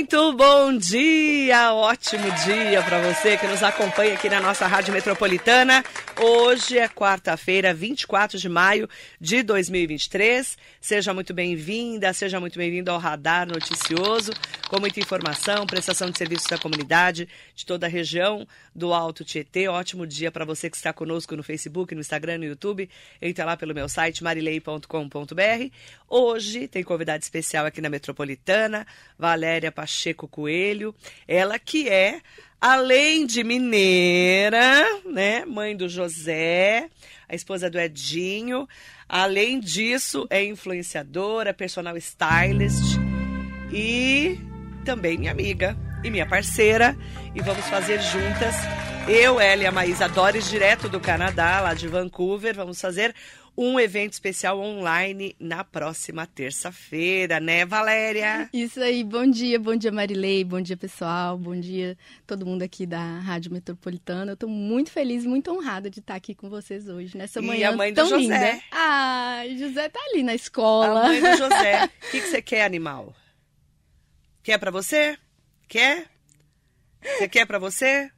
Muito 0.00 0.32
bom 0.32 0.74
dia, 0.78 1.74
ótimo 1.74 2.24
dia 2.46 2.82
para 2.82 3.02
você 3.02 3.36
que 3.36 3.46
nos 3.46 3.62
acompanha 3.62 4.14
aqui 4.14 4.30
na 4.30 4.40
nossa 4.40 4.66
Rádio 4.66 4.94
Metropolitana. 4.94 5.84
Hoje 6.18 6.78
é 6.78 6.88
quarta-feira, 6.88 7.74
24 7.74 8.38
de 8.38 8.48
maio 8.48 8.88
de 9.20 9.42
2023. 9.42 10.56
Seja 10.80 11.12
muito 11.12 11.34
bem-vinda, 11.34 12.14
seja 12.14 12.40
muito 12.40 12.58
bem-vindo 12.58 12.90
ao 12.90 12.98
Radar 12.98 13.46
Noticioso, 13.46 14.32
com 14.70 14.80
muita 14.80 15.00
informação, 15.00 15.66
prestação 15.66 16.10
de 16.10 16.16
serviços 16.16 16.46
da 16.46 16.56
comunidade 16.56 17.28
de 17.54 17.66
toda 17.66 17.84
a 17.84 17.88
região 17.88 18.48
do 18.74 18.94
Alto 18.94 19.22
Tietê. 19.22 19.68
Ótimo 19.68 20.06
dia 20.06 20.32
para 20.32 20.46
você 20.46 20.70
que 20.70 20.76
está 20.78 20.94
conosco 20.94 21.36
no 21.36 21.42
Facebook, 21.42 21.94
no 21.94 22.00
Instagram, 22.00 22.38
no 22.38 22.44
YouTube. 22.46 22.88
Entra 23.20 23.44
lá 23.44 23.54
pelo 23.54 23.74
meu 23.74 23.88
site 23.88 24.24
marilei.com.br. 24.24 25.70
Hoje 26.08 26.68
tem 26.68 26.82
convidado 26.82 27.22
especial 27.22 27.66
aqui 27.66 27.82
na 27.82 27.90
Metropolitana, 27.90 28.86
Valéria 29.18 29.70
Pacheco 29.70 29.89
Coelho, 30.28 30.94
ela 31.26 31.58
que 31.58 31.88
é, 31.88 32.20
além 32.60 33.26
de 33.26 33.42
mineira, 33.42 35.00
né, 35.04 35.44
mãe 35.44 35.76
do 35.76 35.88
José, 35.88 36.88
a 37.28 37.34
esposa 37.34 37.70
do 37.70 37.78
Edinho, 37.78 38.68
além 39.08 39.60
disso 39.60 40.26
é 40.30 40.44
influenciadora, 40.44 41.54
personal 41.54 41.96
stylist 41.96 42.98
e 43.72 44.38
também 44.84 45.18
minha 45.18 45.32
amiga 45.32 45.76
e 46.02 46.10
minha 46.10 46.26
parceira. 46.26 46.96
E 47.34 47.40
vamos 47.40 47.64
fazer 47.66 48.00
juntas. 48.00 48.54
Eu, 49.08 49.40
ela 49.40 49.62
e 49.62 49.66
a 49.66 49.72
Maísa 49.72 50.08
Dores, 50.08 50.48
direto 50.48 50.88
do 50.88 51.00
Canadá, 51.00 51.60
lá 51.60 51.74
de 51.74 51.88
Vancouver, 51.88 52.54
vamos 52.54 52.80
fazer 52.80 53.14
um 53.56 53.78
evento 53.78 54.12
especial 54.12 54.58
online 54.58 55.34
na 55.38 55.62
próxima 55.64 56.26
terça-feira, 56.26 57.38
né, 57.40 57.64
Valéria? 57.64 58.48
Isso 58.52 58.80
aí, 58.80 59.04
bom 59.04 59.26
dia, 59.30 59.58
bom 59.58 59.76
dia 59.76 59.92
Marilei, 59.92 60.42
bom 60.44 60.60
dia 60.60 60.76
pessoal, 60.76 61.36
bom 61.36 61.58
dia 61.58 61.96
todo 62.26 62.46
mundo 62.46 62.62
aqui 62.62 62.86
da 62.86 63.18
Rádio 63.20 63.52
Metropolitana. 63.52 64.32
Eu 64.32 64.36
tô 64.36 64.48
muito 64.48 64.90
feliz, 64.90 65.24
muito 65.26 65.50
honrada 65.50 65.90
de 65.90 66.00
estar 66.00 66.14
aqui 66.14 66.34
com 66.34 66.48
vocês 66.48 66.88
hoje, 66.88 67.16
nessa 67.16 67.42
manhã 67.42 67.60
e 67.60 67.64
a 67.64 67.72
mãe 67.76 67.92
do 67.92 67.96
tão 67.96 68.08
José. 68.08 68.18
linda. 68.18 68.62
Ah, 68.70 69.42
José 69.58 69.88
tá 69.88 70.00
ali 70.12 70.22
na 70.22 70.34
escola. 70.34 71.00
A 71.00 71.04
mãe 71.04 71.20
do 71.20 71.36
José. 71.36 71.90
O 72.08 72.10
que, 72.10 72.20
que 72.20 72.26
você 72.28 72.42
quer, 72.42 72.64
animal? 72.64 73.14
Quer 74.42 74.58
para 74.58 74.70
você? 74.70 75.16
Quer? 75.68 76.06
Você 77.02 77.28
quer 77.28 77.46
para 77.46 77.58
você? 77.58 78.10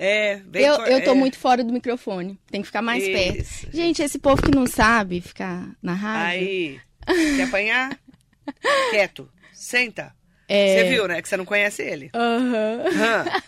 É, 0.00 0.40
vem 0.46 0.64
eu, 0.64 0.74
eu 0.86 1.02
tô 1.02 1.10
é. 1.10 1.14
muito 1.14 1.36
fora 1.36 1.64
do 1.64 1.72
microfone. 1.72 2.38
Tem 2.48 2.60
que 2.60 2.68
ficar 2.68 2.80
mais 2.82 3.02
Isso, 3.02 3.12
perto. 3.12 3.76
Gente, 3.76 4.00
esse 4.00 4.16
povo 4.16 4.40
que 4.40 4.54
não 4.54 4.64
sabe 4.64 5.20
ficar 5.20 5.70
na 5.82 5.92
rádio. 5.92 6.40
Aí, 6.40 6.80
quer 7.04 7.42
apanhar? 7.42 7.98
Quieto. 8.90 9.28
Senta. 9.52 10.14
É. 10.46 10.84
Você 10.84 10.88
viu, 10.90 11.08
né? 11.08 11.20
Que 11.20 11.28
você 11.28 11.36
não 11.36 11.44
conhece 11.44 11.82
ele. 11.82 12.10
Aham. 12.14 12.84
Hã? 12.94 13.42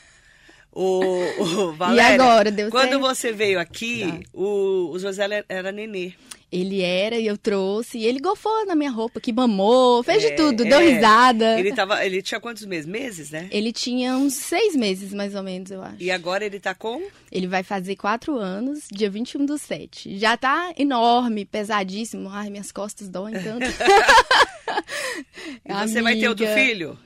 O, 0.72 1.00
o 1.40 1.72
Valéria, 1.72 2.14
agora, 2.14 2.50
deu 2.50 2.68
quando 2.68 2.90
certo? 2.90 3.00
você 3.00 3.32
veio 3.32 3.58
aqui, 3.58 4.24
o, 4.32 4.90
o 4.92 4.98
José 4.98 5.24
era- 5.24 5.44
era 5.48 5.72
nenê. 5.72 6.12
Ele 6.52 6.82
era 6.82 7.16
e 7.16 7.26
eu 7.26 7.38
trouxe. 7.38 7.98
E 7.98 8.06
ele 8.06 8.18
gofou 8.18 8.66
na 8.66 8.74
minha 8.74 8.90
roupa, 8.90 9.20
que 9.20 9.32
mamou, 9.32 10.02
fez 10.02 10.24
É, 10.24 10.30
de 10.30 10.36
tudo, 10.36 10.64
é. 10.64 10.68
deu 10.68 10.80
risada. 10.80 11.58
Ele, 11.58 11.72
tava, 11.72 12.04
ele 12.04 12.20
tinha 12.22 12.40
quantos 12.40 12.64
meses? 12.66 12.86
Meses, 12.86 13.30
né? 13.30 13.48
Ele 13.50 13.72
tinha 13.72 14.16
uns 14.16 14.34
seis 14.34 14.74
meses, 14.74 15.12
mais 15.12 15.34
ou 15.34 15.42
menos, 15.42 15.70
eu 15.70 15.82
acho. 15.82 15.96
E 16.00 16.10
agora 16.10 16.44
ele 16.44 16.58
tá 16.58 16.74
com? 16.74 17.02
Ele 17.30 17.46
vai 17.46 17.62
fazer 17.62 17.94
quatro 17.96 18.36
anos, 18.36 18.80
dia 18.90 19.08
21 19.08 19.46
do 19.46 19.56
7. 19.56 20.18
Já 20.18 20.36
tá 20.36 20.72
enorme, 20.76 21.44
pesadíssimo. 21.44 22.28
Ai, 22.30 22.50
minhas 22.50 22.72
costas 22.72 23.08
doem 23.08 23.34
tanto. 23.34 23.66
E 25.64 25.72
você 25.88 26.02
vai 26.02 26.16
ter 26.16 26.28
outro 26.28 26.44
Amiga. 26.46 26.60
filho? 26.60 26.98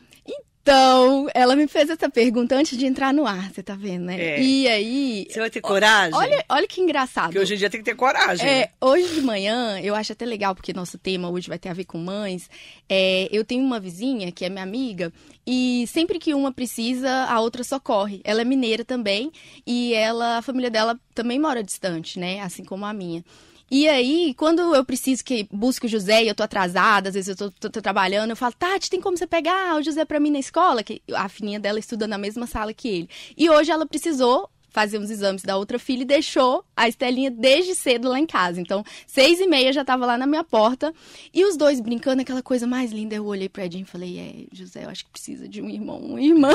Então, 0.64 1.28
ela 1.34 1.54
me 1.54 1.68
fez 1.68 1.90
essa 1.90 2.08
pergunta 2.08 2.56
antes 2.56 2.78
de 2.78 2.86
entrar 2.86 3.12
no 3.12 3.26
ar, 3.26 3.52
você 3.52 3.62
tá 3.62 3.76
vendo, 3.76 4.06
né? 4.06 4.18
É. 4.18 4.42
E 4.42 4.66
aí. 4.66 5.26
Você 5.28 5.38
vai 5.38 5.50
ter 5.50 5.60
coragem? 5.60 6.14
Olha, 6.14 6.42
olha 6.48 6.66
que 6.66 6.80
engraçado. 6.80 7.26
Porque 7.26 7.38
hoje 7.38 7.52
em 7.52 7.58
dia 7.58 7.68
tem 7.68 7.80
que 7.80 7.84
ter 7.84 7.94
coragem. 7.94 8.48
É, 8.48 8.70
hoje 8.80 9.12
de 9.12 9.20
manhã, 9.20 9.78
eu 9.80 9.94
acho 9.94 10.12
até 10.12 10.24
legal, 10.24 10.54
porque 10.54 10.72
nosso 10.72 10.96
tema 10.96 11.28
hoje 11.28 11.48
vai 11.48 11.58
ter 11.58 11.68
a 11.68 11.74
ver 11.74 11.84
com 11.84 11.98
mães. 11.98 12.48
É, 12.88 13.28
eu 13.30 13.44
tenho 13.44 13.62
uma 13.62 13.78
vizinha, 13.78 14.32
que 14.32 14.42
é 14.42 14.48
minha 14.48 14.62
amiga, 14.62 15.12
e 15.46 15.84
sempre 15.86 16.18
que 16.18 16.32
uma 16.32 16.50
precisa, 16.50 17.10
a 17.10 17.38
outra 17.40 17.62
socorre. 17.62 18.22
Ela 18.24 18.40
é 18.40 18.44
mineira 18.44 18.86
também, 18.86 19.30
e 19.66 19.92
ela, 19.92 20.38
a 20.38 20.42
família 20.42 20.70
dela 20.70 20.98
também 21.14 21.38
mora 21.38 21.62
distante, 21.62 22.18
né? 22.18 22.40
Assim 22.40 22.64
como 22.64 22.86
a 22.86 22.92
minha. 22.94 23.22
E 23.70 23.88
aí, 23.88 24.34
quando 24.34 24.74
eu 24.74 24.84
preciso 24.84 25.24
que 25.24 25.48
busque 25.50 25.86
o 25.86 25.88
José 25.88 26.22
e 26.24 26.28
eu 26.28 26.34
tô 26.34 26.42
atrasada, 26.42 27.08
às 27.08 27.14
vezes 27.14 27.28
eu 27.28 27.36
tô, 27.36 27.50
tô- 27.50 27.70
tô 27.70 27.82
trabalhando, 27.82 28.30
eu 28.30 28.36
falo, 28.36 28.54
Tati, 28.58 28.90
tem 28.90 29.00
como 29.00 29.16
você 29.16 29.26
pegar 29.26 29.76
o 29.76 29.82
José 29.82 30.04
pra 30.04 30.20
mim 30.20 30.30
na 30.30 30.38
escola? 30.38 30.82
Que 30.82 31.02
a 31.14 31.28
filhinha 31.28 31.58
dela 31.58 31.78
estuda 31.78 32.06
na 32.06 32.18
mesma 32.18 32.46
sala 32.46 32.72
que 32.74 32.88
ele. 32.88 33.08
E 33.36 33.48
hoje 33.50 33.70
ela 33.70 33.86
precisou 33.86 34.48
fazer 34.74 34.98
uns 34.98 35.08
exames 35.08 35.44
da 35.44 35.56
outra 35.56 35.78
filha 35.78 36.02
e 36.02 36.04
deixou 36.04 36.64
a 36.76 36.88
Estelinha 36.88 37.30
desde 37.30 37.76
cedo 37.76 38.08
lá 38.08 38.18
em 38.18 38.26
casa. 38.26 38.60
Então, 38.60 38.84
seis 39.06 39.38
e 39.38 39.46
meia 39.46 39.72
já 39.72 39.84
tava 39.84 40.04
lá 40.04 40.18
na 40.18 40.26
minha 40.26 40.42
porta. 40.42 40.92
E 41.32 41.44
os 41.44 41.56
dois 41.56 41.78
brincando, 41.78 42.22
aquela 42.22 42.42
coisa 42.42 42.66
mais 42.66 42.90
linda. 42.90 43.14
Eu 43.14 43.24
olhei 43.24 43.48
pra 43.48 43.66
Edinho 43.66 43.84
e 43.84 43.86
falei, 43.86 44.18
é, 44.18 44.54
José, 44.54 44.84
eu 44.84 44.90
acho 44.90 45.04
que 45.04 45.12
precisa 45.12 45.48
de 45.48 45.62
um 45.62 45.70
irmão, 45.70 45.98
uma 45.98 46.20
irmã. 46.20 46.50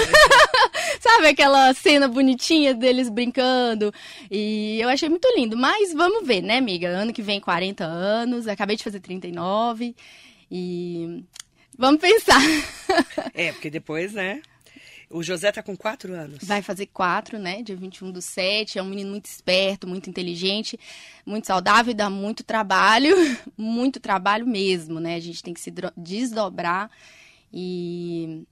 Sabe 0.99 1.27
aquela 1.27 1.73
cena 1.73 2.09
bonitinha 2.09 2.73
deles 2.73 3.09
brincando? 3.09 3.93
E 4.29 4.77
eu 4.81 4.89
achei 4.89 5.07
muito 5.07 5.27
lindo. 5.37 5.55
Mas 5.55 5.93
vamos 5.93 6.27
ver, 6.27 6.41
né, 6.41 6.57
amiga? 6.57 6.89
Ano 6.89 7.13
que 7.13 7.21
vem, 7.21 7.39
40 7.39 7.85
anos. 7.85 8.49
Acabei 8.49 8.75
de 8.75 8.83
fazer 8.83 8.99
39. 8.99 9.95
E 10.51 11.23
vamos 11.77 12.01
pensar. 12.01 12.41
É, 13.33 13.53
porque 13.53 13.69
depois, 13.69 14.11
né? 14.11 14.41
O 15.09 15.23
José 15.23 15.51
tá 15.51 15.63
com 15.63 15.75
quatro 15.75 16.13
anos. 16.13 16.39
Vai 16.43 16.61
fazer 16.61 16.85
quatro, 16.85 17.39
né? 17.39 17.63
Dia 17.63 17.75
21 17.75 18.11
do 18.11 18.21
7. 18.21 18.77
É 18.77 18.83
um 18.83 18.85
menino 18.85 19.09
muito 19.09 19.25
esperto, 19.25 19.87
muito 19.87 20.07
inteligente, 20.07 20.79
muito 21.25 21.47
saudável 21.47 21.91
e 21.91 21.95
dá 21.95 22.09
muito 22.09 22.43
trabalho. 22.43 23.15
Muito 23.57 23.99
trabalho 23.99 24.47
mesmo, 24.47 24.99
né? 24.99 25.15
A 25.15 25.19
gente 25.19 25.43
tem 25.43 25.53
que 25.53 25.59
se 25.59 25.73
desdobrar 25.97 26.89
e 27.51 28.43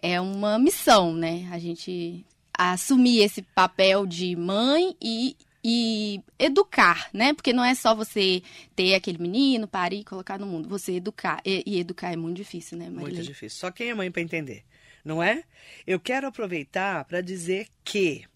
é 0.00 0.20
uma 0.20 0.58
missão, 0.58 1.12
né? 1.12 1.48
A 1.50 1.58
gente 1.58 2.24
assumir 2.56 3.20
esse 3.20 3.42
papel 3.42 4.06
de 4.06 4.34
mãe 4.36 4.96
e, 5.02 5.36
e 5.64 6.20
educar, 6.38 7.08
né? 7.12 7.32
Porque 7.32 7.52
não 7.52 7.64
é 7.64 7.74
só 7.74 7.94
você 7.94 8.42
ter 8.76 8.94
aquele 8.94 9.18
menino, 9.18 9.66
parir 9.66 10.00
e 10.00 10.04
colocar 10.04 10.38
no 10.38 10.46
mundo. 10.46 10.68
Você 10.68 10.92
educar. 10.92 11.40
E, 11.44 11.62
e 11.66 11.78
educar 11.80 12.12
é 12.12 12.16
muito 12.16 12.36
difícil, 12.36 12.78
né, 12.78 12.86
Muito 12.86 13.02
Marilei? 13.02 13.22
difícil. 13.22 13.58
Só 13.58 13.70
quem 13.70 13.90
é 13.90 13.94
mãe 13.94 14.10
para 14.10 14.22
entender, 14.22 14.64
não 15.08 15.22
é? 15.22 15.42
Eu 15.86 15.98
quero 15.98 16.26
aproveitar 16.26 17.02
para 17.06 17.22
dizer 17.22 17.66
que 17.82 18.26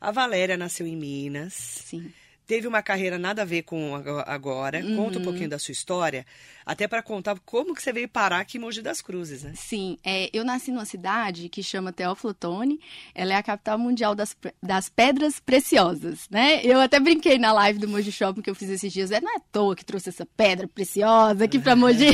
a 0.00 0.10
Valéria 0.10 0.56
nasceu 0.56 0.84
em 0.84 0.96
Minas, 0.96 1.54
Sim. 1.54 2.12
Teve 2.52 2.68
uma 2.68 2.82
carreira 2.82 3.18
nada 3.18 3.40
a 3.40 3.44
ver 3.46 3.62
com 3.62 3.94
ago- 3.94 4.22
agora. 4.26 4.82
Conta 4.94 5.18
um 5.18 5.22
pouquinho 5.22 5.48
da 5.48 5.58
sua 5.58 5.72
história, 5.72 6.26
até 6.66 6.86
para 6.86 7.02
contar 7.02 7.38
como 7.46 7.74
que 7.74 7.82
você 7.82 7.94
veio 7.94 8.06
parar 8.06 8.40
aqui 8.40 8.58
em 8.58 8.60
Mogi 8.60 8.82
das 8.82 9.00
Cruzes, 9.00 9.42
né? 9.42 9.54
Sim, 9.56 9.96
é, 10.04 10.28
eu 10.34 10.44
nasci 10.44 10.70
numa 10.70 10.84
cidade 10.84 11.48
que 11.48 11.62
chama 11.62 11.94
Teófilo 11.94 12.32
Otoni. 12.32 12.78
Ela 13.14 13.32
é 13.32 13.36
a 13.36 13.42
capital 13.42 13.78
mundial 13.78 14.14
das, 14.14 14.36
das 14.62 14.90
pedras 14.90 15.40
preciosas, 15.40 16.28
né? 16.30 16.60
Eu 16.62 16.78
até 16.78 17.00
brinquei 17.00 17.38
na 17.38 17.54
live 17.54 17.78
do 17.78 17.88
Mogi 17.88 18.12
Shopping 18.12 18.42
que 18.42 18.50
eu 18.50 18.54
fiz 18.54 18.68
esses 18.68 18.92
dias. 18.92 19.10
É, 19.10 19.18
não 19.18 19.32
é 19.32 19.36
à 19.36 19.40
toa 19.40 19.74
que 19.74 19.82
trouxe 19.84 20.10
essa 20.10 20.26
pedra 20.36 20.68
preciosa 20.68 21.44
aqui 21.46 21.58
pra 21.58 21.74
Mogi. 21.74 22.10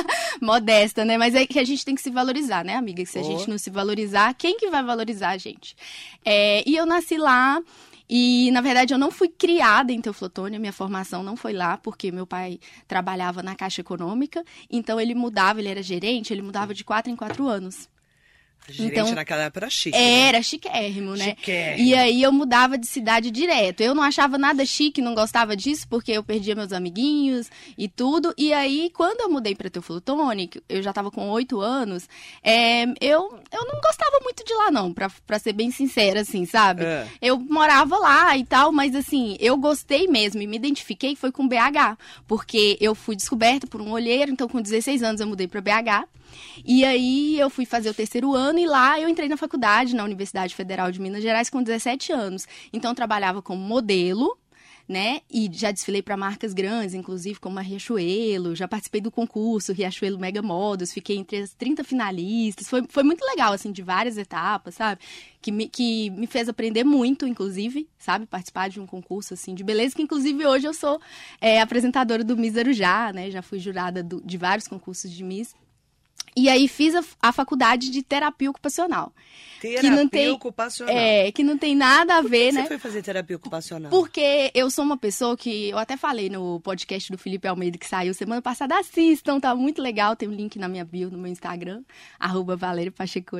Modesta, 0.40 1.04
né? 1.04 1.18
Mas 1.18 1.34
é 1.34 1.46
que 1.46 1.58
a 1.58 1.64
gente 1.64 1.84
tem 1.84 1.94
que 1.94 2.00
se 2.00 2.10
valorizar, 2.10 2.64
né, 2.64 2.76
amiga? 2.76 3.02
Que 3.04 3.08
se 3.10 3.18
a 3.18 3.22
Oh. 3.22 3.24
gente 3.24 3.48
não 3.50 3.58
se 3.58 3.68
valorizar, 3.68 4.32
quem 4.34 4.56
que 4.56 4.70
vai 4.70 4.82
valorizar 4.82 5.30
a 5.30 5.36
gente? 5.38 5.76
É, 6.24 6.62
e 6.66 6.74
eu 6.76 6.86
nasci 6.86 7.18
lá... 7.18 7.60
E, 8.08 8.50
na 8.50 8.60
verdade, 8.60 8.92
eu 8.92 8.98
não 8.98 9.10
fui 9.10 9.28
criada 9.28 9.92
em 9.92 10.00
Teoflotone, 10.00 10.56
a 10.56 10.58
minha 10.58 10.72
formação 10.72 11.22
não 11.22 11.36
foi 11.36 11.52
lá, 11.52 11.76
porque 11.78 12.10
meu 12.10 12.26
pai 12.26 12.58
trabalhava 12.86 13.42
na 13.42 13.54
Caixa 13.54 13.80
Econômica, 13.80 14.44
então 14.70 15.00
ele 15.00 15.14
mudava, 15.14 15.60
ele 15.60 15.68
era 15.68 15.82
gerente, 15.82 16.32
ele 16.32 16.42
mudava 16.42 16.74
de 16.74 16.84
quatro 16.84 17.10
em 17.10 17.16
quatro 17.16 17.46
anos. 17.46 17.88
Gerente 18.68 18.92
Então, 18.92 19.14
naquela 19.14 19.42
época 19.42 19.60
era 19.60 19.70
chique. 19.70 19.96
né? 19.98 20.20
Era 20.28 20.42
chiquérrimo, 20.42 21.14
né? 21.16 21.30
Chiquérrimo. 21.30 21.88
E 21.88 21.94
aí 21.94 22.22
eu 22.22 22.32
mudava 22.32 22.78
de 22.78 22.86
cidade 22.86 23.30
direto. 23.30 23.80
Eu 23.80 23.94
não 23.94 24.02
achava 24.02 24.38
nada 24.38 24.64
chique, 24.64 25.00
não 25.02 25.14
gostava 25.14 25.56
disso, 25.56 25.86
porque 25.88 26.12
eu 26.12 26.22
perdia 26.22 26.54
meus 26.54 26.72
amiguinhos 26.72 27.50
e 27.76 27.88
tudo. 27.88 28.32
E 28.38 28.52
aí, 28.52 28.90
quando 28.94 29.20
eu 29.20 29.30
mudei 29.30 29.54
pra 29.54 29.68
Teoflotone, 29.70 30.50
eu 30.68 30.82
já 30.82 30.92
tava 30.92 31.10
com 31.10 31.28
oito 31.30 31.60
anos, 31.60 32.08
é, 32.42 32.84
eu, 33.00 33.38
eu 33.50 33.64
não 33.66 33.80
gostava 33.80 34.20
muito 34.22 34.44
de 34.44 34.54
lá, 34.54 34.70
não, 34.70 34.92
pra, 34.92 35.10
pra 35.26 35.38
ser 35.38 35.52
bem 35.52 35.70
sincera, 35.70 36.20
assim, 36.20 36.44
sabe? 36.46 36.84
É. 36.84 37.06
Eu 37.20 37.38
morava 37.38 37.98
lá 37.98 38.36
e 38.36 38.44
tal, 38.44 38.72
mas 38.72 38.94
assim, 38.94 39.36
eu 39.40 39.56
gostei 39.56 40.06
mesmo 40.06 40.40
e 40.40 40.46
me 40.46 40.56
identifiquei 40.56 41.16
foi 41.16 41.32
com 41.32 41.46
BH, 41.48 41.98
porque 42.26 42.76
eu 42.80 42.94
fui 42.94 43.16
descoberta 43.16 43.66
por 43.66 43.80
um 43.80 43.90
olheiro, 43.92 44.30
então 44.30 44.48
com 44.48 44.60
16 44.60 45.02
anos 45.02 45.20
eu 45.20 45.26
mudei 45.26 45.46
para 45.48 45.60
BH. 45.60 46.06
E 46.64 46.84
aí 46.84 47.38
eu 47.38 47.50
fui 47.50 47.64
fazer 47.64 47.90
o 47.90 47.94
terceiro 47.94 48.34
ano 48.34 48.58
e 48.58 48.66
lá 48.66 49.00
eu 49.00 49.08
entrei 49.08 49.28
na 49.28 49.36
faculdade, 49.36 49.94
na 49.94 50.04
Universidade 50.04 50.54
Federal 50.54 50.90
de 50.90 51.00
Minas 51.00 51.22
Gerais, 51.22 51.50
com 51.50 51.62
17 51.62 52.12
anos. 52.12 52.46
Então 52.72 52.94
trabalhava 52.94 53.42
como 53.42 53.60
modelo 53.60 54.38
né? 54.88 55.20
E 55.30 55.48
já 55.52 55.70
desfilei 55.70 56.02
para 56.02 56.16
marcas 56.16 56.52
grandes, 56.52 56.94
inclusive 56.94 57.38
como 57.38 57.58
a 57.58 57.62
Riachuelo, 57.62 58.54
já 58.54 58.66
participei 58.66 59.00
do 59.00 59.10
concurso 59.10 59.72
Riachuelo 59.72 60.18
Mega 60.18 60.42
Modos, 60.42 60.92
fiquei 60.92 61.16
entre 61.16 61.38
as 61.38 61.54
30 61.54 61.84
finalistas. 61.84 62.68
Foi, 62.68 62.84
foi 62.88 63.02
muito 63.02 63.24
legal, 63.24 63.52
assim, 63.52 63.72
de 63.72 63.82
várias 63.82 64.18
etapas, 64.18 64.74
sabe? 64.74 65.00
Que 65.40 65.50
me, 65.50 65.68
que 65.68 66.10
me 66.10 66.26
fez 66.26 66.48
aprender 66.48 66.84
muito, 66.84 67.26
inclusive, 67.26 67.88
sabe? 67.98 68.26
Participar 68.26 68.68
de 68.68 68.80
um 68.80 68.86
concurso, 68.86 69.34
assim, 69.34 69.54
de 69.54 69.64
beleza, 69.64 69.94
que 69.94 70.02
inclusive 70.02 70.46
hoje 70.46 70.66
eu 70.66 70.74
sou 70.74 71.00
é, 71.40 71.60
apresentadora 71.60 72.24
do 72.24 72.36
Miss 72.36 72.56
Arujá, 72.56 73.12
né? 73.12 73.30
Já 73.30 73.42
fui 73.42 73.58
jurada 73.58 74.02
do, 74.02 74.20
de 74.24 74.36
vários 74.36 74.68
concursos 74.68 75.10
de 75.10 75.22
Miss. 75.22 75.54
E 76.34 76.48
aí 76.48 76.66
fiz 76.66 76.94
a, 76.94 77.04
a, 77.20 77.32
faculdade 77.32 77.90
de 77.90 78.02
terapia 78.02 78.50
ocupacional. 78.50 79.12
Terapia 79.60 79.80
que 79.80 79.90
não 79.94 80.08
tem, 80.08 80.30
ocupacional. 80.30 80.94
É, 80.94 81.30
que 81.30 81.44
não 81.44 81.58
tem 81.58 81.76
nada 81.76 82.16
a 82.16 82.22
ver, 82.22 82.52
né? 82.52 82.62
Você 82.62 82.68
foi 82.68 82.78
fazer 82.78 83.02
terapia 83.02 83.36
ocupacional? 83.36 83.90
Porque 83.90 84.50
eu 84.54 84.70
sou 84.70 84.84
uma 84.84 84.96
pessoa 84.96 85.36
que 85.36 85.68
eu 85.68 85.78
até 85.78 85.96
falei 85.96 86.30
no 86.30 86.58
podcast 86.60 87.12
do 87.12 87.18
Felipe 87.18 87.46
Almeida 87.46 87.76
que 87.76 87.86
saiu 87.86 88.14
semana 88.14 88.40
passada, 88.40 88.78
assistam, 88.78 89.38
tá 89.38 89.54
muito 89.54 89.82
legal, 89.82 90.16
tem 90.16 90.28
um 90.28 90.32
link 90.32 90.58
na 90.58 90.68
minha 90.68 90.84
bio 90.84 91.10
no 91.10 91.18
meu 91.18 91.30
Instagram, 91.30 91.82
arroba 92.18 92.56
Valério 92.56 92.92
Pacheco 92.92 93.36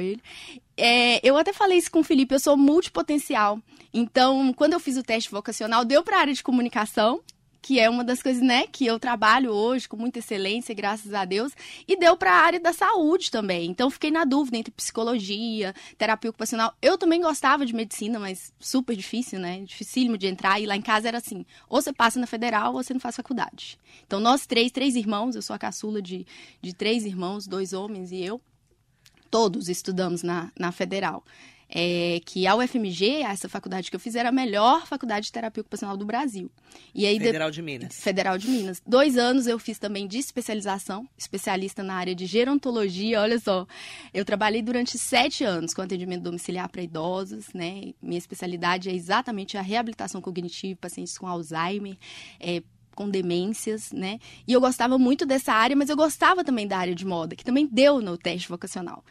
É, 0.77 1.27
eu 1.27 1.37
até 1.39 1.53
falei 1.53 1.79
isso 1.79 1.91
com 1.91 2.01
o 2.01 2.05
Felipe, 2.05 2.35
eu 2.35 2.41
sou 2.41 2.57
multipotencial. 2.59 3.59
Então, 3.93 4.53
quando 4.53 4.75
eu 4.75 4.81
fiz 4.81 4.99
o 4.99 5.03
teste 5.03 5.31
vocacional, 5.31 5.85
deu 5.85 6.03
para 6.03 6.19
a 6.19 6.21
área 6.21 6.35
de 6.35 6.43
comunicação, 6.43 7.21
que 7.63 7.79
é 7.79 7.89
uma 7.89 8.03
das 8.03 8.21
coisas, 8.21 8.43
né, 8.43 8.67
que 8.67 8.85
eu 8.85 8.99
trabalho 8.99 9.53
hoje 9.53 9.89
com 9.89 9.97
muita 9.97 10.19
excelência, 10.19 10.75
graças 10.75 11.15
a 11.15 11.25
Deus, 11.25 11.53
e 11.87 11.97
deu 11.97 12.17
para 12.17 12.33
a 12.33 12.45
área 12.45 12.59
da 12.59 12.73
saúde 12.73 13.31
também. 13.31 13.71
Então 13.71 13.89
fiquei 13.89 14.11
na 14.11 14.25
dúvida 14.25 14.57
entre 14.57 14.73
psicologia, 14.73 15.73
terapia 15.97 16.31
ocupacional. 16.31 16.75
Eu 16.83 16.99
também 16.99 17.21
gostava 17.21 17.65
de 17.65 17.73
medicina, 17.73 18.19
mas 18.19 18.53
super 18.59 18.97
difícil, 18.97 19.39
né? 19.39 19.61
Dificílimo 19.61 20.19
de 20.19 20.27
entrar 20.27 20.61
e 20.61 20.67
lá 20.67 20.77
em 20.77 20.83
casa 20.83 21.07
era 21.07 21.19
assim, 21.19 21.47
ou 21.69 21.81
você 21.81 21.93
passa 21.93 22.19
na 22.19 22.27
federal 22.27 22.75
ou 22.75 22.83
você 22.83 22.93
não 22.93 23.01
faz 23.01 23.15
faculdade. 23.15 23.79
Então 24.05 24.19
nós 24.19 24.45
três, 24.45 24.73
três 24.73 24.97
irmãos, 24.97 25.37
eu 25.37 25.43
sou 25.43 25.55
a 25.55 25.59
caçula 25.59 26.03
de, 26.03 26.27
de 26.61 26.75
três 26.75 27.05
irmãos, 27.07 27.47
dois 27.47 27.73
homens 27.73 28.11
e 28.11 28.21
eu, 28.21 28.41
todos 29.31 29.69
estudamos 29.69 30.25
na, 30.25 30.51
na 30.59 30.73
federal 30.73 31.25
é, 31.75 32.21
que 32.27 32.47
a 32.47 32.55
UFMG, 32.55 33.23
essa 33.23 33.49
faculdade 33.49 33.91
que 33.91 33.97
eu 33.97 34.01
fiz, 34.01 34.15
era 34.15 34.29
a 34.29 34.33
melhor 34.33 34.87
faculdade 34.87 35.27
de 35.27 35.33
terapia 35.33 35.63
ocupacional 35.63 35.97
do 35.97 36.05
Brasil. 36.05 36.51
E 36.95 37.07
aí, 37.07 37.19
Federal 37.19 37.51
de 37.51 37.63
Minas. 37.63 37.99
Federal 37.99 38.37
de 38.37 38.49
Minas. 38.49 38.83
Dois 38.87 39.17
anos 39.17 39.47
eu 39.47 39.59
fiz 39.59 39.79
também 39.79 40.07
de 40.07 40.19
especialização, 40.19 41.09
especialista 41.17 41.83
na 41.83 41.95
área 41.95 42.15
de 42.15 42.27
gerontologia. 42.27 43.23
Olha 43.23 43.39
só, 43.39 43.67
eu 44.13 44.23
trabalhei 44.23 44.61
durante 44.61 44.99
sete 44.99 45.45
anos 45.45 45.73
com 45.73 45.81
atendimento 45.81 46.23
domiciliar 46.23 46.69
para 46.69 46.83
idosos, 46.83 47.47
né? 47.55 47.95
Minha 48.03 48.19
especialidade 48.19 48.91
é 48.91 48.95
exatamente 48.95 49.57
a 49.57 49.63
reabilitação 49.63 50.21
cognitiva, 50.21 50.79
pacientes 50.79 51.17
com 51.17 51.27
Alzheimer, 51.27 51.97
é, 52.39 52.63
com 52.95 53.09
demências, 53.09 53.93
né? 53.93 54.19
E 54.47 54.53
eu 54.53 54.61
gostava 54.61 54.99
muito 54.99 55.25
dessa 55.25 55.55
área, 55.55 55.75
mas 55.75 55.89
eu 55.89 55.97
gostava 55.97 56.45
também 56.45 56.67
da 56.67 56.77
área 56.77 56.95
de 56.95 57.07
moda, 57.07 57.35
que 57.35 57.45
também 57.45 57.67
deu 57.67 58.03
no 58.03 58.19
teste 58.19 58.47
vocacional. 58.47 59.03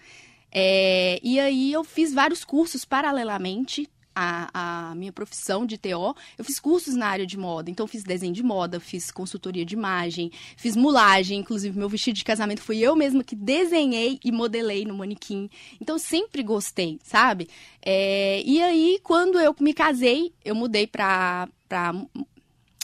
É, 0.51 1.19
e 1.23 1.39
aí 1.39 1.71
eu 1.71 1.83
fiz 1.83 2.13
vários 2.13 2.43
cursos 2.43 2.83
paralelamente 2.83 3.89
à, 4.15 4.89
à, 4.89 4.95
minha 4.95 5.11
profissão 5.11 5.65
de 5.65 5.77
TO. 5.77 6.15
Eu 6.37 6.43
fiz 6.43 6.59
cursos 6.59 6.95
na 6.95 7.07
área 7.07 7.25
de 7.25 7.37
moda, 7.37 7.69
então 7.69 7.87
fiz 7.87 8.03
desenho 8.03 8.33
de 8.33 8.43
moda, 8.43 8.79
fiz 8.79 9.09
consultoria 9.11 9.65
de 9.65 9.73
imagem, 9.73 10.31
fiz 10.57 10.75
mulagem, 10.75 11.39
inclusive 11.39 11.77
meu 11.77 11.89
vestido 11.89 12.17
de 12.17 12.23
casamento 12.23 12.61
fui 12.61 12.79
eu 12.79 12.95
mesma 12.95 13.23
que 13.23 13.35
desenhei 13.35 14.19
e 14.23 14.31
modelei 14.31 14.85
no 14.85 14.95
manequim. 14.95 15.49
Então 15.79 15.97
sempre 15.97 16.43
gostei, 16.43 16.99
sabe? 17.03 17.49
É, 17.81 18.41
e 18.45 18.61
aí 18.61 18.99
quando 19.03 19.39
eu 19.39 19.55
me 19.59 19.73
casei, 19.73 20.33
eu 20.43 20.55
mudei 20.55 20.85
para 20.85 21.47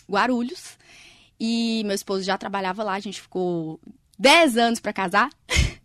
Guarulhos 0.10 0.78
e 1.40 1.84
meu 1.86 1.94
esposo 1.94 2.24
já 2.24 2.38
trabalhava 2.38 2.84
lá, 2.84 2.94
a 2.94 3.00
gente 3.00 3.22
ficou 3.22 3.80
10 4.18 4.58
anos 4.58 4.80
para 4.80 4.94
casar. 4.94 5.30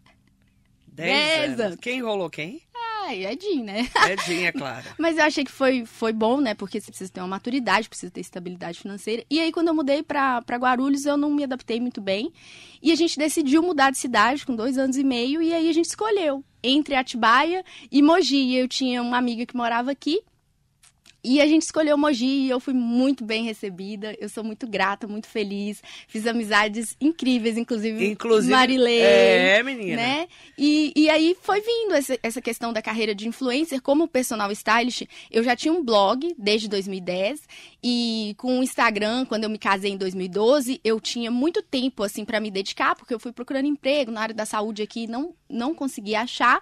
Dez 0.93 1.59
anos. 1.59 1.79
Quem 1.81 1.99
enrolou 1.99 2.29
quem? 2.29 2.63
Ah, 3.05 3.15
Edinho, 3.15 3.65
né? 3.65 3.89
Edinho, 4.11 4.47
é 4.47 4.53
claro. 4.53 4.85
Mas 4.97 5.19
eu 5.19 5.25
achei 5.25 5.45
que 5.45 5.51
foi, 5.51 5.85
foi 5.85 6.13
bom, 6.13 6.41
né? 6.41 6.55
Porque 6.55 6.81
você 6.81 6.91
precisa 6.91 7.11
ter 7.11 7.21
uma 7.21 7.27
maturidade, 7.27 7.89
precisa 7.89 8.13
ter 8.13 8.21
estabilidade 8.21 8.79
financeira. 8.79 9.25
E 9.29 9.41
aí, 9.41 9.51
quando 9.51 9.69
eu 9.69 9.75
mudei 9.75 10.03
para 10.03 10.43
Guarulhos, 10.51 11.05
eu 11.05 11.17
não 11.17 11.31
me 11.31 11.43
adaptei 11.43 11.81
muito 11.81 12.01
bem. 12.01 12.33
E 12.81 12.93
a 12.93 12.95
gente 12.95 13.19
decidiu 13.19 13.63
mudar 13.63 13.91
de 13.91 13.99
cidade 13.99 14.47
com 14.47 14.55
dois 14.55 14.79
anos 14.79 14.97
e 14.97 15.03
meio. 15.03 15.43
E 15.43 15.53
aí 15.53 15.69
a 15.69 15.73
gente 15.73 15.87
escolheu 15.87 16.45
entre 16.63 16.95
Atibaia 16.95 17.65
e 17.91 18.01
Mogi. 18.03 18.55
Eu 18.55 18.69
tinha 18.69 19.03
uma 19.03 19.17
amiga 19.17 19.47
que 19.47 19.57
morava 19.57 19.91
aqui. 19.91 20.21
E 21.25 21.41
a 21.41 21.47
gente 21.47 21.63
escolheu 21.63 21.97
Mogi 21.97 22.25
e 22.25 22.51
eu 22.51 22.59
fui 22.59 22.75
muito 22.75 23.25
bem 23.25 23.45
recebida. 23.45 24.17
Eu 24.21 24.29
sou 24.29 24.43
muito 24.43 24.67
grata, 24.67 25.07
muito 25.07 25.29
feliz. 25.29 25.83
Fiz 26.09 26.27
amizades 26.27 26.97
incríveis, 27.01 27.57
inclusive, 27.57 28.05
inclusive 28.07 28.53
Marilei. 28.53 29.01
É, 29.01 29.63
menina. 29.63 29.97
Né? 29.97 30.29
E, 30.59 30.93
e 30.97 31.09
aí 31.09 31.37
foi 31.41 31.61
vindo 31.61 31.95
essa, 31.95 32.19
essa 32.23 32.43
questão 32.43 32.73
da 32.73 32.83
carreira 32.83 33.15
de 33.15 33.29
influencer 33.29 33.81
como 33.81 34.09
personal 34.09 34.51
stylist. 34.51 35.05
Eu 35.31 35.45
já 35.45 35.55
tinha 35.55 35.73
um 35.73 35.85
blog 35.85 36.35
desde 36.37 36.69
2010 36.69 37.43
e 37.83 38.35
com 38.37 38.59
o 38.59 38.63
Instagram, 38.63 39.25
quando 39.25 39.45
eu 39.45 39.51
me 39.51 39.59
casei 39.59 39.93
em 39.93 39.97
2012, 39.97 40.81
eu 40.83 41.01
tinha 41.01 41.31
muito 41.31 41.63
tempo 41.63 42.03
assim 42.03 42.25
para 42.25 42.41
me 42.41 42.51
dedicar, 42.51 42.97
porque 42.97 43.15
eu 43.15 43.21
fui 43.21 43.33
procurando 43.33 43.67
emprego 43.67 44.11
na 44.11 44.23
área 44.23 44.35
da 44.35 44.45
saúde 44.45 44.83
aqui, 44.83 45.07
não 45.07 45.35
não 45.53 45.75
consegui 45.75 46.15
achar. 46.15 46.61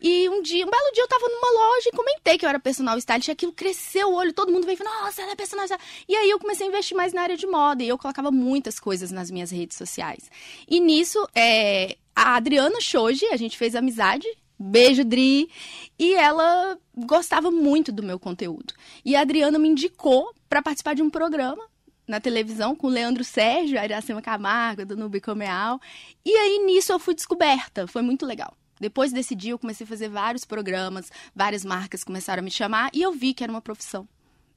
E 0.00 0.28
um 0.28 0.42
dia, 0.42 0.66
um 0.66 0.70
belo 0.70 0.92
dia 0.92 1.02
eu 1.02 1.08
tava 1.08 1.26
numa 1.28 1.50
loja 1.52 1.88
e 1.88 1.96
comentei 1.96 2.36
que 2.36 2.44
eu 2.44 2.48
era 2.48 2.60
personal 2.60 2.98
stylist, 2.98 3.30
aquilo 3.30 3.52
cresceu 3.52 4.08
o 4.08 4.14
olho, 4.14 4.32
todo 4.32 4.52
mundo 4.52 4.66
veio 4.66 4.76
falou, 4.76 4.92
nossa, 5.02 5.22
ela 5.22 5.32
é 5.32 5.36
personagem. 5.36 5.76
E 6.08 6.14
aí 6.14 6.28
eu 6.28 6.38
comecei 6.38 6.66
a 6.66 6.68
investir 6.68 6.96
mais 6.96 7.12
na 7.12 7.22
área 7.22 7.36
de 7.36 7.46
moda 7.46 7.82
e 7.82 7.88
eu 7.88 7.96
colocava 7.96 8.30
muitas 8.30 8.78
coisas 8.78 9.10
nas 9.10 9.30
minhas 9.30 9.50
redes 9.50 9.76
sociais. 9.76 10.30
E 10.68 10.80
nisso, 10.80 11.26
é, 11.34 11.96
a 12.14 12.36
Adriana 12.36 12.80
Shoji, 12.80 13.26
a 13.26 13.36
gente 13.36 13.56
fez 13.56 13.74
amizade, 13.74 14.26
Beijo, 14.58 15.04
Dri. 15.04 15.50
E 15.98 16.14
ela 16.14 16.78
gostava 16.96 17.50
muito 17.50 17.90
do 17.90 18.02
meu 18.02 18.18
conteúdo. 18.18 18.74
E 19.04 19.16
a 19.16 19.20
Adriana 19.20 19.58
me 19.58 19.68
indicou 19.68 20.32
para 20.48 20.62
participar 20.62 20.94
de 20.94 21.02
um 21.02 21.10
programa 21.10 21.64
na 22.12 22.20
televisão 22.20 22.76
com 22.76 22.88
Leandro 22.88 23.24
Sérgio, 23.24 23.82
Iracema 23.82 24.20
Camargo, 24.20 24.84
do 24.84 24.98
Nubi 24.98 25.18
Comeal. 25.18 25.80
E 26.22 26.30
aí 26.30 26.58
nisso 26.58 26.92
eu 26.92 26.98
fui 26.98 27.14
descoberta. 27.14 27.86
Foi 27.86 28.02
muito 28.02 28.26
legal. 28.26 28.54
Depois 28.78 29.14
desse 29.14 29.34
dia, 29.34 29.52
eu 29.52 29.58
comecei 29.58 29.86
a 29.86 29.88
fazer 29.88 30.10
vários 30.10 30.44
programas, 30.44 31.10
várias 31.34 31.64
marcas 31.64 32.04
começaram 32.04 32.40
a 32.40 32.44
me 32.44 32.50
chamar 32.50 32.90
e 32.92 33.00
eu 33.00 33.12
vi 33.12 33.32
que 33.32 33.42
era 33.42 33.50
uma 33.50 33.62
profissão. 33.62 34.06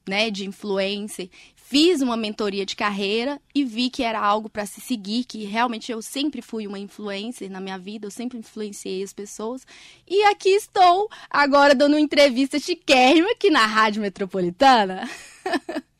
Né, 0.08 0.30
de 0.30 0.46
influencer, 0.46 1.28
fiz 1.56 2.00
uma 2.00 2.16
mentoria 2.16 2.64
de 2.64 2.76
carreira 2.76 3.40
e 3.52 3.64
vi 3.64 3.90
que 3.90 4.04
era 4.04 4.20
algo 4.20 4.48
para 4.48 4.64
se 4.64 4.80
seguir, 4.80 5.24
que 5.24 5.44
realmente 5.44 5.90
eu 5.90 6.00
sempre 6.00 6.40
fui 6.40 6.64
uma 6.64 6.78
influencer 6.78 7.50
na 7.50 7.60
minha 7.60 7.76
vida, 7.76 8.06
eu 8.06 8.10
sempre 8.12 8.38
influenciei 8.38 9.02
as 9.02 9.12
pessoas. 9.12 9.66
E 10.06 10.22
aqui 10.26 10.50
estou, 10.50 11.10
agora 11.28 11.74
dando 11.74 11.94
uma 11.94 12.00
entrevista 12.00 12.56
chiquérrima 12.56 13.32
aqui 13.32 13.50
na 13.50 13.66
Rádio 13.66 14.00
Metropolitana. 14.00 15.10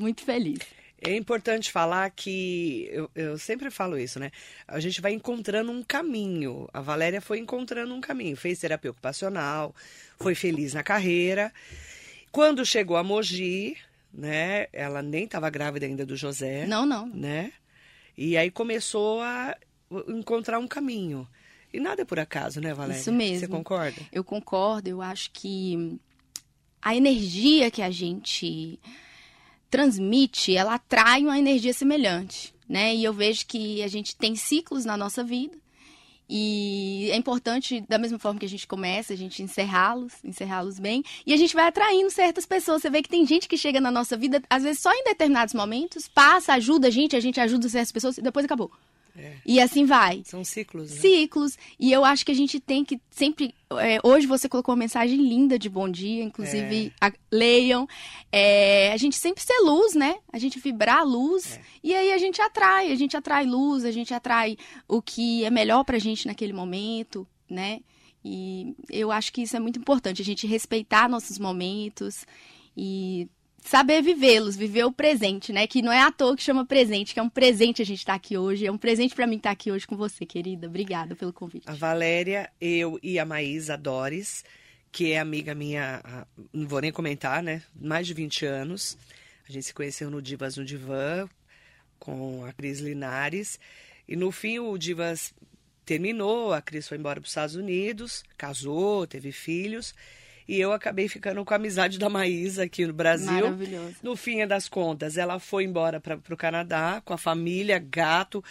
Muito 0.00 0.22
feliz. 0.22 0.60
É 1.02 1.14
importante 1.14 1.70
falar 1.70 2.10
que 2.10 2.88
eu, 2.90 3.10
eu, 3.14 3.38
sempre 3.38 3.70
falo 3.70 3.98
isso, 3.98 4.18
né? 4.18 4.30
A 4.66 4.80
gente 4.80 5.00
vai 5.00 5.12
encontrando 5.12 5.70
um 5.70 5.82
caminho. 5.82 6.68
A 6.72 6.80
Valéria 6.80 7.20
foi 7.20 7.38
encontrando 7.38 7.94
um 7.94 8.00
caminho, 8.00 8.36
fez 8.36 8.58
terapia 8.58 8.90
ocupacional, 8.90 9.74
foi 10.18 10.34
feliz 10.34 10.74
na 10.74 10.82
carreira. 10.82 11.52
Quando 12.32 12.64
chegou 12.64 12.96
a 12.96 13.02
Mogi, 13.02 13.76
né? 14.12 14.66
Ela 14.72 15.02
nem 15.02 15.24
estava 15.24 15.48
grávida 15.50 15.84
ainda 15.86 16.06
do 16.06 16.16
José. 16.16 16.66
Não, 16.66 16.86
não. 16.86 17.06
Né? 17.06 17.52
E 18.16 18.36
aí 18.36 18.50
começou 18.50 19.20
a 19.20 19.56
encontrar 20.08 20.58
um 20.58 20.68
caminho. 20.68 21.28
E 21.72 21.78
nada 21.78 22.02
é 22.02 22.04
por 22.04 22.18
acaso, 22.18 22.60
né, 22.60 22.74
Valéria? 22.74 23.00
Isso 23.00 23.12
mesmo. 23.12 23.40
Você 23.40 23.48
concorda? 23.48 24.00
Eu 24.12 24.24
concordo. 24.24 24.88
Eu 24.88 25.00
acho 25.00 25.30
que 25.30 25.98
a 26.82 26.94
energia 26.94 27.70
que 27.70 27.82
a 27.82 27.90
gente 27.90 28.78
transmite, 29.70 30.56
ela 30.56 30.74
atrai 30.74 31.22
uma 31.22 31.38
energia 31.38 31.72
semelhante, 31.72 32.54
né? 32.68 32.94
E 32.94 33.04
eu 33.04 33.12
vejo 33.12 33.46
que 33.46 33.82
a 33.82 33.88
gente 33.88 34.16
tem 34.16 34.34
ciclos 34.34 34.84
na 34.84 34.96
nossa 34.96 35.22
vida 35.22 35.56
e 36.32 37.10
é 37.10 37.16
importante, 37.16 37.84
da 37.88 37.98
mesma 37.98 38.16
forma 38.16 38.38
que 38.38 38.46
a 38.46 38.48
gente 38.48 38.64
começa, 38.64 39.12
a 39.12 39.16
gente 39.16 39.42
encerrá-los, 39.42 40.12
encerrá-los 40.22 40.78
bem. 40.78 41.02
E 41.26 41.34
a 41.34 41.36
gente 41.36 41.52
vai 41.52 41.66
atraindo 41.66 42.08
certas 42.08 42.46
pessoas. 42.46 42.82
Você 42.82 42.88
vê 42.88 43.02
que 43.02 43.08
tem 43.08 43.26
gente 43.26 43.48
que 43.48 43.58
chega 43.58 43.80
na 43.80 43.90
nossa 43.90 44.16
vida, 44.16 44.40
às 44.48 44.62
vezes 44.62 44.80
só 44.80 44.92
em 44.92 45.02
determinados 45.02 45.52
momentos, 45.52 46.06
passa, 46.06 46.52
ajuda 46.52 46.86
a 46.86 46.90
gente, 46.90 47.16
a 47.16 47.20
gente 47.20 47.40
ajuda 47.40 47.68
certas 47.68 47.90
pessoas 47.90 48.16
e 48.16 48.22
depois 48.22 48.44
acabou. 48.44 48.70
É. 49.20 49.36
E 49.44 49.60
assim 49.60 49.84
vai. 49.84 50.22
São 50.24 50.42
ciclos. 50.42 50.90
Né? 50.90 51.00
Ciclos. 51.00 51.58
E 51.78 51.92
eu 51.92 52.04
acho 52.04 52.24
que 52.24 52.32
a 52.32 52.34
gente 52.34 52.58
tem 52.58 52.84
que 52.84 52.98
sempre. 53.10 53.54
É, 53.78 53.98
hoje 54.02 54.26
você 54.26 54.48
colocou 54.48 54.72
uma 54.72 54.78
mensagem 54.78 55.16
linda 55.16 55.58
de 55.58 55.68
bom 55.68 55.88
dia, 55.88 56.22
inclusive 56.24 56.86
é. 56.86 57.06
a, 57.06 57.12
leiam. 57.30 57.86
É, 58.32 58.92
a 58.92 58.96
gente 58.96 59.16
sempre 59.16 59.42
ser 59.42 59.58
luz, 59.62 59.94
né? 59.94 60.16
A 60.32 60.38
gente 60.38 60.58
vibrar 60.58 60.98
a 60.98 61.02
luz. 61.02 61.56
É. 61.56 61.60
E 61.84 61.94
aí 61.94 62.12
a 62.12 62.18
gente 62.18 62.40
atrai. 62.40 62.90
A 62.90 62.96
gente 62.96 63.16
atrai 63.16 63.44
luz, 63.44 63.84
a 63.84 63.90
gente 63.90 64.14
atrai 64.14 64.56
o 64.88 65.02
que 65.02 65.44
é 65.44 65.50
melhor 65.50 65.84
pra 65.84 65.98
gente 65.98 66.26
naquele 66.26 66.52
momento, 66.52 67.26
né? 67.48 67.80
E 68.24 68.74
eu 68.90 69.10
acho 69.10 69.32
que 69.32 69.42
isso 69.42 69.56
é 69.56 69.60
muito 69.60 69.78
importante, 69.78 70.20
a 70.20 70.24
gente 70.24 70.46
respeitar 70.46 71.08
nossos 71.08 71.38
momentos 71.38 72.26
e 72.76 73.28
saber 73.62 74.02
vivê-los, 74.02 74.56
viver 74.56 74.84
o 74.84 74.92
presente, 74.92 75.52
né? 75.52 75.66
Que 75.66 75.82
não 75.82 75.92
é 75.92 76.00
à 76.00 76.10
toa 76.10 76.36
que 76.36 76.42
chama 76.42 76.64
presente, 76.64 77.12
que 77.14 77.20
é 77.20 77.22
um 77.22 77.28
presente 77.28 77.82
a 77.82 77.84
gente 77.84 77.98
estar 77.98 78.12
tá 78.12 78.16
aqui 78.16 78.36
hoje. 78.36 78.66
É 78.66 78.72
um 78.72 78.78
presente 78.78 79.14
para 79.14 79.26
mim 79.26 79.36
estar 79.36 79.50
tá 79.50 79.52
aqui 79.52 79.70
hoje 79.70 79.86
com 79.86 79.96
você, 79.96 80.24
querida. 80.26 80.66
Obrigada 80.66 81.14
pelo 81.14 81.32
convite. 81.32 81.68
A 81.68 81.74
Valéria, 81.74 82.50
eu 82.60 82.98
e 83.02 83.18
a 83.18 83.24
Maísa 83.24 83.76
Dores, 83.76 84.44
que 84.90 85.12
é 85.12 85.18
amiga 85.18 85.54
minha, 85.54 86.02
não 86.52 86.66
vou 86.66 86.80
nem 86.80 86.92
comentar, 86.92 87.42
né? 87.42 87.62
Mais 87.74 88.06
de 88.06 88.14
20 88.14 88.46
anos. 88.46 88.96
A 89.48 89.52
gente 89.52 89.66
se 89.66 89.74
conheceu 89.74 90.10
no 90.10 90.22
Divas 90.22 90.56
no 90.56 90.64
Divã, 90.64 91.28
com 91.98 92.44
a 92.44 92.52
Cris 92.52 92.80
Linares. 92.80 93.58
E 94.08 94.16
no 94.16 94.32
fim 94.32 94.58
o 94.58 94.76
Divas 94.78 95.32
terminou, 95.84 96.52
a 96.52 96.62
Cris 96.62 96.88
foi 96.88 96.98
embora 96.98 97.20
para 97.20 97.26
os 97.26 97.30
Estados 97.30 97.54
Unidos, 97.56 98.24
casou, 98.36 99.06
teve 99.06 99.32
filhos. 99.32 99.94
E 100.50 100.60
eu 100.60 100.72
acabei 100.72 101.06
ficando 101.06 101.44
com 101.44 101.54
a 101.54 101.56
amizade 101.56 101.96
da 101.96 102.08
Maísa 102.08 102.64
aqui 102.64 102.84
no 102.84 102.92
Brasil. 102.92 103.30
Maravilhoso. 103.30 103.94
No 104.02 104.16
fim 104.16 104.44
das 104.48 104.68
contas, 104.68 105.16
ela 105.16 105.38
foi 105.38 105.62
embora 105.62 106.00
para 106.00 106.18
o 106.28 106.36
Canadá 106.36 107.00
com 107.04 107.14
a 107.14 107.16
família, 107.16 107.78
gato. 107.78 108.42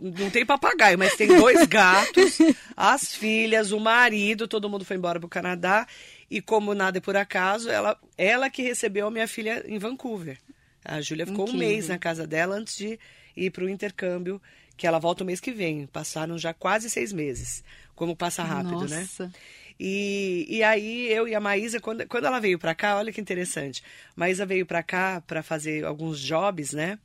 Não 0.00 0.30
tem 0.30 0.46
papagaio, 0.46 0.98
mas 0.98 1.16
tem 1.16 1.28
dois 1.28 1.66
gatos, 1.68 2.38
as 2.74 3.14
filhas, 3.14 3.72
o 3.72 3.78
marido, 3.78 4.48
todo 4.48 4.70
mundo 4.70 4.86
foi 4.86 4.96
embora 4.96 5.20
para 5.20 5.26
o 5.26 5.28
Canadá. 5.28 5.86
E 6.30 6.40
como 6.40 6.72
nada 6.72 6.96
é 6.96 7.00
por 7.02 7.14
acaso, 7.14 7.68
ela, 7.68 8.00
ela 8.16 8.48
que 8.48 8.62
recebeu 8.62 9.08
a 9.08 9.10
minha 9.10 9.28
filha 9.28 9.62
em 9.68 9.76
Vancouver. 9.76 10.38
A 10.82 11.02
Júlia 11.02 11.26
ficou 11.26 11.44
Incrível. 11.44 11.66
um 11.68 11.70
mês 11.70 11.88
na 11.88 11.98
casa 11.98 12.26
dela 12.26 12.56
antes 12.56 12.74
de 12.74 12.98
ir 13.36 13.50
para 13.50 13.64
o 13.64 13.68
intercâmbio, 13.68 14.40
que 14.78 14.86
ela 14.86 14.98
volta 14.98 15.24
o 15.24 15.26
mês 15.26 15.40
que 15.40 15.52
vem. 15.52 15.86
Passaram 15.88 16.38
já 16.38 16.54
quase 16.54 16.88
seis 16.88 17.12
meses. 17.12 17.62
Como 17.94 18.16
passa 18.16 18.42
rápido, 18.42 18.88
né? 18.88 19.00
Nossa. 19.00 19.26
né? 19.26 19.32
E, 19.78 20.46
e 20.48 20.62
aí 20.62 21.08
eu 21.12 21.28
e 21.28 21.34
a 21.34 21.40
Maísa, 21.40 21.80
quando, 21.80 22.06
quando 22.06 22.26
ela 22.26 22.40
veio 22.40 22.58
para 22.58 22.74
cá, 22.74 22.96
olha 22.96 23.12
que 23.12 23.20
interessante. 23.20 23.82
Maísa 24.16 24.44
veio 24.44 24.66
para 24.66 24.82
cá 24.82 25.22
para 25.26 25.42
fazer 25.42 25.84
alguns 25.84 26.20
jobs, 26.20 26.72
né? 26.72 26.98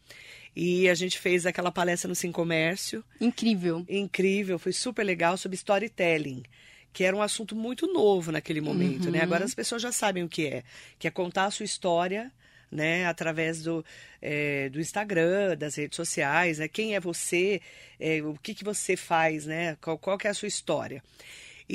E 0.55 0.87
a 0.89 0.93
gente 0.93 1.19
fez 1.19 1.45
aquela 1.45 1.71
palestra 1.71 2.07
no 2.07 2.15
Sim 2.15 2.31
Comércio. 2.31 3.03
Incrível. 3.19 3.85
Incrível, 3.89 4.57
foi 4.59 4.71
super 4.71 5.03
legal 5.03 5.37
sobre 5.37 5.55
storytelling 5.55 6.43
que 6.93 7.03
era 7.03 7.17
um 7.17 7.23
assunto 7.23 7.55
muito 7.55 7.91
novo 7.91 8.31
naquele 8.31 8.61
momento, 8.61 9.05
né? 9.05 9.05
uhum. 9.05 9.11
né? 9.13 9.21
Agora 9.23 9.43
as 9.43 9.55
pessoas 9.55 9.81
já 9.81 9.91
sabem 9.91 10.23
o 10.23 10.29
que 10.29 10.45
é, 10.45 10.63
que 10.99 11.07
é 11.07 11.11
contar 11.11 11.45
a 11.45 11.51
sua 11.51 11.65
história, 11.65 12.31
né? 12.71 13.07
Através 13.07 13.63
do, 13.63 13.83
é, 14.21 14.69
do 14.69 14.79
Instagram, 14.79 15.57
das 15.57 15.75
redes 15.75 15.95
sociais, 15.95 16.59
né? 16.59 16.67
Quem 16.67 16.95
é 16.95 16.99
você, 16.99 17.61
é, 17.99 18.21
o 18.21 18.35
que, 18.35 18.53
que 18.53 18.63
você 18.63 18.95
faz, 18.95 19.47
né? 19.47 19.75
Qual, 19.81 19.97
qual 19.97 20.17
que 20.19 20.27
é 20.27 20.29
a 20.29 20.33
sua 20.35 20.47
história. 20.47 21.03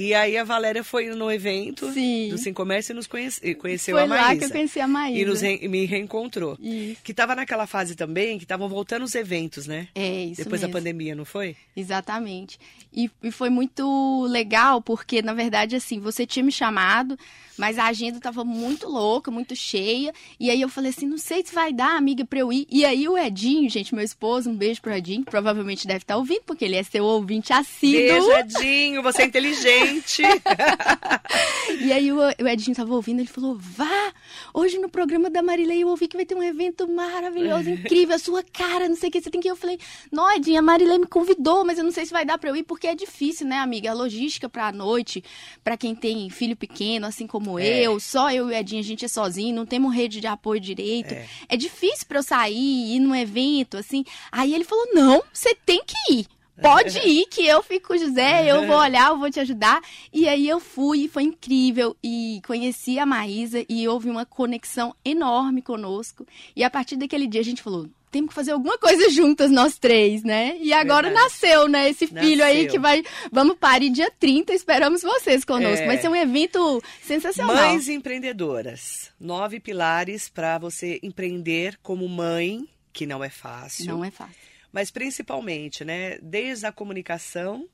E 0.00 0.14
aí 0.14 0.37
a 0.37 0.45
Valéria 0.45 0.85
foi 0.85 1.07
no 1.09 1.28
evento 1.28 1.93
Sim. 1.93 2.28
do 2.28 2.38
Sem 2.38 2.55
Comércio 2.55 2.93
e 2.93 2.95
nos 2.95 3.09
conhece, 3.09 3.52
conheceu 3.57 3.97
foi 3.97 4.05
a 4.05 4.07
Maísa. 4.07 4.25
Foi 4.25 4.33
lá 4.33 4.38
que 4.38 4.45
eu 4.45 4.50
conheci 4.50 4.81
a 4.81 4.87
Maísa. 4.87 5.19
E 5.19 5.25
nos 5.25 5.40
re, 5.40 5.67
me 5.67 5.85
reencontrou. 5.87 6.57
Isso. 6.61 7.00
Que 7.02 7.11
estava 7.11 7.35
naquela 7.35 7.67
fase 7.67 7.97
também 7.97 8.38
que 8.38 8.45
estavam 8.45 8.69
voltando 8.69 9.02
os 9.02 9.17
eventos, 9.17 9.67
né? 9.67 9.88
É, 9.97 10.26
isso 10.26 10.45
Depois 10.45 10.61
mesmo. 10.61 10.73
da 10.73 10.78
pandemia, 10.78 11.17
não 11.17 11.25
foi? 11.25 11.57
Exatamente. 11.75 12.61
E, 12.93 13.11
e 13.25 13.33
foi 13.33 13.50
muito 13.50 14.25
legal 14.31 14.81
porque, 14.81 15.21
na 15.21 15.35
verdade, 15.35 15.75
assim, 15.75 15.99
você 15.99 16.25
tinha 16.25 16.45
me 16.45 16.52
chamado, 16.52 17.19
mas 17.57 17.76
a 17.76 17.87
agenda 17.87 18.19
estava 18.19 18.45
muito 18.45 18.88
louca, 18.88 19.33
muito 19.33 19.57
cheia. 19.57 20.12
E 20.38 20.49
aí 20.49 20.61
eu 20.61 20.69
falei 20.69 20.90
assim, 20.90 21.07
não 21.07 21.19
sei 21.19 21.45
se 21.45 21.52
vai 21.52 21.73
dar, 21.73 21.97
amiga, 21.97 22.25
pra 22.25 22.38
eu 22.38 22.52
ir. 22.52 22.69
E 22.71 22.85
aí 22.85 23.09
o 23.09 23.19
Edinho, 23.19 23.69
gente, 23.69 23.93
meu 23.93 24.05
esposo, 24.05 24.49
um 24.49 24.57
beijo 24.57 24.81
pro 24.81 24.95
Edinho, 24.95 25.25
que 25.25 25.31
provavelmente 25.31 25.88
deve 25.88 26.05
estar 26.05 26.17
ouvindo, 26.17 26.43
porque 26.47 26.64
ele 26.64 26.76
é 26.76 26.85
seu 26.85 27.05
ouvinte 27.05 27.52
assíduo. 27.52 28.00
Beijo, 28.00 28.31
Edinho, 28.31 29.02
você 29.02 29.23
é 29.23 29.25
inteligente. 29.26 29.88
e 31.80 31.92
aí 31.92 32.12
o, 32.12 32.18
o 32.18 32.49
Edinho 32.49 32.76
tava 32.76 32.95
ouvindo, 32.95 33.21
ele 33.21 33.28
falou: 33.28 33.57
vá! 33.59 34.12
Hoje 34.52 34.78
no 34.78 34.88
programa 34.88 35.30
da 35.30 35.42
Marilei 35.42 35.83
eu 35.83 35.88
ouvi 35.88 36.09
que 36.09 36.16
vai 36.16 36.26
ter 36.26 36.35
um 36.35 36.42
evento 36.42 36.88
maravilhoso, 36.88 37.71
incrível, 37.71 38.16
a 38.16 38.18
sua 38.18 38.42
cara, 38.42 38.88
não 38.88 38.97
sei 38.97 39.09
o 39.09 39.12
que, 39.12 39.21
você 39.21 39.30
tem 39.30 39.40
que 39.40 39.49
ir. 39.49 39.50
Eu 39.50 39.57
falei, 39.57 39.78
não, 40.11 40.30
Edinho, 40.35 40.59
a 40.59 40.62
Marilei 40.62 40.99
me 40.99 41.07
convidou, 41.07 41.64
mas 41.64 41.78
eu 41.78 41.85
não 41.85 41.90
sei 41.90 42.07
se 42.07 42.12
vai 42.12 42.25
dar 42.25 42.38
pra 42.38 42.50
eu 42.50 42.57
ir, 42.57 42.62
porque 42.62 42.87
é 42.87 42.95
difícil, 42.95 43.47
né, 43.47 43.59
amiga? 43.59 43.90
A 43.90 43.95
logística 43.95 44.49
pra 44.49 44.73
noite, 44.73 45.23
pra 45.62 45.76
quem 45.76 45.95
tem 45.95 46.28
filho 46.30 46.57
pequeno, 46.57 47.07
assim 47.07 47.26
como 47.26 47.59
é. 47.59 47.83
eu, 47.83 47.99
só 48.00 48.30
eu 48.30 48.49
e 48.49 48.52
o 48.52 48.54
Edinho, 48.54 48.80
a 48.80 48.85
gente 48.85 49.04
é 49.04 49.09
sozinho, 49.09 49.54
não 49.54 49.66
temos 49.66 49.95
rede 49.95 50.21
de 50.21 50.26
apoio 50.26 50.61
direito. 50.61 51.12
É, 51.12 51.26
é 51.49 51.57
difícil 51.57 52.07
pra 52.07 52.18
eu 52.18 52.23
sair, 52.23 52.95
ir 52.95 53.00
num 53.00 53.14
evento, 53.14 53.76
assim. 53.76 54.04
Aí 54.30 54.54
ele 54.54 54.64
falou: 54.64 54.87
não, 54.92 55.23
você 55.33 55.54
tem 55.54 55.83
que 55.85 56.12
ir. 56.12 56.26
Pode 56.61 56.99
ir, 56.99 57.27
que 57.27 57.47
eu 57.47 57.62
fico 57.62 57.88
com 57.88 57.95
o 57.95 57.99
José, 57.99 58.50
eu 58.50 58.67
vou 58.67 58.77
olhar, 58.77 59.11
eu 59.11 59.19
vou 59.19 59.31
te 59.31 59.41
ajudar. 59.41 59.81
E 60.12 60.29
aí 60.29 60.49
eu 60.49 60.61
fui, 60.61 61.09
foi 61.09 61.23
incrível. 61.23 61.97
E 62.03 62.41
conheci 62.47 62.99
a 62.99 63.07
Maísa 63.07 63.65
e 63.69 63.87
houve 63.87 64.11
uma 64.11 64.27
conexão 64.27 64.95
enorme 65.05 65.62
conosco. 65.62 66.27
E 66.55 66.65
a 66.65 66.71
partir 66.71 66.97
daquele 66.97 67.27
dia 67.27 67.41
a 67.41 67.45
gente 67.45 67.62
falou: 67.62 67.88
temos 68.11 68.31
que 68.31 68.35
fazer 68.35 68.53
alguma 68.53 68.79
coisa 68.79 69.11
juntas, 69.11 69.50
nós 69.50 69.79
três, 69.79 70.23
né? 70.23 70.57
E 70.61 70.73
agora 70.73 71.09
Verdade. 71.09 71.25
nasceu, 71.25 71.69
né? 71.69 71.88
Esse 71.91 72.07
filho 72.07 72.38
nasceu. 72.38 72.45
aí 72.45 72.67
que 72.67 72.79
vai. 72.79 73.03
Vamos 73.31 73.57
parir 73.57 73.91
dia 73.91 74.11
30, 74.19 74.53
esperamos 74.53 75.03
vocês 75.03 75.45
conosco. 75.45 75.85
É. 75.85 75.87
Vai 75.87 75.99
ser 75.99 76.09
um 76.09 76.17
evento 76.17 76.83
sensacional. 77.03 77.55
Mães 77.55 77.88
empreendedoras. 77.88 79.11
Nove 79.21 79.61
pilares 79.61 80.29
para 80.29 80.59
você 80.59 80.99
empreender 81.03 81.79
como 81.83 82.09
mãe, 82.09 82.67
que 82.93 83.07
não 83.07 83.23
é 83.23 83.31
fácil. 83.31 83.87
Não 83.87 84.05
é 84.05 84.11
fácil 84.11 84.49
mas 84.79 84.93
principalmente, 84.93 85.85
né, 85.85 86.19
desde 86.23 86.65
a 86.65 86.71
comunicação 86.71 87.69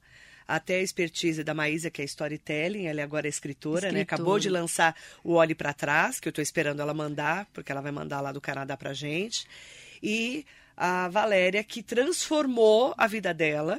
até 0.49 0.77
a 0.77 0.83
expertise 0.83 1.45
da 1.45 1.53
Maísa, 1.53 1.91
que 1.91 2.01
é 2.01 2.05
storytelling, 2.07 2.87
ela 2.87 3.03
é 3.03 3.05
agora 3.05 3.29
escritora, 3.29 3.89
escritora. 3.89 3.93
né? 3.93 4.01
Acabou 4.01 4.39
de 4.39 4.49
lançar 4.49 4.97
o 5.23 5.35
Olhe 5.35 5.55
para 5.55 5.75
Trás, 5.75 6.19
que 6.19 6.27
eu 6.27 6.31
estou 6.31 6.43
esperando 6.43 6.81
ela 6.81 6.95
mandar, 6.95 7.47
porque 7.53 7.71
ela 7.71 7.83
vai 7.83 7.93
mandar 7.93 8.23
lá 8.23 8.33
do 8.33 8.41
Canadá 8.41 8.75
pra 8.75 8.95
gente. 8.95 9.47
E 10.03 10.47
a 10.75 11.11
Valéria, 11.11 11.63
que 11.63 11.83
transformou 11.83 12.95
a 12.97 13.07
vida 13.07 13.35
dela 13.35 13.79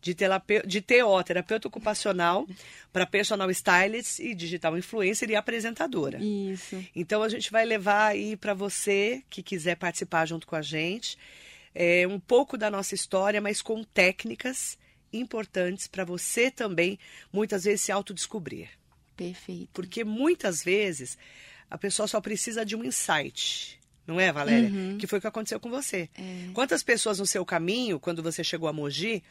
de, 0.00 0.14
terapeuta, 0.14 0.66
de 0.66 0.80
TO, 0.80 1.22
terapeuta 1.26 1.68
ocupacional, 1.68 2.46
para 2.90 3.04
personal 3.04 3.50
stylist 3.50 4.18
e 4.18 4.34
digital 4.34 4.78
influencer 4.78 5.28
e 5.28 5.36
apresentadora. 5.36 6.18
Isso. 6.24 6.82
Então 6.96 7.22
a 7.22 7.28
gente 7.28 7.52
vai 7.52 7.66
levar 7.66 8.06
aí 8.06 8.34
para 8.34 8.54
você 8.54 9.22
que 9.28 9.42
quiser 9.42 9.76
participar 9.76 10.24
junto 10.24 10.46
com 10.46 10.56
a 10.56 10.62
gente 10.62 11.18
é, 11.74 12.06
um 12.06 12.20
pouco 12.20 12.56
da 12.56 12.70
nossa 12.70 12.94
história, 12.94 13.40
mas 13.40 13.62
com 13.62 13.82
técnicas 13.82 14.78
importantes 15.12 15.86
para 15.86 16.04
você 16.04 16.50
também, 16.50 16.98
muitas 17.32 17.64
vezes, 17.64 17.82
se 17.82 17.92
autodescobrir. 17.92 18.68
Perfeito. 19.16 19.68
Porque 19.72 20.04
muitas 20.04 20.62
vezes 20.62 21.18
a 21.70 21.76
pessoa 21.78 22.08
só 22.08 22.20
precisa 22.20 22.64
de 22.64 22.74
um 22.74 22.84
insight. 22.84 23.80
Não 24.06 24.18
é, 24.18 24.32
Valéria? 24.32 24.68
Uhum. 24.68 24.98
Que 24.98 25.06
foi 25.06 25.18
o 25.18 25.20
que 25.20 25.28
aconteceu 25.28 25.60
com 25.60 25.70
você. 25.70 26.08
É. 26.16 26.48
Quantas 26.52 26.82
pessoas 26.82 27.18
no 27.18 27.26
seu 27.26 27.44
caminho, 27.44 28.00
quando 28.00 28.22
você 28.22 28.42
chegou 28.42 28.68
a 28.68 28.72
Mogi, 28.72 29.22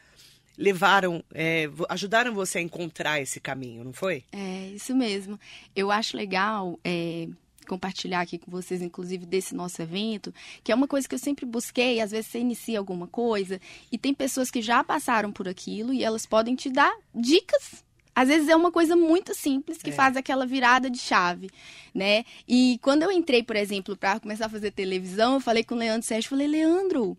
levaram, 0.58 1.24
é, 1.34 1.70
ajudaram 1.90 2.34
você 2.34 2.60
a 2.60 2.62
encontrar 2.62 3.20
esse 3.20 3.40
caminho, 3.40 3.84
não 3.84 3.94
foi? 3.94 4.24
É, 4.32 4.68
isso 4.68 4.96
mesmo. 4.96 5.40
Eu 5.76 5.92
acho 5.92 6.16
legal 6.16 6.80
é, 6.84 7.28
compartilhar 7.72 8.20
aqui 8.20 8.38
com 8.38 8.51
vocês, 8.51 8.82
inclusive, 8.82 9.25
desse 9.25 9.56
nosso 9.56 9.82
evento, 9.82 10.34
que 10.62 10.74
é 10.74 10.75
uma 10.75 10.90
coisa 10.90 11.08
que 11.08 11.16
eu 11.16 11.20
sempre 11.20 11.46
busquei. 11.46 12.01
Às 12.01 12.12
vezes 12.12 12.28
você 12.28 12.40
inicia 12.40 12.78
alguma 12.78 13.08
coisa 13.08 13.62
e 13.90 13.98
tem 13.98 14.13
pessoas 14.13 14.51
que 14.51 14.62
já 14.62 14.84
passaram 14.84 15.32
por 15.32 15.48
aquilo 15.48 15.94
e 15.94 16.04
elas 16.04 16.25
podem 16.25 16.54
te 16.54 16.70
dar 16.70 16.94
dicas 17.16 17.84
às 18.13 18.28
vezes 18.28 18.50
é 18.50 18.56
uma 18.58 18.74
coisa 18.74 18.94
muito 18.94 19.34
simples 19.34 19.78
que 19.78 19.90
é. 19.90 19.94
faz 19.94 20.18
aquela 20.18 20.46
virada 20.46 20.90
de 20.90 20.98
chave, 20.98 21.50
né? 21.96 22.25
E 22.46 22.78
quando 22.82 23.04
eu 23.04 23.12
entrei, 23.12 23.42
por 23.42 23.56
exemplo, 23.56 23.96
para 23.96 24.20
começar 24.20 24.48
a 24.48 24.50
fazer 24.50 24.72
televisão, 24.72 25.36
eu 25.36 25.40
falei 25.40 25.63
com 25.63 25.75
o 25.75 25.78
Leandro 25.78 26.06
Sérgio, 26.06 26.30
falei, 26.30 26.46
Leandro, 26.46 27.18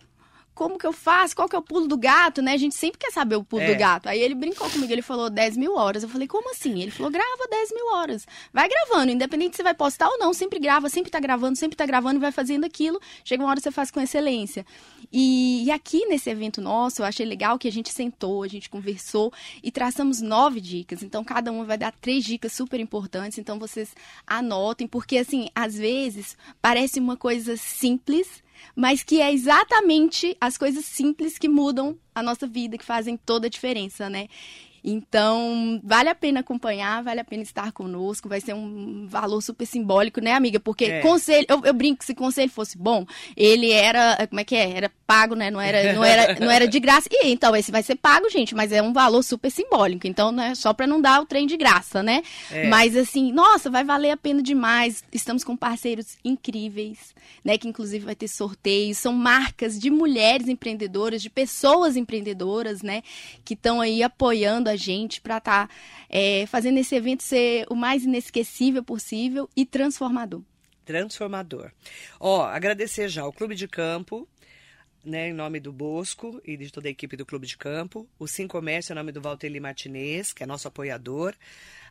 como 0.55 0.79
que 0.79 0.87
eu 0.87 0.93
faço? 0.93 1.35
Qual 1.35 1.49
que 1.49 1.57
é 1.57 1.59
o 1.59 1.63
pulo 1.63 1.89
do 1.89 1.97
gato, 1.97 2.43
né? 2.43 2.53
A 2.53 2.57
gente 2.57 2.75
sempre 2.75 2.99
quer 2.99 3.11
saber 3.11 3.37
o 3.37 3.45
pulo 3.45 3.63
é. 3.63 3.73
do 3.73 3.79
gato. 3.79 4.09
Aí 4.09 4.21
ele 4.21 4.35
brincou 4.35 4.69
comigo, 4.69 4.93
ele 4.93 5.03
falou 5.03 5.31
10 5.31 5.57
mil 5.57 5.75
horas. 5.75 6.03
Eu 6.03 6.09
falei, 6.09 6.29
como 6.29 6.51
assim? 6.51 6.83
Ele 6.83 6.91
falou, 6.91 7.11
grava 7.11 7.49
10 7.51 7.73
mil 7.73 7.87
horas. 7.95 8.27
Vai 8.53 8.69
gravando, 8.69 9.13
independente 9.13 9.53
se 9.53 9.57
você 9.59 9.63
vai 9.63 9.75
postar 9.75 10.09
ou 10.09 10.19
não, 10.19 10.33
sempre 10.35 10.59
grava, 10.59 10.89
sempre 10.91 11.11
tá 11.11 11.19
gravando, 11.19 11.57
sempre 11.57 11.77
tá 11.77 11.87
gravando, 11.87 12.21
vai 12.21 12.31
fazendo 12.31 12.65
aquilo. 12.65 13.01
Chega 13.25 13.43
uma 13.43 13.51
hora 13.51 13.61
você 13.61 13.71
faz 13.71 13.91
com 13.91 14.01
excelência. 14.01 14.67
E, 15.11 15.65
e 15.65 15.71
aqui 15.71 16.05
nesse 16.07 16.29
evento 16.29 16.61
nosso, 16.61 17.03
eu 17.03 17.07
achei 17.07 17.25
legal 17.25 17.59
que 17.59 17.69
a 17.69 17.73
gente 17.73 17.91
sentou, 17.91 18.43
a 18.43 18.49
gente 18.49 18.69
conversou 18.69 19.33
e 19.63 19.71
traçamos 19.71 20.21
nove 20.21 20.61
dicas. 20.61 21.03
Então, 21.03 21.25
cada 21.25 21.51
uma 21.51 21.65
vai 21.65 21.79
dar 21.79 21.93
três 21.93 22.25
dicas 22.25 22.53
super 22.53 22.79
importantes. 22.79 23.39
Então, 23.39 23.59
vocês 23.59 23.95
anotem, 24.27 24.87
porque 24.87 25.17
assim, 25.17 25.49
às 25.55 25.77
vezes 25.77 26.37
parece 26.61 27.01
uma 27.01 27.17
coisa 27.17 27.57
simples 27.57 28.43
mas 28.75 29.03
que 29.03 29.21
é 29.21 29.33
exatamente 29.33 30.37
as 30.41 30.57
coisas 30.57 30.85
simples 30.85 31.39
que 31.39 31.49
mudam 31.49 31.99
a 32.15 32.23
nossa 32.23 32.47
vida, 32.47 32.79
que 32.79 32.85
fazem 32.85 33.17
toda 33.17 33.47
a 33.47 33.51
diferença, 33.51 34.09
né? 34.09 34.29
Então, 34.85 35.81
vale 35.85 36.09
a 36.09 36.15
pena 36.15 36.41
acompanhar, 36.41 37.03
vale 37.05 37.21
a 37.21 37.25
pena 37.25 37.43
estar 37.43 37.71
conosco, 37.71 38.29
vai 38.29 38.41
ser 38.41 38.53
um 38.55 39.07
valor 39.09 39.41
super 39.41 39.65
simbólico, 39.65 40.21
né, 40.21 40.33
amiga? 40.33 40.59
Porque 40.59 40.87
É. 40.87 41.01
conselho, 41.01 41.47
eu, 41.49 41.63
eu 41.65 41.73
brinco 41.73 42.01
que 42.01 42.05
se 42.05 42.15
conselho 42.15 42.51
fosse 42.51 42.77
bom, 42.77 43.07
ele 43.37 43.71
era, 43.71 44.27
como 44.27 44.41
é 44.41 44.45
que 44.45 44.57
é? 44.57 44.71
Era 44.73 44.91
pago, 45.07 45.37
né? 45.37 45.51
Não 45.51 45.61
era, 45.61 45.93
não 45.93 46.05
era, 46.05 46.35
não 46.41 46.51
era 46.51 46.67
de 46.67 46.81
graça. 46.81 47.09
E 47.13 47.29
então, 47.29 47.55
esse 47.55 47.71
vai 47.71 47.83
ser 47.83 47.95
pago, 47.95 48.29
gente, 48.29 48.55
mas 48.55 48.73
é 48.73 48.83
um 48.83 48.93
valor 48.93 49.23
super 49.23 49.51
simbólico. 49.51 50.07
Então, 50.07 50.33
né, 50.33 50.55
só 50.57 50.73
pra 50.73 50.87
não 50.87 51.01
dar 51.01 51.21
o 51.21 51.27
trem 51.27 51.47
de 51.47 51.57
graça, 51.57 52.03
né? 52.03 52.23
É. 52.51 52.67
Mas 52.69 52.97
assim, 52.97 53.31
nossa, 53.33 53.71
vai 53.71 53.85
valer 53.85 54.11
a 54.11 54.17
pena 54.17 54.43
demais. 54.43 55.05
Estamos 55.13 55.45
com 55.45 55.57
parceiros 55.57 56.17
incríveis, 56.25 57.15
né? 57.45 57.57
Que 57.57 57.69
inclusive 57.69 58.05
vai 58.05 58.17
ter 58.17 58.27
sorteios. 58.27 58.99
São 58.99 59.13
marcas 59.13 59.79
de 59.79 59.91
mulheres 59.91 60.49
empreendedoras, 60.49 61.23
de 61.23 61.31
pessoas 61.31 61.97
empreendedoras, 61.97 62.83
né? 62.83 63.03
Que 63.45 63.55
estão 63.55 63.81
aí 63.81 64.03
apoiando 64.03 64.72
a 64.73 64.77
gente 64.77 65.21
para 65.21 65.39
estar 65.39 65.71
fazendo 66.49 66.79
esse 66.79 66.95
evento 66.95 67.23
ser 67.23 67.67
o 67.71 67.75
mais 67.75 68.05
inesquecível 68.05 68.83
possível 68.83 69.49
e 69.57 69.65
transformador. 69.65 70.43
Transformador. 70.85 71.71
Ó, 72.19 72.43
agradecer 72.43 73.09
já 73.09 73.23
ao 73.23 73.33
Clube 73.33 73.55
de 73.55 73.69
Campo, 73.69 74.29
né, 75.05 75.31
em 75.31 75.33
nome 75.33 75.61
do 75.61 75.73
Bosco 75.73 76.41
e 76.45 76.57
de 76.57 76.71
toda 76.71 76.89
a 76.89 76.91
equipe 76.91 77.17
do 77.17 77.25
Clube 77.27 77.47
de 77.47 77.57
Campo. 77.57 78.09
O 78.19 78.27
Sim 78.27 78.47
Comércio, 78.49 78.93
em 78.93 78.97
nome 78.97 79.13
do 79.13 79.21
Valteli 79.21 79.61
Martinez, 79.61 80.33
que 80.33 80.43
é 80.43 80.47
nosso 80.47 80.69
apoiador. 80.69 81.35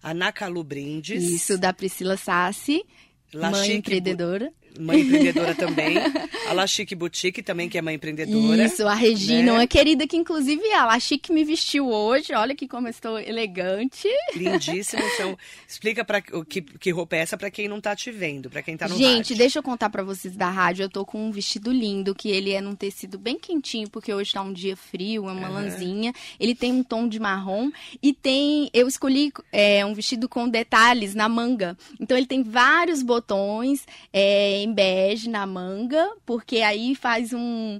A 0.04 0.14
Nacalu 0.14 0.64
Brindes. 0.64 1.24
Isso, 1.24 1.58
da 1.58 1.72
Priscila 1.72 2.18
Sassi, 2.18 2.86
La 3.34 3.52
mãe 3.52 3.64
Chique 3.64 3.78
empreendedora. 3.78 4.54
Mãe 4.80 5.02
empreendedora 5.02 5.54
também. 5.56 5.96
A 6.48 6.54
La 6.54 6.68
Chique 6.68 6.96
Boutique 6.96 7.42
também, 7.42 7.70
que 7.70 7.78
é 7.78 7.82
mãe 7.82 7.96
empreendedora. 7.96 8.66
Isso, 8.66 8.88
a 8.88 8.94
Regina, 8.94 9.44
né? 9.44 9.52
uma 9.52 9.68
querida 9.68 10.06
que 10.08 10.18
inclusive 10.18 10.62
a 10.74 10.86
La 10.86 11.00
Chique 11.00 11.32
me 11.32 11.44
vestiu 11.44 11.90
hoje. 11.90 12.34
Olha 12.34 12.54
aqui 12.54 12.68
como 12.68 12.88
eu 12.88 12.92
estou 12.92 13.20
elegante. 13.20 14.08
Lindíssimo. 14.36 15.02
Então, 15.14 15.38
explica 15.68 16.04
pra, 16.04 16.22
o 16.34 16.44
que, 16.44 16.62
que 16.62 16.92
roupa 16.92 17.16
é 17.16 17.20
essa 17.20 17.38
pra 17.38 17.50
quem 17.50 17.68
não 17.68 17.80
tá 17.80 17.96
te 17.96 18.12
vendo, 18.12 18.50
pra 18.50 18.62
quem 18.62 18.76
tá 18.76 18.88
no 18.88 18.98
Gente, 18.98 19.18
rádio. 19.18 19.38
deixa 19.38 19.60
eu 19.60 19.64
contar 19.64 19.90
pra 19.90 20.04
vocês 20.04 20.36
da 20.36 20.50
rádio. 20.50 20.84
Eu 20.84 20.90
tô 20.90 21.06
com 21.06 21.26
um 21.26 21.32
vestido 21.32 21.72
lindo, 21.72 22.16
que 22.16 22.30
ele 22.30 22.52
é 22.52 22.62
num 22.62 22.76
tecido 22.76 23.18
bem 23.18 23.38
quentinho, 23.40 23.90
porque 23.90 24.14
hoje 24.14 24.34
tá 24.34 24.42
um 24.42 24.54
dia 24.54 24.76
frio, 24.76 25.30
é 25.30 25.32
uma 25.32 25.50
lãzinha. 25.50 26.14
Ele 26.40 26.56
tem 26.56 26.72
um 26.72 26.84
tom 26.84 27.08
de 27.08 27.20
marrom 27.20 27.72
e 28.02 28.14
tem. 28.14 28.70
Eu 28.74 28.88
escolhi 28.88 29.32
é, 29.52 29.86
um 29.86 29.94
vestido 29.94 30.28
com 30.28 30.50
detalhes 30.50 31.16
na 31.16 31.30
manga. 31.30 31.78
Então 32.00 32.18
ele 32.18 32.28
tem 32.28 32.44
vários 32.44 33.02
botões 33.02 33.86
é, 34.12 34.61
em 34.62 34.74
bege 34.74 35.30
na 35.30 35.46
manga, 35.46 36.10
porque 36.26 36.58
aí 36.58 36.96
faz 36.96 37.34
um. 37.34 37.80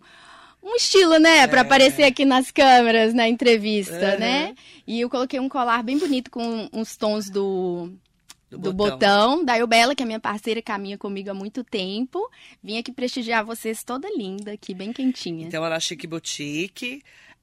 Um 0.64 0.76
estilo, 0.76 1.18
né? 1.18 1.48
Pra 1.48 1.58
É. 1.58 1.62
aparecer 1.62 2.04
aqui 2.04 2.24
nas 2.24 2.52
câmeras, 2.52 3.16
na 3.16 3.28
entrevista, 3.28 4.16
né? 4.20 4.54
E 4.86 5.02
eu 5.02 5.10
coloquei 5.10 5.40
um 5.40 5.50
colar 5.50 5.82
bem 5.82 5.98
bonito 5.98 6.30
com 6.30 6.70
uns 6.72 6.96
tons 6.96 7.32
do, 7.32 7.90
Do 8.52 8.60
do 8.60 8.72
botão. 8.74 9.40
botão. 9.40 9.44
da 9.44 9.66
Bela, 9.66 9.96
que 9.96 10.04
é 10.04 10.06
minha 10.06 10.20
parceira, 10.20 10.62
caminha 10.62 11.00
comigo 11.00 11.32
há 11.32 11.34
muito 11.34 11.64
tempo. 11.64 12.20
Vim 12.64 12.78
aqui 12.78 12.92
prestigiar 12.92 13.44
vocês 13.44 13.84
toda 13.84 14.08
linda, 14.16 14.52
aqui 14.52 14.76
bem 14.76 14.94
quentinha. 14.94 15.48
Então, 15.48 15.64
a 15.64 15.68
La 15.70 15.80
Chique 15.80 16.06
Boutique, 16.06 17.02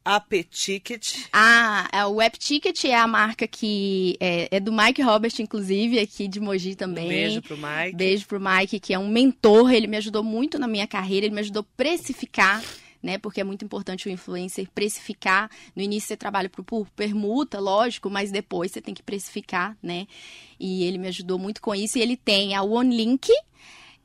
a 0.08 0.18
Peticket. 0.20 1.16
Ah, 1.30 1.86
é, 1.92 2.02
o 2.06 2.14
Web 2.14 2.38
Ticket 2.38 2.82
é 2.84 2.94
a 2.94 3.06
marca 3.06 3.46
que 3.46 4.16
é, 4.18 4.56
é 4.56 4.58
do 4.58 4.72
Mike 4.72 5.02
Robert, 5.02 5.32
inclusive, 5.38 5.98
aqui 5.98 6.26
de 6.26 6.40
Moji 6.40 6.74
também. 6.74 7.04
Um 7.04 7.08
beijo 7.08 7.42
pro 7.42 7.58
Mike. 7.58 7.96
Beijo 7.96 8.26
pro 8.26 8.40
Mike, 8.40 8.80
que 8.80 8.94
é 8.94 8.98
um 8.98 9.06
mentor. 9.06 9.70
Ele 9.70 9.86
me 9.86 9.98
ajudou 9.98 10.24
muito 10.24 10.58
na 10.58 10.66
minha 10.66 10.86
carreira, 10.86 11.26
ele 11.26 11.34
me 11.34 11.42
ajudou 11.42 11.60
a 11.60 11.76
precificar. 11.76 12.64
Né, 13.00 13.16
porque 13.16 13.40
é 13.40 13.44
muito 13.44 13.64
importante 13.64 14.08
o 14.08 14.10
influencer 14.10 14.66
precificar. 14.74 15.48
No 15.76 15.80
início 15.80 16.08
você 16.08 16.16
trabalha 16.16 16.48
por, 16.48 16.64
por 16.64 16.90
permuta, 16.96 17.60
lógico, 17.60 18.10
mas 18.10 18.32
depois 18.32 18.72
você 18.72 18.80
tem 18.80 18.92
que 18.92 19.04
precificar, 19.04 19.78
né? 19.80 20.08
E 20.58 20.82
ele 20.82 20.98
me 20.98 21.06
ajudou 21.06 21.38
muito 21.38 21.60
com 21.60 21.72
isso. 21.72 21.96
E 21.96 22.00
ele 22.00 22.16
tem 22.16 22.56
a 22.56 22.62
OneLink 22.64 23.30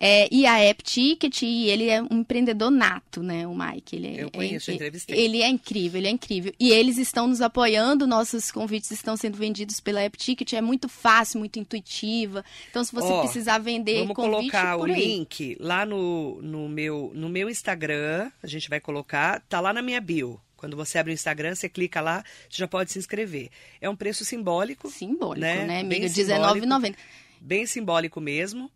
é, 0.06 0.28
e 0.30 0.46
a 0.46 0.60
App 0.60 0.84
Ticket, 0.84 1.44
e 1.44 1.70
ele 1.70 1.88
é 1.88 2.02
um 2.02 2.20
empreendedor 2.20 2.70
nato, 2.70 3.24
né, 3.24 3.48
o 3.48 3.56
Mike. 3.56 3.96
Ele 3.96 4.08
é, 4.18 4.24
Eu 4.24 4.30
conheço, 4.32 4.70
é- 4.70 4.74
entrevistei. 4.74 5.18
Ele 5.18 5.42
é 5.42 5.48
incrível, 5.48 5.98
ele 6.02 6.08
é 6.08 6.12
incrível. 6.12 6.54
E 6.60 6.72
eles 6.72 6.98
estão 6.98 7.26
nos 7.26 7.40
apoiando, 7.40 8.06
nossos 8.06 8.52
convites 8.52 8.92
estão 8.92 9.16
sendo 9.16 9.38
vendidos 9.38 9.80
pela 9.80 10.02
App 10.02 10.18
Ticket, 10.18 10.52
é 10.54 10.62
muito 10.62 10.90
fácil, 10.90 11.40
muito 11.40 11.58
intuitiva. 11.58 12.44
Então, 12.70 12.84
se 12.84 12.92
você 12.94 13.08
Ó, 13.08 13.22
precisar 13.22 13.60
vender 13.60 14.00
Vamos 14.00 14.16
convite, 14.16 14.52
colocar 14.52 14.76
o 14.78 14.84
aí. 14.84 14.94
link 14.94 15.56
lá 15.60 15.86
no, 15.86 16.42
no, 16.42 16.68
meu, 16.68 17.12
no 17.16 17.30
meu 17.30 17.50
Instagram. 17.50 18.30
A 18.44 18.48
gente 18.48 18.70
vai 18.70 18.82
colocar. 18.82 19.40
Tá 19.48 19.60
lá 19.62 19.72
na 19.72 19.82
minha 19.82 20.02
bio. 20.02 20.38
Quando 20.58 20.76
você 20.78 20.98
abre 20.98 21.12
o 21.12 21.14
Instagram, 21.14 21.56
você 21.56 21.68
clica 21.70 22.00
lá, 22.02 22.24
você 22.50 22.58
já 22.60 22.68
pode 22.68 22.92
se 22.92 22.98
inscrever. 23.00 23.50
É 23.82 23.90
um 23.90 23.96
preço 23.96 24.24
simbólico, 24.26 24.90
Simbólico, 24.90 25.40
Né? 25.46 25.66
né, 25.66 25.80
amiga? 25.82 26.08
simbólico. 26.10 26.66
R$19,90. 26.66 26.96
bem 27.42 27.66
simbólico 27.66 28.22
mesmo. 28.22 28.72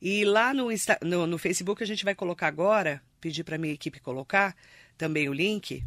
E 0.00 0.24
lá 0.24 0.54
no, 0.54 0.70
Insta, 0.70 0.98
no, 1.02 1.26
no 1.26 1.38
Facebook 1.38 1.82
a 1.82 1.86
gente 1.86 2.04
vai 2.04 2.14
colocar 2.14 2.46
agora, 2.46 3.02
pedir 3.20 3.42
para 3.44 3.58
minha 3.58 3.74
equipe 3.74 3.98
colocar 4.00 4.54
também 4.96 5.28
o 5.28 5.32
link. 5.32 5.82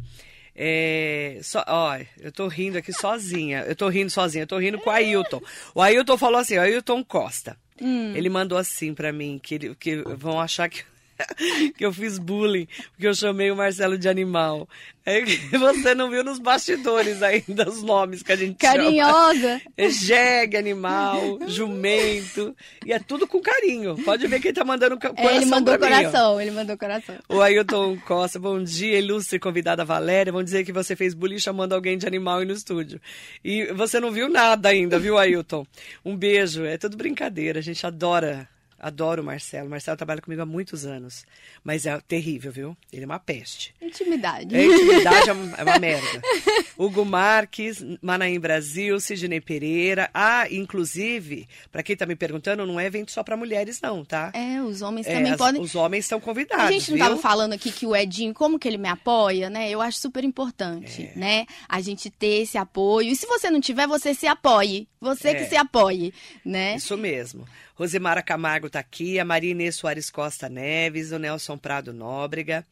É, 0.54 1.38
só, 1.42 1.64
ó, 1.66 1.98
eu 2.20 2.30
tô 2.30 2.46
rindo 2.46 2.76
aqui 2.76 2.92
sozinha. 2.92 3.60
Eu 3.66 3.74
tô 3.74 3.88
rindo 3.88 4.10
sozinha, 4.10 4.42
eu 4.42 4.46
tô 4.46 4.58
rindo 4.58 4.78
com 4.78 4.90
o 4.90 4.92
Ailton. 4.92 5.40
O 5.74 5.80
Ailton 5.80 6.18
falou 6.18 6.38
assim, 6.40 6.58
o 6.58 6.60
Ailton 6.60 7.02
Costa. 7.02 7.56
Hum. 7.80 8.14
Ele 8.14 8.28
mandou 8.28 8.58
assim 8.58 8.94
pra 8.94 9.12
mim, 9.12 9.40
que, 9.42 9.54
ele- 9.54 9.74
que 9.74 9.96
vão 10.16 10.38
achar 10.38 10.68
que, 10.68 10.82
que 11.76 11.84
eu 11.84 11.92
fiz 11.92 12.18
bullying, 12.18 12.66
porque 12.92 13.06
eu 13.06 13.14
chamei 13.14 13.50
o 13.50 13.56
Marcelo 13.56 13.98
de 13.98 14.08
animal. 14.08 14.68
É 15.04 15.20
que 15.20 15.36
você 15.58 15.94
não 15.94 16.08
viu 16.08 16.22
nos 16.22 16.38
bastidores 16.38 17.22
ainda 17.22 17.68
os 17.68 17.82
nomes 17.82 18.22
que 18.22 18.32
a 18.32 18.36
gente 18.36 18.56
chama. 18.60 18.74
Carinhosa. 18.74 19.60
É 19.76 19.90
jegue, 19.90 20.56
animal, 20.56 21.40
jumento. 21.48 22.54
E 22.86 22.92
é 22.92 23.00
tudo 23.00 23.26
com 23.26 23.40
carinho. 23.40 23.96
Pode 24.04 24.26
ver 24.28 24.40
que 24.40 24.48
ele 24.48 24.54
tá 24.54 24.64
mandando 24.64 24.96
coração 24.96 25.28
É, 25.28 25.36
ele 25.36 25.46
mandou 25.46 25.78
coração, 25.78 26.40
ele 26.40 26.50
mandou 26.52 26.78
coração. 26.78 27.16
O 27.28 27.40
Ailton 27.40 27.98
Costa, 28.06 28.38
bom 28.38 28.62
dia, 28.62 28.98
ilustre 28.98 29.40
convidada 29.40 29.84
Valéria. 29.84 30.32
Vão 30.32 30.42
dizer 30.42 30.64
que 30.64 30.72
você 30.72 30.94
fez 30.94 31.14
bullying 31.14 31.38
chamando 31.38 31.72
alguém 31.72 31.98
de 31.98 32.06
animal 32.06 32.38
aí 32.38 32.44
no 32.46 32.52
estúdio. 32.52 33.00
E 33.44 33.66
você 33.72 33.98
não 33.98 34.12
viu 34.12 34.28
nada 34.28 34.68
ainda, 34.68 35.00
viu, 35.00 35.18
Ailton? 35.18 35.66
Um 36.04 36.16
beijo. 36.16 36.64
É 36.64 36.78
tudo 36.78 36.96
brincadeira. 36.96 37.58
A 37.58 37.62
gente 37.62 37.84
adora, 37.84 38.48
adora 38.82 39.22
o 39.22 39.24
Marcelo. 39.24 39.68
O 39.68 39.70
Marcelo 39.70 39.96
trabalha 39.96 40.20
comigo 40.20 40.42
há 40.42 40.46
muitos 40.46 40.84
anos. 40.84 41.24
Mas 41.64 41.86
é 41.86 41.98
terrível, 42.00 42.50
viu? 42.52 42.76
Ele 42.92 43.04
é 43.04 43.06
uma 43.06 43.20
peste. 43.20 43.72
Intimidade. 43.80 44.54
É, 44.54 44.64
intimidade 44.64 45.30
é 45.30 45.32
uma- 45.32 45.56
é 45.56 45.62
uma 45.62 45.78
merda. 45.78 46.20
Hugo 46.76 47.04
Marques, 47.04 47.84
Manaim 48.02 48.40
Brasil, 48.40 48.98
Sidney 48.98 49.40
Pereira. 49.40 50.10
Ah, 50.12 50.46
inclusive, 50.50 51.48
para 51.70 51.82
quem 51.82 51.96
tá 51.96 52.04
me 52.06 52.16
perguntando, 52.16 52.66
não 52.66 52.80
é 52.80 52.86
evento 52.86 53.12
só 53.12 53.22
para 53.22 53.36
mulheres, 53.36 53.80
não, 53.80 54.04
tá? 54.04 54.32
É, 54.34 54.60
os 54.60 54.82
homens 54.82 55.06
É, 55.06 55.14
também 55.14 55.32
as- 55.32 55.38
podem. 55.38 55.60
Os 55.62 55.74
homens 55.74 56.04
estão 56.04 56.18
convidados. 56.20 56.66
A 56.66 56.72
gente 56.72 56.90
não 56.90 56.96
viu? 56.96 57.04
estava 57.06 57.20
falando 57.22 57.52
aqui 57.52 57.70
que 57.70 57.86
o 57.86 57.94
Edinho, 57.94 58.34
como 58.34 58.58
que 58.58 58.66
ele 58.66 58.78
me 58.78 58.88
apoia, 58.88 59.48
né? 59.48 59.70
Eu 59.70 59.80
acho 59.80 59.98
super 59.98 60.24
importante, 60.24 61.10
É. 61.14 61.18
né? 61.18 61.46
A 61.68 61.80
gente 61.80 62.10
ter 62.10 62.42
esse 62.42 62.58
apoio. 62.58 63.10
E 63.10 63.16
se 63.16 63.26
você 63.26 63.50
não 63.50 63.60
tiver, 63.60 63.86
você 63.86 64.12
se 64.14 64.26
apoie. 64.26 64.88
Você 65.00 65.28
É. 65.28 65.34
que 65.34 65.44
se 65.46 65.56
apoie, 65.56 66.12
né? 66.44 66.76
Isso 66.76 66.96
mesmo. 66.96 67.46
Rosemara 67.74 68.22
Camargo 68.22 68.68
tá 68.68 68.78
aqui, 68.80 69.18
a 69.18 69.24
Maria 69.24 69.50
Inês 69.52 69.76
Soares 69.76 70.10
Costa 70.10 70.48
Neves, 70.48 71.12
o 71.12 71.18
Nelson 71.18 71.56
Prado 71.56 71.92
Nóbrega. 71.92 72.66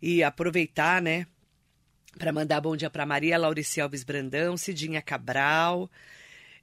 E 0.00 0.22
aproveitar, 0.22 1.00
né, 1.00 1.26
para 2.18 2.32
mandar 2.32 2.60
bom 2.60 2.76
dia 2.76 2.90
para 2.90 3.06
Maria 3.06 3.38
Laurici 3.38 3.80
Alves 3.80 4.04
Brandão, 4.04 4.56
Cidinha 4.56 5.00
Cabral. 5.00 5.90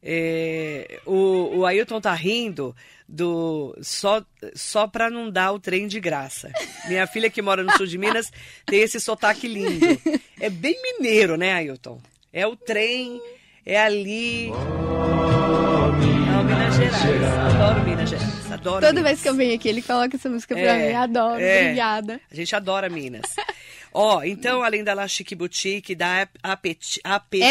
É, 0.02 1.02
o, 1.06 1.58
o 1.58 1.66
Ailton 1.66 2.00
tá 2.00 2.14
rindo 2.14 2.74
do 3.08 3.78
só 3.82 4.24
só 4.56 4.88
para 4.88 5.10
não 5.10 5.30
dar 5.30 5.52
o 5.52 5.60
trem 5.60 5.88
de 5.88 6.00
graça. 6.00 6.52
Minha 6.88 7.06
filha 7.06 7.30
que 7.30 7.42
mora 7.42 7.64
no 7.64 7.76
sul 7.76 7.86
de 7.86 7.98
Minas 7.98 8.32
tem 8.66 8.80
esse 8.80 9.00
sotaque 9.00 9.48
lindo. 9.48 9.86
É 10.40 10.50
bem 10.50 10.80
mineiro, 10.82 11.36
né, 11.36 11.54
Ailton? 11.54 12.02
É 12.32 12.48
o 12.48 12.56
trem, 12.56 13.22
é 13.66 13.80
ali. 13.82 14.50
Não, 14.50 16.29
Minas 16.80 17.02
Gerais. 17.02 17.56
Adoro 17.56 17.84
Minas 17.84 18.10
Gerais. 18.10 18.52
Adoro 18.52 18.76
Toda 18.82 18.94
Minas. 18.94 19.04
vez 19.04 19.22
que 19.22 19.30
eu 19.30 19.36
venho 19.36 19.56
aqui, 19.56 19.70
ele 19.70 19.82
coloca 19.82 20.16
essa 20.16 20.30
música 20.30 20.56
pra 20.56 20.64
É, 20.64 20.88
mim. 20.90 20.96
Adoro, 20.96 21.40
é. 21.42 21.62
obrigada. 21.64 22.20
A 22.32 22.36
gente 22.36 22.56
adora 22.56 22.90
Minas. 22.90 23.22
Ó, 23.94 24.24
então, 24.24 24.62
além 24.64 24.84
da 24.84 24.94
La 24.94 25.08
Chique 25.08 25.36
Boutique, 25.36 25.96
da 25.96 26.28
App, 26.44 26.76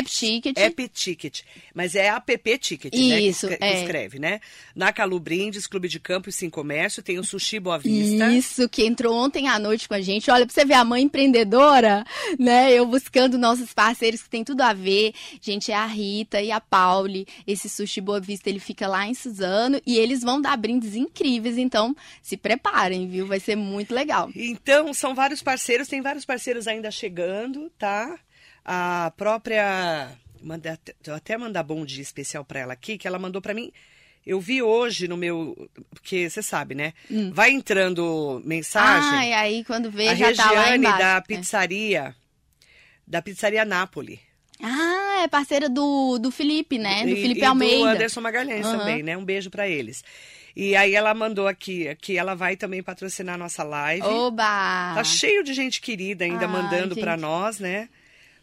Ticket. 0.05 0.57
App 0.57 0.89
Ticket. 0.89 1.41
Mas 1.75 1.95
é 1.95 2.09
App 2.09 2.59
Ticket, 2.59 2.93
né? 2.95 2.99
que 3.19 3.29
Isso, 3.29 3.47
escre- 3.47 3.59
que 3.59 3.65
é. 3.65 3.83
escreve, 3.83 4.19
né? 4.19 4.41
Na 4.75 4.93
Calu 4.93 5.19
Brindes, 5.19 5.67
Clube 5.67 5.89
de 5.89 5.99
Campo 5.99 6.29
e 6.29 6.33
Sim 6.33 6.49
Comércio, 6.51 7.03
tem 7.03 7.19
o 7.19 7.25
Sushi 7.25 7.59
Boa 7.59 7.79
Vista. 7.79 8.31
Isso, 8.33 8.69
que 8.69 8.85
entrou 8.85 9.15
ontem 9.15 9.49
à 9.49 9.59
noite 9.59 9.89
com 9.89 9.95
a 9.95 10.01
gente. 10.01 10.31
Olha, 10.31 10.47
pra 10.47 10.55
você 10.55 10.65
ver 10.65 10.75
a 10.75 10.85
mãe 10.85 11.03
empreendedora, 11.03 12.05
né? 12.39 12.73
Eu 12.73 12.87
buscando 12.87 13.39
nossos 13.39 13.73
parceiros 13.73 14.23
que 14.23 14.31
tem 14.31 14.45
tudo 14.45 14.61
a 14.63 14.73
ver. 14.73 15.13
Gente, 15.41 15.71
é 15.73 15.75
a 15.75 15.87
Rita 15.87 16.41
e 16.41 16.51
a 16.51 16.61
Pauli. 16.61 17.27
Esse 17.47 17.69
sushi 17.69 18.01
Boa 18.01 18.21
Vista, 18.21 18.49
ele 18.49 18.61
fica 18.61 18.87
lá 18.87 19.07
em 19.07 19.15
Suzano 19.15 19.81
e 19.87 19.97
eles 19.97 20.21
vão 20.23 20.41
dar 20.41 20.57
brindes 20.57 20.95
incríveis. 20.95 21.59
Então, 21.59 21.95
se 22.23 22.37
preparem, 22.37 23.09
viu? 23.09 23.27
Vai 23.27 23.41
ser 23.41 23.57
muito 23.57 23.95
legal. 23.95 24.31
Então, 24.35 24.93
são 24.95 25.15
vários 25.15 25.43
parceiros, 25.43 25.89
tem 25.89 26.01
vários 26.01 26.25
parceiros 26.29 26.69
ainda 26.69 26.91
chegando, 26.91 27.71
tá? 27.79 28.19
A 28.65 29.11
própria 29.17 30.11
eu 31.07 31.15
até 31.15 31.37
mandar 31.39 31.63
bom 31.63 31.85
dia 31.87 32.03
especial 32.03 32.45
para 32.45 32.61
ela 32.61 32.73
aqui, 32.75 32.99
que 32.99 33.09
ela 33.09 33.19
mandou 33.19 33.41
para 33.41 33.55
mim. 33.55 33.73
Eu 34.27 34.39
vi 34.41 34.61
hoje 34.63 35.09
no 35.09 35.17
meu. 35.17 35.57
Porque 35.91 36.29
você 36.29 36.43
sabe, 36.43 36.75
né? 36.75 36.93
Hum. 37.11 37.31
Vai 37.33 37.51
entrando 37.51 38.43
mensagem. 38.45 39.19
Ah, 39.19 39.27
e 39.27 39.33
aí 39.33 39.65
quando 39.65 39.91
vê, 39.91 40.09
a 40.09 40.15
já 40.15 40.35
tá 40.35 40.51
lá 40.53 40.61
Regiane 40.61 40.79
embaixo. 40.85 40.99
da 40.99 41.17
É. 41.17 41.21
pizzaria. 41.23 42.15
Da 43.07 43.23
pizzaria 43.23 43.65
Nápoles. 43.65 44.19
Ah, 44.63 45.23
é 45.23 45.29
parceira 45.29 45.69
do, 45.69 46.19
do 46.19 46.31
Felipe, 46.31 46.79
né? 46.79 47.05
Do 47.05 47.11
E- 47.13 47.23
Felipe 47.23 47.41
e 47.41 47.45
Almeida. 47.45 47.79
do 47.79 47.85
Anderson 47.87 48.21
Magalhães 48.21 48.67
Aham. 48.67 48.79
também, 48.79 49.03
né? 49.03 49.17
Um 49.17 49.25
beijo 49.25 49.49
para 49.51 49.67
eles. 49.67 50.05
E 50.55 50.75
aí 50.77 50.95
ela 50.95 51.15
mandou 51.15 51.47
aqui 51.47 51.95
que 52.01 52.17
ela 52.17 52.35
vai 52.35 52.57
também 52.57 52.83
patrocinar 52.83 53.35
a 53.35 53.39
nossa 53.39 53.63
live. 53.63 54.07
Oba! 54.07 54.95
Tá 54.95 55.05
cheio 55.05 55.45
de 55.45 55.55
gente 55.55 55.81
querida 55.81 56.25
ainda 56.25 56.47
Ai, 56.47 56.53
mandando 56.53 56.97
para 56.97 57.17
nós, 57.17 57.59
né? 57.59 57.89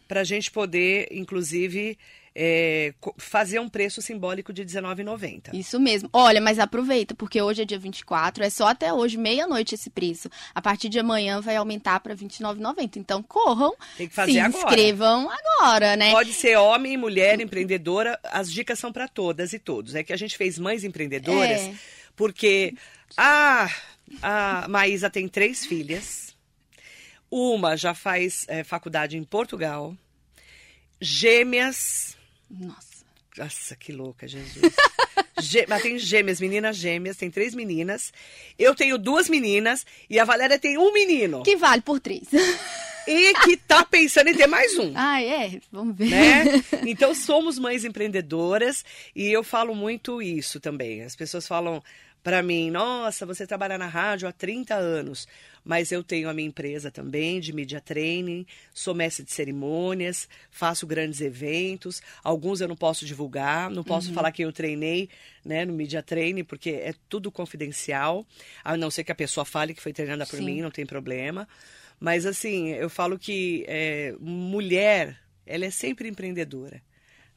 Pra 0.08 0.24
gente 0.24 0.50
poder, 0.50 1.08
inclusive, 1.10 1.98
é, 2.38 2.92
fazer 3.16 3.58
um 3.58 3.66
preço 3.68 4.02
simbólico 4.02 4.52
de 4.52 4.60
R$19,90. 4.60 5.54
Isso 5.54 5.80
mesmo. 5.80 6.10
Olha, 6.12 6.38
mas 6.38 6.58
aproveita, 6.58 7.14
porque 7.14 7.40
hoje 7.40 7.62
é 7.62 7.64
dia 7.64 7.78
24, 7.78 8.44
é 8.44 8.50
só 8.50 8.68
até 8.68 8.92
hoje, 8.92 9.16
meia-noite 9.16 9.74
esse 9.74 9.88
preço. 9.88 10.28
A 10.54 10.60
partir 10.60 10.90
de 10.90 10.98
amanhã 10.98 11.40
vai 11.40 11.56
aumentar 11.56 11.98
para 12.00 12.12
R$ 12.12 12.20
29,90. 12.20 12.96
Então 12.98 13.22
corram, 13.22 13.74
Tem 13.96 14.06
que 14.06 14.14
fazer 14.14 14.32
se 14.32 14.38
agora. 14.38 14.64
inscrevam 14.66 15.30
agora, 15.30 15.96
né? 15.96 16.10
Pode 16.10 16.34
ser 16.34 16.56
homem, 16.58 16.98
mulher, 16.98 17.40
empreendedora, 17.40 18.20
as 18.24 18.52
dicas 18.52 18.78
são 18.78 18.92
para 18.92 19.08
todas 19.08 19.54
e 19.54 19.58
todos. 19.58 19.94
É 19.94 20.02
que 20.02 20.12
a 20.12 20.16
gente 20.18 20.36
fez 20.36 20.58
mães 20.58 20.84
empreendedoras, 20.84 21.62
É. 21.62 21.74
porque 22.14 22.74
a, 23.16 23.70
a 24.20 24.68
Maísa 24.68 25.08
tem 25.08 25.26
três 25.26 25.64
filhas. 25.64 26.36
Uma 27.30 27.76
já 27.78 27.94
faz 27.94 28.44
é, 28.46 28.62
faculdade 28.62 29.16
em 29.16 29.24
Portugal. 29.24 29.96
Gêmeas. 31.00 32.15
Nossa. 32.50 33.04
Nossa, 33.36 33.76
que 33.76 33.92
louca, 33.92 34.26
Jesus. 34.26 34.72
Gê- 35.40 35.66
Mas 35.68 35.82
tem 35.82 35.98
gêmeas, 35.98 36.40
meninas 36.40 36.76
gêmeas, 36.76 37.16
tem 37.18 37.30
três 37.30 37.54
meninas. 37.54 38.10
Eu 38.58 38.74
tenho 38.74 38.96
duas 38.96 39.28
meninas 39.28 39.84
e 40.08 40.18
a 40.18 40.24
Valéria 40.24 40.58
tem 40.58 40.78
um 40.78 40.92
menino. 40.92 41.42
Que 41.42 41.56
vale 41.56 41.82
por 41.82 42.00
três. 42.00 42.26
E 43.08 43.34
que 43.44 43.56
tá 43.56 43.84
pensando 43.84 44.30
em 44.30 44.34
ter 44.34 44.48
mais 44.48 44.76
um. 44.80 44.92
ah, 44.96 45.22
é? 45.22 45.60
Vamos 45.70 45.96
ver. 45.96 46.10
né? 46.10 46.44
Então 46.88 47.14
somos 47.14 47.56
mães 47.56 47.84
empreendedoras 47.84 48.84
e 49.14 49.30
eu 49.30 49.44
falo 49.44 49.76
muito 49.76 50.20
isso 50.20 50.58
também. 50.58 51.02
As 51.04 51.14
pessoas 51.14 51.46
falam 51.46 51.80
para 52.26 52.42
mim: 52.42 52.72
"Nossa, 52.72 53.24
você 53.24 53.46
trabalha 53.46 53.78
na 53.78 53.86
rádio 53.86 54.26
há 54.26 54.32
30 54.32 54.74
anos". 54.74 55.28
Mas 55.64 55.92
eu 55.92 56.02
tenho 56.02 56.28
a 56.28 56.34
minha 56.34 56.48
empresa 56.48 56.90
também 56.90 57.38
de 57.38 57.52
media 57.52 57.80
training, 57.80 58.44
sou 58.74 58.94
mestre 58.94 59.24
de 59.24 59.30
cerimônias, 59.30 60.28
faço 60.50 60.86
grandes 60.88 61.20
eventos. 61.20 62.02
Alguns 62.24 62.60
eu 62.60 62.66
não 62.66 62.76
posso 62.76 63.04
divulgar, 63.04 63.70
não 63.70 63.84
posso 63.84 64.12
falar 64.12 64.32
que 64.32 64.42
eu 64.42 64.52
treinei, 64.52 65.08
né, 65.44 65.64
no 65.64 65.72
media 65.72 66.02
training, 66.02 66.44
porque 66.44 66.70
é 66.70 66.94
tudo 67.08 67.30
confidencial, 67.30 68.26
a 68.64 68.76
não 68.76 68.90
ser 68.90 69.04
que 69.04 69.12
a 69.12 69.14
pessoa 69.14 69.44
fale 69.44 69.74
que 69.74 69.82
foi 69.82 69.92
treinada 69.92 70.24
por 70.26 70.38
Sim. 70.38 70.44
mim, 70.44 70.62
não 70.62 70.70
tem 70.70 70.86
problema. 70.86 71.48
Mas 71.98 72.26
assim, 72.26 72.70
eu 72.70 72.90
falo 72.90 73.18
que 73.18 73.64
é, 73.68 74.14
mulher, 74.20 75.16
ela 75.44 75.64
é 75.64 75.70
sempre 75.70 76.08
empreendedora. 76.08 76.80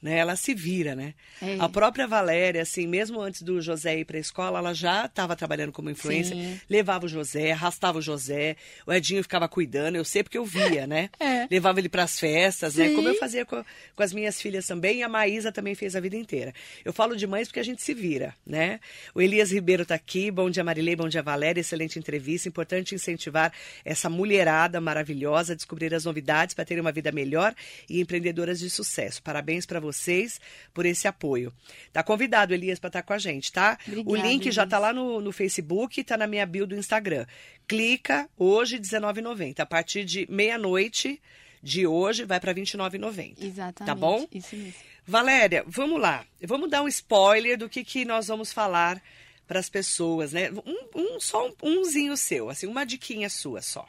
Né? 0.02 0.18
Ela 0.18 0.36
se 0.36 0.54
vira, 0.54 0.96
né? 0.96 1.14
É. 1.42 1.58
A 1.60 1.68
própria 1.68 2.08
Valéria, 2.08 2.62
assim, 2.62 2.88
mesmo 2.88 3.20
antes 3.20 3.42
do 3.42 3.62
José 3.62 4.00
ir 4.00 4.06
para 4.06 4.18
a 4.18 4.20
escola, 4.20 4.60
ela 4.60 4.74
já 4.74 5.06
estava 5.06 5.36
trabalhando 5.36 5.72
como 5.72 5.90
influencer. 5.90 6.36
Sim. 6.36 6.60
Levava 6.70 7.06
o 7.06 7.10
José, 7.10 7.52
arrastava 7.52 8.00
o 8.00 8.02
José, 8.02 8.56
o 8.86 8.94
Edinho 8.94 9.22
ficava 9.22 9.48
cuidando, 9.50 9.96
eu 9.96 10.06
sei 10.06 10.24
porque 10.24 10.38
eu 10.38 10.46
via, 10.46 10.88
né? 10.88 11.10
É. 11.20 11.48
Levava 11.52 11.80
ele 11.80 11.90
para 11.90 12.04
as 12.04 12.18
festas, 12.18 12.76
né? 12.76 12.88
Sim. 12.88 12.96
Como 12.96 13.08
eu 13.10 13.16
fazia 13.16 13.46
com, 13.46 13.64
com 13.96 14.04
as 14.04 14.14
minhas 14.14 14.42
filhas 14.42 14.66
também, 14.66 15.00
e 15.00 15.04
a 15.04 15.10
Maísa 15.10 15.52
também 15.52 15.76
fez 15.76 15.96
a 15.96 16.00
vida 16.00 16.16
inteira. 16.16 16.54
Eu 16.84 16.94
falo 16.94 17.16
de 17.16 17.28
mães 17.28 17.48
porque 17.48 17.60
a 17.60 17.64
gente 17.64 17.82
se 17.82 17.94
vira, 17.94 18.34
né? 18.46 18.80
O 19.14 19.22
Elias 19.22 19.52
Ribeiro 19.52 19.84
está 19.84 19.96
aqui, 19.96 20.32
bom 20.32 20.50
dia 20.50 20.64
Marilei, 20.64 20.96
bom 20.96 21.10
dia 21.10 21.22
Valéria, 21.22 21.60
excelente 21.60 22.00
entrevista, 22.00 22.48
importante 22.48 22.96
incentivar 22.96 23.52
essa 23.84 24.10
mulherada 24.10 24.80
maravilhosa 24.80 25.54
a 25.54 25.56
descobrir 25.56 25.94
as 25.94 26.06
novidades 26.06 26.56
para 26.56 26.66
terem 26.66 26.82
uma 26.82 26.92
vida 26.92 27.12
melhor 27.12 27.54
e 27.90 28.00
empreendedoras 28.00 28.60
de 28.60 28.70
sucesso. 28.70 29.22
Parabéns 29.22 29.66
para 29.66 29.80
vocês 29.92 30.40
por 30.74 30.86
esse 30.86 31.08
apoio. 31.08 31.54
Tá 31.92 32.04
convidado, 32.04 32.54
Elias, 32.54 32.80
para 32.80 32.90
estar 32.90 33.04
com 33.04 33.14
a 33.14 33.18
gente, 33.18 33.52
tá? 33.52 33.78
o 33.88 34.00
Obrigada, 34.00 34.28
link 34.28 34.52
já 34.52 34.66
tá 34.66 34.78
Elias. 34.78 34.82
lá 34.82 34.94
no, 34.94 35.22
no 35.22 35.32
Facebook, 35.32 36.04
tá 36.04 36.18
na 36.18 36.28
minha 36.28 36.46
bio 36.46 36.66
do 36.68 36.76
Instagram. 36.76 37.26
Clica 37.68 38.30
hoje 38.38 38.76
R$19,90. 38.78 39.60
A 39.60 39.66
partir 39.66 40.04
de 40.06 40.26
meia-noite 40.30 41.22
de 41.62 41.86
hoje 41.86 42.26
vai 42.26 42.40
para 42.40 42.52
R$29,90. 42.54 43.36
Exatamente. 43.44 43.86
Tá 43.88 43.96
bom? 43.96 44.28
Isso 44.34 44.56
mesmo. 44.56 44.74
Valéria, 45.06 45.64
vamos 45.68 46.00
lá. 46.00 46.24
Vamos 46.42 46.70
dar 46.70 46.82
um 46.84 46.88
spoiler 46.88 47.58
do 47.58 47.68
que, 47.68 47.84
que 47.84 48.06
nós 48.06 48.28
vamos 48.28 48.52
falar 48.54 49.02
para 49.48 49.60
as 49.60 49.68
pessoas, 49.70 50.34
né? 50.34 50.52
Um, 50.52 51.16
um- 51.16 51.20
só 51.20 51.48
um, 51.48 51.54
umzinho 51.64 52.16
seu, 52.16 52.50
assim, 52.50 52.68
uma 52.68 52.86
diquinha 52.86 53.30
sua 53.30 53.62
só. 53.62 53.88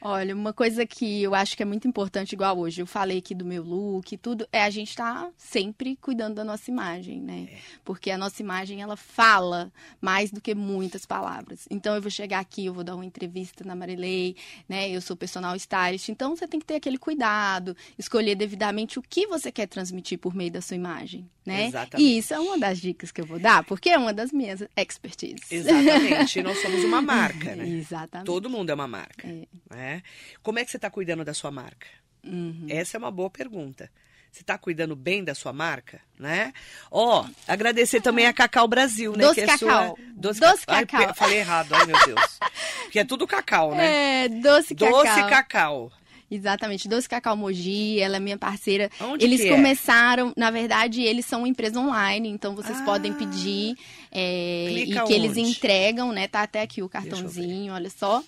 Olha, 0.00 0.32
uma 0.32 0.52
coisa 0.52 0.86
que 0.86 1.22
eu 1.22 1.34
acho 1.34 1.56
que 1.56 1.62
é 1.62 1.66
muito 1.66 1.88
importante, 1.88 2.32
igual 2.32 2.56
hoje, 2.56 2.80
eu 2.80 2.86
falei 2.86 3.18
aqui 3.18 3.34
do 3.34 3.44
meu 3.44 3.64
look 3.64 4.12
e 4.12 4.16
tudo, 4.16 4.46
é 4.52 4.62
a 4.62 4.70
gente 4.70 4.90
estar 4.90 5.28
sempre 5.36 5.96
cuidando 5.96 6.36
da 6.36 6.44
nossa 6.44 6.70
imagem, 6.70 7.20
né? 7.20 7.48
Porque 7.84 8.08
a 8.12 8.16
nossa 8.16 8.40
imagem, 8.40 8.80
ela 8.80 8.96
fala 8.96 9.72
mais 10.00 10.30
do 10.30 10.40
que 10.40 10.54
muitas 10.54 11.04
palavras. 11.04 11.66
Então, 11.68 11.96
eu 11.96 12.00
vou 12.00 12.12
chegar 12.12 12.38
aqui, 12.38 12.66
eu 12.66 12.74
vou 12.74 12.84
dar 12.84 12.94
uma 12.94 13.04
entrevista 13.04 13.64
na 13.64 13.74
Marilei, 13.74 14.36
né? 14.68 14.88
Eu 14.88 15.00
sou 15.00 15.16
personal 15.16 15.56
stylist, 15.56 16.08
então 16.10 16.36
você 16.36 16.46
tem 16.46 16.60
que 16.60 16.66
ter 16.66 16.76
aquele 16.76 16.98
cuidado, 16.98 17.76
escolher 17.98 18.36
devidamente 18.36 19.00
o 19.00 19.02
que 19.02 19.26
você 19.26 19.50
quer 19.50 19.66
transmitir 19.66 20.18
por 20.18 20.32
meio 20.32 20.52
da 20.52 20.60
sua 20.60 20.76
imagem, 20.76 21.28
né? 21.48 21.66
Exatamente. 21.66 22.06
E 22.08 22.18
isso 22.18 22.34
é 22.34 22.38
uma 22.38 22.58
das 22.58 22.78
dicas 22.78 23.10
que 23.10 23.20
eu 23.20 23.26
vou 23.26 23.38
dar, 23.38 23.64
porque 23.64 23.90
é 23.90 23.98
uma 23.98 24.12
das 24.12 24.30
minhas 24.32 24.62
expertise. 24.76 25.42
Exatamente. 25.50 26.42
nós 26.42 26.58
somos 26.62 26.84
uma 26.84 27.02
marca, 27.02 27.56
né? 27.56 27.66
Exatamente. 27.68 28.26
Todo 28.26 28.48
mundo 28.50 28.70
é 28.70 28.74
uma 28.74 28.88
marca. 28.88 29.26
É. 29.26 29.46
Né? 29.74 30.02
Como 30.42 30.58
é 30.58 30.64
que 30.64 30.70
você 30.70 30.76
está 30.76 30.90
cuidando 30.90 31.24
da 31.24 31.34
sua 31.34 31.50
marca? 31.50 31.86
Uhum. 32.24 32.66
Essa 32.68 32.96
é 32.96 32.98
uma 32.98 33.10
boa 33.10 33.30
pergunta. 33.30 33.90
Você 34.30 34.42
está 34.42 34.58
cuidando 34.58 34.94
bem 34.94 35.24
da 35.24 35.34
sua 35.34 35.54
marca, 35.54 36.00
né? 36.18 36.52
Ó, 36.90 37.24
agradecer 37.46 38.02
também 38.02 38.26
a 38.26 38.32
Cacau 38.32 38.68
Brasil, 38.68 39.12
né? 39.16 39.24
Doce 39.24 39.34
que 39.36 39.40
é 39.40 39.46
Cacau. 39.46 39.96
Sua... 39.96 39.96
Doce, 40.14 40.40
Doce 40.40 40.66
Ca- 40.66 40.74
Ai, 40.76 40.86
Cacau. 40.86 41.08
pe- 41.08 41.18
falei 41.18 41.38
errado, 41.38 41.72
ai 41.74 41.86
meu 41.86 41.96
Deus. 42.04 42.38
Porque 42.84 42.98
é 42.98 43.04
tudo 43.04 43.26
cacau, 43.26 43.74
né? 43.74 44.24
É, 44.24 44.28
doce 44.28 44.74
cacau. 44.74 45.02
Doce 45.02 45.28
cacau. 45.28 45.92
Exatamente, 46.30 46.88
Doce 46.88 47.08
Cacau 47.08 47.36
Moji, 47.36 47.98
ela 48.00 48.16
é 48.16 48.20
minha 48.20 48.36
parceira. 48.36 48.90
Onde 49.00 49.24
eles 49.24 49.40
é? 49.40 49.48
começaram, 49.48 50.32
na 50.36 50.50
verdade, 50.50 51.02
eles 51.02 51.24
são 51.24 51.40
uma 51.40 51.48
empresa 51.48 51.80
online, 51.80 52.28
então 52.28 52.54
vocês 52.54 52.78
Ah. 52.80 52.84
podem 52.84 53.12
pedir 53.14 53.74
é, 54.12 54.70
e 54.86 55.00
que 55.06 55.12
eles 55.12 55.30
onde? 55.32 55.40
entregam, 55.40 56.12
né? 56.12 56.28
Tá 56.28 56.42
até 56.42 56.60
aqui 56.62 56.82
o 56.82 56.88
cartãozinho, 56.88 57.72
olha 57.72 57.90
só. 57.90 58.22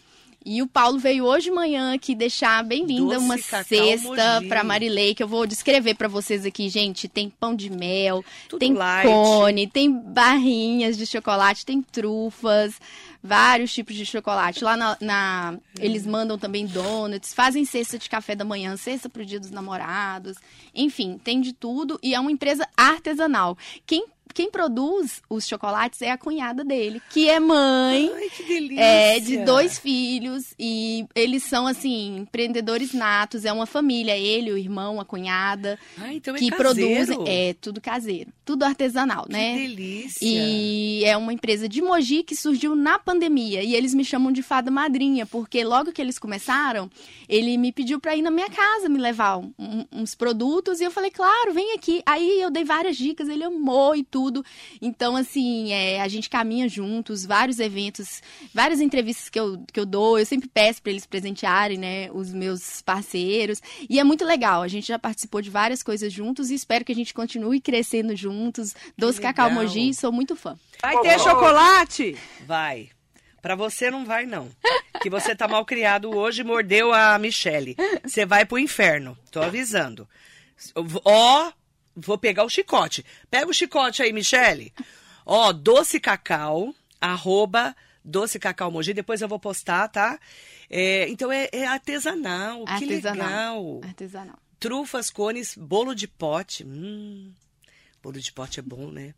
E 0.45 0.63
o 0.63 0.67
Paulo 0.67 0.99
veio 0.99 1.27
hoje 1.27 1.45
de 1.47 1.51
manhã 1.51 1.93
aqui 1.95 2.15
deixar 2.15 2.65
bem-vinda 2.65 3.15
Doce 3.17 3.25
uma 3.27 3.37
cesta 3.39 4.43
pra 4.49 4.65
Marilei, 4.65 5.15
que 5.15 5.23
eu 5.23 5.29
vou 5.29 5.47
descrever 5.47 5.95
pra 5.95 6.09
vocês 6.09 6.47
aqui, 6.47 6.69
gente. 6.71 7.09
Tem 7.09 7.29
pão 7.29 7.55
de 7.55 7.69
mel, 7.69 8.25
Tudo 8.49 8.59
tem 8.59 8.73
light. 8.73 9.07
cone, 9.07 9.67
tem 9.67 9.93
barrinhas 9.93 10.97
de 10.97 11.05
chocolate, 11.07 11.67
tem 11.67 11.83
trufas, 11.83 12.81
vários 13.23 13.71
tipos 13.73 13.95
de 13.95 14.07
chocolate. 14.07 14.65
Lá 14.65 14.79
na, 14.79 14.97
na- 14.99 15.59
eles 15.79 16.07
mandam 16.07 16.39
também 16.39 16.65
donuts, 16.67 17.35
fazem 17.35 17.67
cesta 17.67 17.99
de 17.99 18.09
café 18.09 18.35
da 18.35 18.45
manhã, 18.45 18.75
cesta 18.79 19.11
pro 19.11 19.27
dia 19.27 19.39
dos 19.39 19.51
namorados. 19.51 20.39
Enfim, 20.75 21.21
tem 21.23 21.43
de 21.43 21.53
tudo 21.53 21.99
e 22.03 22.15
é 22.15 22.21
uma 22.21 22.33
empresa 22.33 22.67
artesanal. 22.75 23.59
Quem 23.85 24.07
quem 24.35 24.51
produz 24.51 25.23
os 25.29 25.47
chocolates 25.47 26.01
é 26.03 26.11
a 26.11 26.19
cunhada 26.19 26.65
dele, 26.65 27.01
que 27.11 27.29
é 27.29 27.39
mãe. 27.41 28.11
Ai, 28.15 28.29
que 28.31 28.43
delícia. 28.45 28.81
É, 28.83 29.19
de 29.21 29.39
dois 29.45 29.79
filhos 29.79 30.55
e 30.59 31.05
eles 31.15 31.43
são, 31.45 31.67
assim, 31.67 32.19
empreendedores 32.19 32.93
natos. 32.93 33.45
É 33.45 33.53
uma 33.53 33.67
família, 33.67 34.17
ele, 34.17 34.53
o 34.53 34.59
irmão, 34.59 35.01
a 35.01 35.05
cunhada, 35.05 35.79
Ah, 35.99 36.13
então 36.13 36.35
é 36.35 36.39
que 36.39 36.51
caseiro. 36.51 36.57
produzem. 36.57 37.25
É, 37.27 37.55
tudo 37.61 37.81
caseiro. 37.81 38.33
Tudo 38.45 38.65
artesanal, 38.65 39.25
Que 39.27 39.33
né? 39.33 39.55
delícia. 39.57 40.19
E 40.27 41.05
é 41.05 41.17
uma 41.17 41.33
empresa 41.33 41.69
de 41.69 41.81
Mogi 41.83 42.23
que 42.23 42.35
surgiu 42.35 42.75
na 42.75 42.99
pandemia. 42.99 43.63
E 43.63 43.75
eles 43.75 43.95
me 43.95 44.05
chamam 44.05 44.33
de 44.33 44.43
fada 44.43 44.71
madrinha, 44.71 45.25
porque 45.27 45.63
logo 45.65 45.93
que 45.93 46.01
eles 46.03 46.19
começaram, 46.19 46.91
ele 47.29 47.57
me 47.57 47.71
pediu 47.73 48.01
pra 48.01 48.17
ir 48.17 48.23
na 48.23 48.31
minha 48.31 48.49
casa 48.51 48.89
me 48.89 48.99
levar 48.99 49.39
um- 49.39 49.85
uns 49.93 50.15
produtos. 50.15 50.81
E 50.81 50.85
eu 50.85 50.91
falei, 50.91 51.11
claro, 51.11 51.53
vem 51.53 51.73
aqui. 51.75 52.03
Aí 52.05 52.41
eu 52.41 52.51
dei 52.51 52.65
várias 52.65 52.97
dicas, 52.97 53.29
ele 53.29 53.45
amou 53.45 53.95
e 53.95 54.03
tudo. 54.03 54.20
Então, 54.81 55.17
assim, 55.17 55.73
é, 55.73 56.01
a 56.01 56.09
gente 56.09 56.29
caminha 56.29 56.69
juntos, 56.69 57.25
vários 57.25 57.59
eventos, 57.59 58.23
várias 58.53 58.81
entrevistas 58.81 59.29
que 59.29 59.39
eu, 59.39 59.63
que 59.73 59.79
eu 59.79 59.87
dou. 59.87 60.19
Eu 60.19 60.27
sempre 60.27 60.49
peço 60.49 60.83
pra 60.83 60.91
eles 60.91 61.07
presentearem, 61.07 61.79
né, 61.79 62.11
os 62.13 62.33
meus 62.33 62.83
parceiros. 62.83 63.61
E 63.89 63.99
é 63.99 64.05
muito 64.05 64.25
legal. 64.25 64.63
A 64.63 64.69
gente 64.69 64.89
já 64.89 64.99
participou 64.99 65.41
de 65.41 65.51
várias 65.51 65.83
coisas 65.83 66.13
juntos 66.13 66.51
e 66.51 66.55
espero 66.55 66.85
que 66.85 66.93
a 66.93 66.95
gente 66.95 67.15
continue 67.15 67.61
crescendo 67.61 68.15
juntos. 68.17 68.75
Doce 68.97 69.21
Cacau. 69.21 69.51
Mogi, 69.51 69.93
sou 69.95 70.13
muito 70.13 70.37
fã. 70.37 70.57
Vai 70.81 71.01
ter 71.01 71.19
chocolate? 71.19 72.17
Vai. 72.47 72.91
Pra 73.43 73.55
você 73.55 73.91
não 73.91 74.05
vai, 74.05 74.27
não. 74.27 74.49
Que 75.01 75.09
você 75.09 75.35
tá 75.35 75.49
mal 75.49 75.65
criado 75.65 76.15
hoje 76.15 76.43
e 76.43 76.45
mordeu 76.45 76.93
a 76.93 77.19
Michele. 77.19 77.77
Você 78.05 78.27
vai 78.27 78.45
pro 78.45 78.59
inferno. 78.59 79.17
Tô 79.31 79.41
avisando. 79.41 80.07
Ó, 81.05 81.53
vou 81.97 82.17
pegar 82.19 82.45
o 82.45 82.49
chicote. 82.49 83.05
Pega 83.31 83.51
o 83.51 83.55
chicote 83.55 84.03
aí, 84.03 84.13
Michele. 84.13 84.73
Ó, 85.27 85.53
doce 85.53 86.01
cacau, 86.01 86.75
arroba 87.01 87.75
doce 88.05 88.39
cacau 88.39 88.71
moji. 88.71 88.93
Depois 88.95 89.21
eu 89.21 89.29
vou 89.29 89.39
postar, 89.39 89.89
tá? 89.89 90.19
É, 90.69 91.09
então 91.09 91.31
é, 91.31 91.49
é 91.53 91.67
artesanal. 91.67 92.65
Que 92.79 92.87
legal. 92.87 93.81
Artesanal. 93.85 94.39
Trufas, 94.59 95.11
cones, 95.11 95.55
bolo 95.57 95.95
de 95.95 96.07
pote. 96.07 96.65
Hum, 96.65 97.33
bolo 98.03 98.21
de 98.21 98.33
pote 98.33 98.61
é 98.61 98.63
bom, 98.63 98.91
né? 98.91 99.15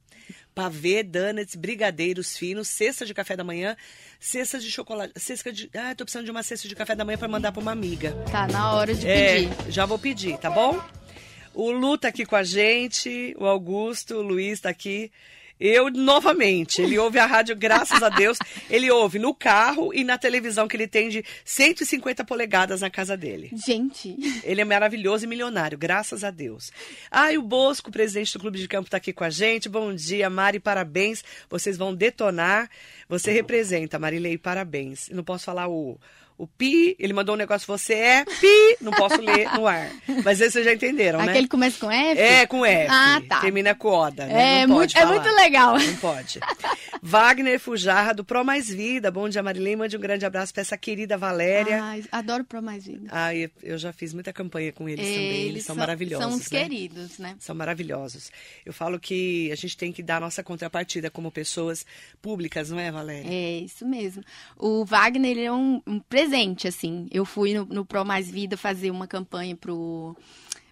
Pavê, 0.55 1.03
donuts, 1.03 1.57
brigadeiros 1.57 2.37
finos, 2.37 2.69
cesta 2.69 3.05
de 3.05 3.13
café 3.15 3.37
da 3.37 3.43
manhã, 3.43 3.77
cesta 4.21 4.59
de 4.59 4.71
chocolate. 4.71 5.13
Cesta 5.19 5.53
de. 5.53 5.69
Ah, 5.75 5.95
tô 5.95 6.05
precisando 6.05 6.27
de 6.27 6.31
uma 6.31 6.43
cesta 6.43 6.69
de 6.69 6.75
café 6.77 6.95
da 6.95 7.05
manhã 7.05 7.19
para 7.19 7.27
mandar 7.29 7.51
para 7.53 7.61
uma 7.61 7.73
amiga. 7.73 8.13
Tá 8.31 8.47
na 8.47 8.73
hora 8.75 8.95
de 8.95 9.07
É, 9.09 9.35
pedir. 9.49 9.73
já 9.73 9.85
vou 9.87 9.99
pedir, 9.99 10.39
tá 10.39 10.49
bom? 10.51 10.81
O 11.55 11.71
Lu 11.71 11.99
tá 11.99 12.09
aqui 12.09 12.25
com 12.25 12.37
a 12.37 12.43
gente, 12.43 13.35
o 13.39 13.47
Augusto, 13.47 14.17
o 14.17 14.23
Luiz 14.23 14.61
tá 14.61 14.71
aqui. 14.71 15.11
Eu, 15.65 15.91
novamente, 15.91 16.83
ele 16.83 16.99
ouve 16.99 17.21
a 17.21 17.27
rádio, 17.27 17.55
graças 17.55 18.03
a 18.03 18.09
Deus, 18.09 18.37
ele 18.69 18.91
ouve 18.91 19.21
no 19.21 19.33
carro 19.33 19.95
e 19.95 20.03
na 20.03 20.19
televisão 20.19 20.67
que 20.67 20.77
ele 20.77 20.89
tem 20.89 21.09
de 21.09 21.25
150 21.45 22.25
polegadas 22.25 22.81
na 22.81 22.91
casa 22.91 23.17
dele. 23.17 23.49
Gente, 23.65 24.17
Ele 24.43 24.61
é 24.61 24.65
maravilhoso 24.65 25.25
e 25.25 25.29
milionário, 25.29 25.79
graças 25.79 26.25
a 26.25 26.33
Deus. 26.33 26.73
Ah, 27.09 27.33
e 27.33 27.39
o 27.39 27.43
Bosco, 27.43 27.93
presidente 27.93 28.33
do 28.33 28.41
Clube 28.41 28.59
de 28.59 28.67
Campo, 28.67 28.89
está 28.89 28.97
aqui 28.97 29.13
com 29.13 29.23
a 29.23 29.31
gente. 29.31 29.69
Bom 29.69 29.95
dia, 29.95 30.29
Mari, 30.29 30.59
parabéns. 30.59 31.23
Vocês 31.49 31.77
vão 31.77 31.95
detonar. 31.95 32.69
Você 33.09 33.31
representa, 33.31 34.01
Marilei, 34.01 34.37
parabéns. 34.37 35.09
Não 35.11 35.23
posso 35.23 35.45
falar 35.45 35.69
o, 35.69 35.97
o 36.39 36.47
pi, 36.47 36.97
ele 36.99 37.13
mandou 37.13 37.35
um 37.35 37.39
negócio, 37.39 37.67
você 37.67 37.95
é 37.95 38.25
pi, 38.25 38.77
não 38.81 38.93
posso 38.93 39.21
ler 39.23 39.53
no 39.55 39.67
ar. 39.67 39.91
Mas 40.25 40.41
aí 40.41 40.51
vocês 40.51 40.65
já 40.65 40.73
entenderam, 40.73 41.21
né? 41.21 41.31
aquele 41.31 41.49
começa 41.49 41.79
com 41.79 41.91
F? 41.91 42.21
É, 42.21 42.47
com 42.47 42.65
F. 42.65 42.89
Ah, 42.91 43.23
tá. 43.29 43.41
Termina 43.41 43.75
com 43.75 43.89
Oda, 43.89 44.27
né? 44.27 44.63
É, 44.63 44.67
muito, 44.67 44.97
é 44.97 45.07
muito 45.07 45.29
legal. 45.29 45.79
Não 45.79 45.97
pode. 45.97 46.41
Wagner 47.05 47.59
Fujarra, 47.59 48.15
do 48.15 48.25
Pro 48.25 48.45
Mais 48.45 48.69
Vida. 48.69 49.11
Bom 49.11 49.29
dia, 49.29 49.43
Marilei. 49.43 49.75
Mande 49.75 49.97
um 49.97 50.01
grande 50.01 50.25
abraço 50.25 50.53
para 50.53 50.61
essa 50.61 50.79
querida 50.79 51.19
Valéria. 51.19 51.83
Ai, 51.83 52.05
adoro 52.13 52.45
Pro 52.45 52.63
Mais 52.63 52.87
Vida. 52.87 53.09
Ai, 53.11 53.51
eu 53.61 53.77
já 53.77 53.93
fiz 53.93 54.15
muita 54.15 54.33
campanha 54.33 54.73
com 54.73 54.89
eles 54.89 55.05
também. 55.05 55.49
Eles, 55.49 55.65
são, 55.65 55.75
maravilhosos. 55.75 56.25
São 56.25 56.37
os 56.37 56.49
né? 56.49 56.63
queridos, 56.63 57.19
né? 57.19 57.35
São 57.41 57.57
maravilhosos. 57.57 58.31
Eu 58.65 58.73
falo 58.73 59.01
que 59.01 59.51
a 59.51 59.57
gente 59.57 59.77
tem 59.77 59.91
que 59.91 60.01
dar 60.01 60.19
a 60.19 60.21
nossa 60.21 60.45
contrapartida 60.45 61.11
como 61.11 61.33
pessoas 61.33 61.85
públicas, 62.23 62.71
não 62.71 62.79
é, 62.79 62.93
Valéria? 62.93 63.29
É, 63.29 63.59
isso 63.59 63.85
mesmo. 63.85 64.23
O 64.57 64.85
Wagner, 64.85 65.33
ele 65.33 65.43
é 65.43 65.53
um, 65.53 65.83
um 65.85 65.99
presente, 65.99 66.69
assim. 66.69 67.09
Eu 67.11 67.25
fui 67.25 67.53
no, 67.53 67.65
no 67.65 67.85
Pro 67.85 68.05
Mais 68.05 68.31
Vida 68.31 68.57
fazer 68.57 68.93
uma 68.93 69.09
campanha 69.09 69.57
pro... 69.57 70.17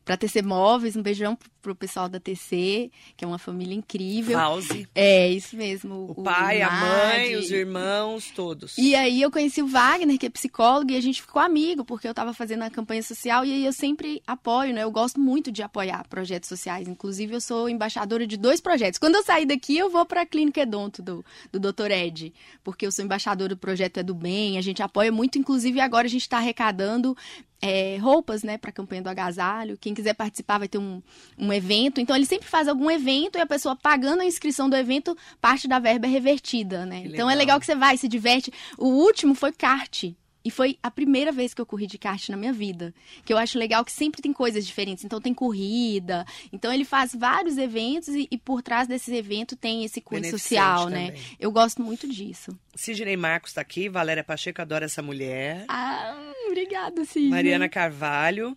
Pra 0.04 0.16
TC 0.16 0.42
Móveis, 0.42 0.96
um 0.96 1.02
beijão 1.02 1.38
pro, 1.60 1.74
pessoal 1.74 2.08
da 2.08 2.18
TC, 2.18 2.90
que 3.16 3.24
é 3.24 3.28
uma 3.28 3.38
família 3.38 3.74
incrível. 3.74 4.36
House. 4.36 4.68
É, 4.94 5.28
isso 5.28 5.56
mesmo. 5.56 6.14
O 6.16 6.22
pai, 6.22 6.62
a 6.62 6.70
mãe, 6.70 7.36
os 7.36 7.50
irmãos, 7.50 8.30
todos. 8.34 8.76
E 8.78 8.94
aí 8.94 9.20
eu 9.20 9.30
conheci 9.30 9.62
o 9.62 9.66
Wagner, 9.66 10.18
que 10.18 10.26
é 10.26 10.30
psicólogo, 10.30 10.90
e 10.90 10.96
a 10.96 11.00
gente 11.00 11.20
ficou 11.20 11.40
amigo, 11.40 11.84
porque 11.84 12.06
eu 12.06 12.12
estava 12.12 12.32
fazendo 12.32 12.62
a 12.62 12.70
campanha 12.70 13.02
social, 13.02 13.44
e 13.44 13.52
aí 13.52 13.64
eu 13.64 13.72
sempre 13.72 14.22
apoio, 14.26 14.72
né? 14.72 14.82
Eu 14.82 14.90
gosto 14.90 15.20
muito 15.20 15.52
de 15.52 15.62
apoiar 15.62 16.06
projetos 16.08 16.48
sociais. 16.48 16.88
Inclusive, 16.88 17.34
eu 17.34 17.40
sou 17.40 17.68
embaixadora 17.68 18.26
de 18.26 18.36
dois 18.36 18.60
projetos. 18.60 18.98
Quando 18.98 19.16
eu 19.16 19.22
sair 19.22 19.46
daqui, 19.46 19.76
eu 19.76 19.90
vou 19.90 20.04
para 20.06 20.22
a 20.22 20.26
Clínica 20.26 20.62
Edonto, 20.62 21.02
do, 21.02 21.24
do 21.52 21.60
Dr. 21.60 21.90
Ed, 21.90 22.32
porque 22.64 22.86
eu 22.86 22.92
sou 22.92 23.04
embaixadora 23.04 23.50
do 23.50 23.56
Projeto 23.56 23.98
É 23.98 24.02
do 24.02 24.14
Bem, 24.14 24.58
a 24.58 24.60
gente 24.60 24.82
apoia 24.82 25.12
muito, 25.12 25.38
inclusive 25.38 25.80
agora 25.80 26.06
a 26.06 26.10
gente 26.10 26.22
está 26.22 26.38
arrecadando 26.38 27.16
é, 27.60 27.96
roupas, 27.98 28.42
né, 28.42 28.56
para 28.56 28.70
a 28.70 28.72
campanha 28.72 29.02
do 29.02 29.08
agasalho. 29.08 29.76
Quem 29.78 29.94
quiser 29.94 30.14
participar 30.14 30.58
vai 30.58 30.68
ter 30.68 30.78
um, 30.78 31.02
um 31.38 31.52
evento. 31.52 32.00
Então, 32.00 32.16
ele 32.16 32.26
sempre 32.26 32.48
faz 32.48 32.68
algum 32.68 32.90
evento 32.90 33.36
e 33.36 33.40
a 33.40 33.46
pessoa 33.46 33.76
pagando 33.76 34.22
a 34.22 34.26
inscrição 34.26 34.68
do 34.68 34.76
evento, 34.76 35.16
parte 35.40 35.68
da 35.68 35.78
verba 35.78 36.06
é 36.06 36.10
revertida, 36.10 36.86
né? 36.86 37.02
Então, 37.04 37.28
é 37.28 37.34
legal. 37.34 37.38
legal 37.38 37.60
que 37.60 37.66
você 37.66 37.74
vai, 37.74 37.96
se 37.96 38.08
diverte. 38.08 38.52
O 38.78 38.88
último 38.88 39.34
foi 39.34 39.52
kart. 39.52 40.04
E 40.44 40.50
foi 40.50 40.78
a 40.82 40.90
primeira 40.90 41.30
vez 41.30 41.52
que 41.52 41.60
eu 41.60 41.66
corri 41.66 41.86
de 41.86 41.98
kart 41.98 42.28
na 42.30 42.36
minha 42.36 42.52
vida. 42.52 42.94
Que 43.24 43.32
eu 43.32 43.38
acho 43.38 43.58
legal 43.58 43.84
que 43.84 43.92
sempre 43.92 44.22
tem 44.22 44.32
coisas 44.32 44.66
diferentes. 44.66 45.04
Então 45.04 45.20
tem 45.20 45.34
corrida. 45.34 46.24
Então 46.52 46.72
ele 46.72 46.84
faz 46.84 47.14
vários 47.14 47.58
eventos 47.58 48.08
e, 48.08 48.26
e 48.30 48.38
por 48.38 48.62
trás 48.62 48.88
desses 48.88 49.12
eventos 49.12 49.58
tem 49.60 49.84
esse 49.84 50.00
cunho 50.00 50.24
social, 50.30 50.88
né? 50.88 51.08
também. 51.08 51.22
Eu 51.38 51.52
gosto 51.52 51.82
muito 51.82 52.08
disso. 52.08 52.56
Sidney 52.74 53.16
Marcos 53.16 53.50
está 53.50 53.60
aqui, 53.60 53.88
Valéria 53.88 54.24
Pacheco 54.24 54.62
adora 54.62 54.86
essa 54.86 55.02
mulher. 55.02 55.64
Ah, 55.68 56.32
obrigada, 56.46 57.04
Cisne. 57.04 57.28
Mariana 57.28 57.68
Carvalho. 57.68 58.56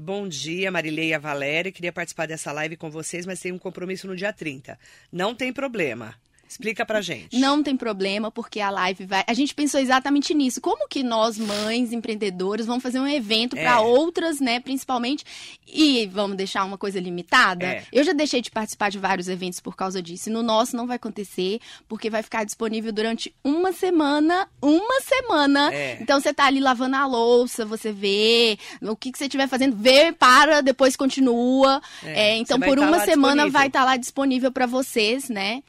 Bom 0.00 0.28
dia, 0.28 0.70
Marilei 0.70 1.08
e 1.08 1.14
a 1.14 1.18
Valéria. 1.18 1.72
Queria 1.72 1.92
participar 1.92 2.26
dessa 2.26 2.52
live 2.52 2.76
com 2.76 2.90
vocês, 2.90 3.24
mas 3.24 3.40
tenho 3.40 3.54
um 3.54 3.58
compromisso 3.58 4.06
no 4.06 4.14
dia 4.14 4.32
30. 4.32 4.78
Não 5.10 5.34
tem 5.34 5.52
problema. 5.52 6.14
Explica 6.48 6.84
pra 6.86 7.00
gente. 7.00 7.38
Não 7.38 7.62
tem 7.62 7.76
problema, 7.76 8.30
porque 8.30 8.60
a 8.60 8.70
live 8.70 9.04
vai. 9.04 9.22
A 9.26 9.34
gente 9.34 9.54
pensou 9.54 9.80
exatamente 9.80 10.32
nisso. 10.34 10.60
Como 10.60 10.88
que 10.88 11.02
nós, 11.02 11.36
mães, 11.38 11.92
empreendedoras, 11.92 12.66
vamos 12.66 12.82
fazer 12.82 12.98
um 13.00 13.06
evento 13.06 13.56
É. 13.56 13.62
para 13.62 13.80
outras, 13.80 14.40
né, 14.40 14.58
principalmente, 14.60 15.24
e 15.66 16.06
vamos 16.06 16.36
deixar 16.36 16.64
uma 16.64 16.78
coisa 16.78 16.98
limitada? 16.98 17.64
É. 17.66 17.84
Eu 17.92 18.02
já 18.04 18.12
deixei 18.12 18.40
de 18.40 18.50
participar 18.50 18.90
de 18.90 18.98
vários 18.98 19.28
eventos 19.28 19.60
por 19.60 19.76
causa 19.76 20.00
disso. 20.02 20.28
E 20.28 20.32
no 20.32 20.42
nosso 20.42 20.76
não 20.76 20.86
vai 20.86 20.96
acontecer, 20.96 21.60
porque 21.86 22.08
vai 22.08 22.22
ficar 22.22 22.44
disponível 22.44 22.92
durante 22.92 23.34
uma 23.44 23.72
semana. 23.72 24.48
Uma 24.62 25.00
semana. 25.02 25.72
É. 25.72 25.98
Então 26.00 26.18
você 26.20 26.32
tá 26.32 26.46
ali 26.46 26.60
lavando 26.60 26.96
a 26.96 27.06
louça, 27.06 27.64
você 27.66 27.92
vê 27.92 28.58
o 28.80 28.96
que, 28.96 29.12
que 29.12 29.18
você 29.18 29.24
estiver 29.24 29.46
fazendo, 29.48 29.76
vê, 29.76 30.12
para, 30.12 30.60
depois 30.60 30.96
continua. 30.96 31.80
É, 32.02 32.28
É, 32.30 32.36
então, 32.36 32.58
por 32.58 32.76
tá 32.78 32.86
uma 32.86 33.00
semana 33.04 33.42
disponível. 33.44 33.50
vai 33.52 33.66
estar 33.66 33.84
lá 33.84 33.96
disponível 33.96 34.50
para 34.50 34.66
vocês, 34.66 35.28
né? 35.28 35.62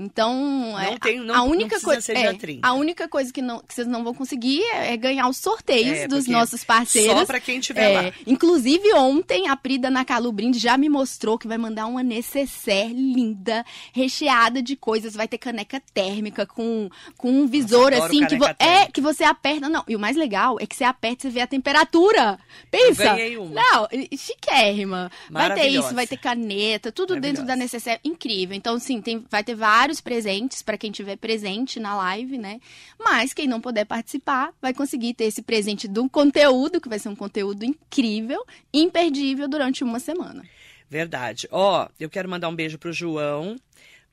Então, 0.00 0.32
Não 0.72 0.78
é, 0.78 0.96
tem- 0.98 1.18
não- 1.20 1.34
a 1.34 1.42
única 1.42 1.80
coisa, 1.80 2.12
é, 2.12 2.32
30. 2.32 2.66
a 2.66 2.72
única 2.72 3.08
coisa 3.08 3.32
que, 3.32 3.42
não, 3.42 3.58
que 3.58 3.74
vocês 3.74 3.86
não 3.86 4.04
vão 4.04 4.14
conseguir 4.14 4.62
é, 4.72 4.92
é 4.92 4.96
ganhar 4.96 5.28
os 5.28 5.38
sorteios 5.38 5.98
É, 5.98 6.06
dos 6.08 6.28
nossos 6.28 6.62
parceiros. 6.62 7.18
Só 7.18 7.26
pra 7.26 7.40
quem 7.40 7.58
estiver 7.58 7.90
É, 7.90 8.00
lá. 8.02 8.12
Inclusive, 8.26 8.92
ontem 8.94 9.48
a 9.48 9.56
Prida 9.56 9.90
Nakalu 9.90 10.30
Brinde 10.30 10.58
já 10.58 10.78
me 10.78 10.88
mostrou 10.88 11.36
que 11.38 11.48
vai 11.48 11.58
mandar 11.58 11.86
uma 11.86 12.02
necessaire 12.02 12.92
linda, 12.94 13.64
recheada 13.92 14.62
de 14.62 14.76
coisas. 14.76 15.14
Vai 15.14 15.26
ter 15.26 15.38
caneca 15.38 15.82
térmica 15.92 16.46
com, 16.46 16.88
com 17.16 17.30
um 17.30 17.46
visor 17.46 17.88
adoro 17.92 18.04
assim 18.04 18.26
que, 18.26 18.36
vo- 18.36 18.44
é, 18.58 18.86
que 18.86 19.00
você 19.00 19.24
aperta. 19.24 19.68
Não, 19.68 19.82
e 19.88 19.96
o 19.96 19.98
mais 19.98 20.16
legal 20.16 20.58
é 20.60 20.66
que 20.66 20.76
você 20.76 20.84
aperta 20.84 21.26
e 21.26 21.30
você 21.30 21.34
vê 21.34 21.40
a 21.40 21.46
temperatura. 21.46 22.38
Pensa! 22.70 23.02
Eu 23.04 23.10
ganhei 23.16 23.36
uma. 23.36 23.50
Não, 23.54 23.88
chiquérrima. 24.16 25.10
Vai 25.30 25.54
ter 25.54 25.68
isso, 25.68 25.94
vai 25.94 26.06
ter 26.06 26.18
caneta, 26.18 26.92
tudo 26.92 27.18
dentro 27.20 27.44
da 27.44 27.56
necessaire. 27.56 28.00
Incrível. 28.04 28.56
Então, 28.56 28.78
sim, 28.78 29.00
tem, 29.00 29.24
vai 29.30 29.42
ter 29.42 29.54
vários 29.54 29.87
presentes 30.00 30.62
para 30.62 30.76
quem 30.76 30.90
tiver 30.90 31.16
presente 31.16 31.80
na 31.80 31.96
live, 31.96 32.36
né? 32.36 32.60
Mas 32.98 33.32
quem 33.32 33.48
não 33.48 33.60
puder 33.60 33.84
participar 33.84 34.52
vai 34.60 34.74
conseguir 34.74 35.14
ter 35.14 35.24
esse 35.24 35.42
presente 35.42 35.88
do 35.88 36.08
conteúdo, 36.08 36.80
que 36.80 36.88
vai 36.88 36.98
ser 36.98 37.08
um 37.08 37.16
conteúdo 37.16 37.64
incrível, 37.64 38.44
imperdível 38.72 39.48
durante 39.48 39.82
uma 39.82 39.98
semana. 39.98 40.44
Verdade. 40.88 41.48
Ó, 41.50 41.88
eu 41.98 42.08
quero 42.08 42.28
mandar 42.28 42.48
um 42.48 42.54
beijo 42.54 42.78
pro 42.78 42.92
João. 42.92 43.56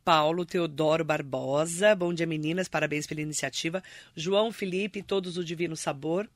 Paulo 0.04 0.46
Teodoro 0.46 1.04
Barbosa. 1.04 1.96
Bom 1.96 2.14
dia, 2.14 2.28
meninas. 2.28 2.68
Parabéns 2.68 3.08
pela 3.08 3.22
iniciativa. 3.22 3.82
João 4.16 4.52
Felipe, 4.52 5.02
todos 5.02 5.34
do 5.34 5.44
Divino 5.44 5.76
Sabor. 5.76 6.30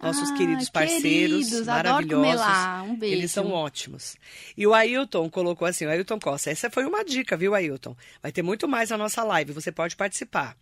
Nossos 0.00 0.30
Ah, 0.30 0.34
queridos 0.34 0.70
parceiros, 0.70 1.46
queridos, 1.48 1.66
maravilhosos. 1.66 2.46
Um 2.88 2.96
beijo. 2.96 3.16
Eles 3.16 3.32
são 3.32 3.50
ótimos. 3.50 4.16
E 4.56 4.64
o 4.64 4.72
Ailton 4.72 5.28
colocou 5.28 5.66
assim, 5.66 5.86
o 5.86 5.90
Ailton 5.90 6.20
Costa, 6.20 6.50
essa 6.50 6.70
foi 6.70 6.84
uma 6.84 7.04
dica, 7.04 7.36
viu, 7.36 7.52
Ailton? 7.52 7.96
Vai 8.22 8.30
ter 8.30 8.42
muito 8.42 8.68
mais 8.68 8.90
na 8.90 8.96
nossa 8.96 9.24
live, 9.24 9.52
você 9.52 9.72
pode 9.72 9.96
participar. 9.96 10.56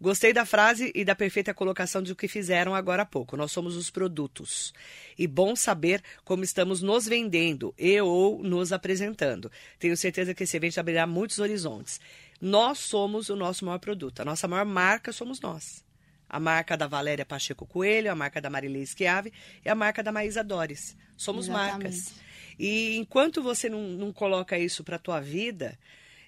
Gostei 0.00 0.32
da 0.32 0.46
frase 0.46 0.90
e 0.94 1.04
da 1.04 1.14
perfeita 1.14 1.52
colocação 1.52 2.02
do 2.02 2.16
que 2.16 2.26
fizeram 2.26 2.74
agora 2.74 3.02
há 3.02 3.06
pouco. 3.06 3.36
Nós 3.36 3.52
somos 3.52 3.76
os 3.76 3.90
produtos. 3.90 4.72
E 5.18 5.26
bom 5.26 5.54
saber 5.54 6.02
como 6.24 6.42
estamos 6.42 6.80
nos 6.80 7.06
vendendo 7.06 7.74
e 7.78 8.00
ou 8.00 8.42
nos 8.42 8.72
apresentando. 8.72 9.52
Tenho 9.78 9.96
certeza 9.98 10.32
que 10.32 10.44
esse 10.44 10.56
evento 10.56 10.78
abrirá 10.80 11.06
muitos 11.06 11.38
horizontes. 11.40 12.00
Nós 12.40 12.78
somos 12.78 13.28
o 13.28 13.36
nosso 13.36 13.66
maior 13.66 13.78
produto. 13.78 14.20
A 14.20 14.24
nossa 14.24 14.48
maior 14.48 14.64
marca 14.64 15.12
somos 15.12 15.40
nós. 15.40 15.86
A 16.28 16.38
marca 16.38 16.76
da 16.76 16.86
Valéria 16.86 17.24
Pacheco 17.24 17.66
Coelho, 17.66 18.12
a 18.12 18.14
marca 18.14 18.40
da 18.40 18.50
Marilei 18.50 18.84
Schiave 18.84 19.32
e 19.64 19.68
a 19.68 19.74
marca 19.74 20.02
da 20.02 20.12
Maísa 20.12 20.44
Dores. 20.44 20.96
Somos 21.16 21.48
Exatamente. 21.48 21.84
marcas. 21.84 22.14
E 22.58 22.96
enquanto 22.96 23.42
você 23.42 23.68
não, 23.68 23.82
não 23.82 24.12
coloca 24.12 24.58
isso 24.58 24.82
para 24.82 24.96
a 24.96 24.98
tua 24.98 25.20
vida, 25.20 25.78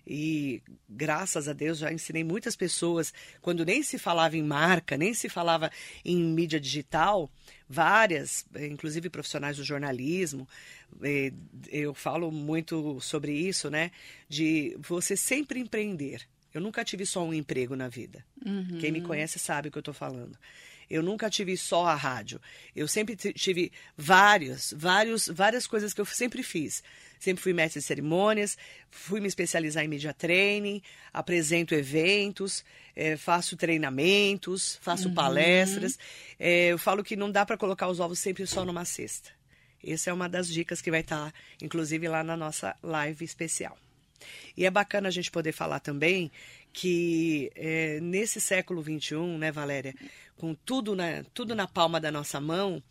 e 0.06 0.62
graças 0.88 1.48
a 1.48 1.52
Deus 1.52 1.78
já 1.78 1.92
ensinei 1.92 2.24
muitas 2.24 2.56
pessoas, 2.56 3.12
quando 3.40 3.64
nem 3.64 3.82
se 3.82 3.98
falava 3.98 4.36
em 4.36 4.42
marca, 4.42 4.96
nem 4.96 5.14
se 5.14 5.28
falava 5.28 5.70
em 6.04 6.16
mídia 6.16 6.60
digital, 6.60 7.30
várias, 7.68 8.44
inclusive 8.58 9.08
profissionais 9.08 9.56
do 9.56 9.64
jornalismo, 9.64 10.48
eh, 11.02 11.32
eu 11.68 11.94
falo 11.94 12.30
muito 12.30 13.00
sobre 13.00 13.32
isso, 13.32 13.70
né? 13.70 13.90
De 14.28 14.76
você 14.80 15.16
sempre 15.16 15.60
empreender. 15.60 16.26
Eu 16.52 16.60
nunca 16.60 16.84
tive 16.84 17.06
só 17.06 17.24
um 17.24 17.32
emprego 17.32 17.76
na 17.76 17.88
vida. 17.88 18.24
Quem 18.80 18.90
me 18.90 19.00
conhece 19.00 19.38
sabe 19.38 19.68
o 19.68 19.70
que 19.70 19.78
eu 19.78 19.80
estou 19.80 19.94
falando. 19.94 20.36
Eu 20.90 21.04
nunca 21.04 21.30
tive 21.30 21.56
só 21.56 21.86
a 21.86 21.94
rádio. 21.94 22.40
Eu 22.74 22.88
sempre 22.88 23.14
tive 23.14 23.70
vários, 23.96 24.74
vários, 24.76 25.28
várias 25.28 25.64
coisas 25.64 25.94
que 25.94 26.00
eu 26.00 26.04
sempre 26.04 26.42
fiz. 26.42 26.82
Sempre 27.20 27.42
fui 27.42 27.52
mestre 27.52 27.80
de 27.80 27.86
cerimônias, 27.86 28.58
fui 28.90 29.20
me 29.20 29.28
especializar 29.28 29.84
em 29.84 29.88
media 29.88 30.12
training, 30.12 30.82
apresento 31.12 31.74
eventos, 31.74 32.64
é, 32.96 33.16
faço 33.16 33.56
treinamentos, 33.56 34.80
faço 34.82 35.08
uhum. 35.08 35.14
palestras. 35.14 35.96
É, 36.38 36.68
eu 36.68 36.78
falo 36.78 37.04
que 37.04 37.14
não 37.14 37.30
dá 37.30 37.46
para 37.46 37.56
colocar 37.56 37.86
os 37.88 38.00
ovos 38.00 38.18
sempre 38.18 38.44
só 38.46 38.64
numa 38.64 38.84
cesta. 38.84 39.30
Essa 39.84 40.10
é 40.10 40.12
uma 40.12 40.28
das 40.28 40.48
dicas 40.48 40.82
que 40.82 40.90
vai 40.90 41.00
estar, 41.00 41.30
tá, 41.30 41.38
inclusive, 41.62 42.08
lá 42.08 42.24
na 42.24 42.36
nossa 42.36 42.76
live 42.82 43.24
especial. 43.24 43.78
E 44.56 44.64
é 44.64 44.70
bacana 44.70 45.08
a 45.08 45.10
gente 45.10 45.30
poder 45.30 45.52
falar 45.52 45.80
também 45.80 46.30
que 46.72 47.50
é, 47.54 48.00
nesse 48.00 48.40
século 48.40 48.82
XXI, 48.82 49.16
né, 49.38 49.50
Valéria, 49.50 49.94
com 50.36 50.54
tudo 50.54 50.94
na, 50.94 51.24
tudo 51.34 51.54
na 51.54 51.66
palma 51.66 52.00
da 52.00 52.10
nossa 52.10 52.40
mão, 52.40 52.82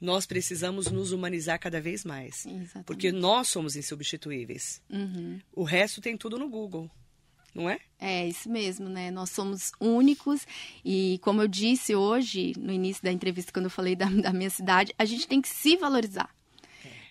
nós 0.00 0.26
precisamos 0.26 0.90
nos 0.90 1.12
humanizar 1.12 1.58
cada 1.58 1.80
vez 1.80 2.04
mais. 2.04 2.46
Exatamente. 2.46 2.86
Porque 2.86 3.12
nós 3.12 3.48
somos 3.48 3.76
insubstituíveis. 3.76 4.80
Uhum. 4.88 5.40
O 5.52 5.64
resto 5.64 6.00
tem 6.00 6.16
tudo 6.16 6.38
no 6.38 6.48
Google. 6.48 6.90
Não 7.54 7.68
é? 7.68 7.80
É, 7.98 8.28
isso 8.28 8.48
mesmo, 8.48 8.88
né? 8.88 9.10
Nós 9.10 9.30
somos 9.30 9.72
únicos 9.80 10.46
e, 10.84 11.18
como 11.22 11.42
eu 11.42 11.48
disse 11.48 11.94
hoje, 11.94 12.52
no 12.56 12.70
início 12.70 13.02
da 13.02 13.10
entrevista, 13.10 13.52
quando 13.52 13.64
eu 13.64 13.70
falei 13.70 13.96
da, 13.96 14.06
da 14.06 14.32
minha 14.32 14.50
cidade, 14.50 14.94
a 14.98 15.04
gente 15.04 15.26
tem 15.26 15.40
que 15.40 15.48
se 15.48 15.76
valorizar 15.76 16.30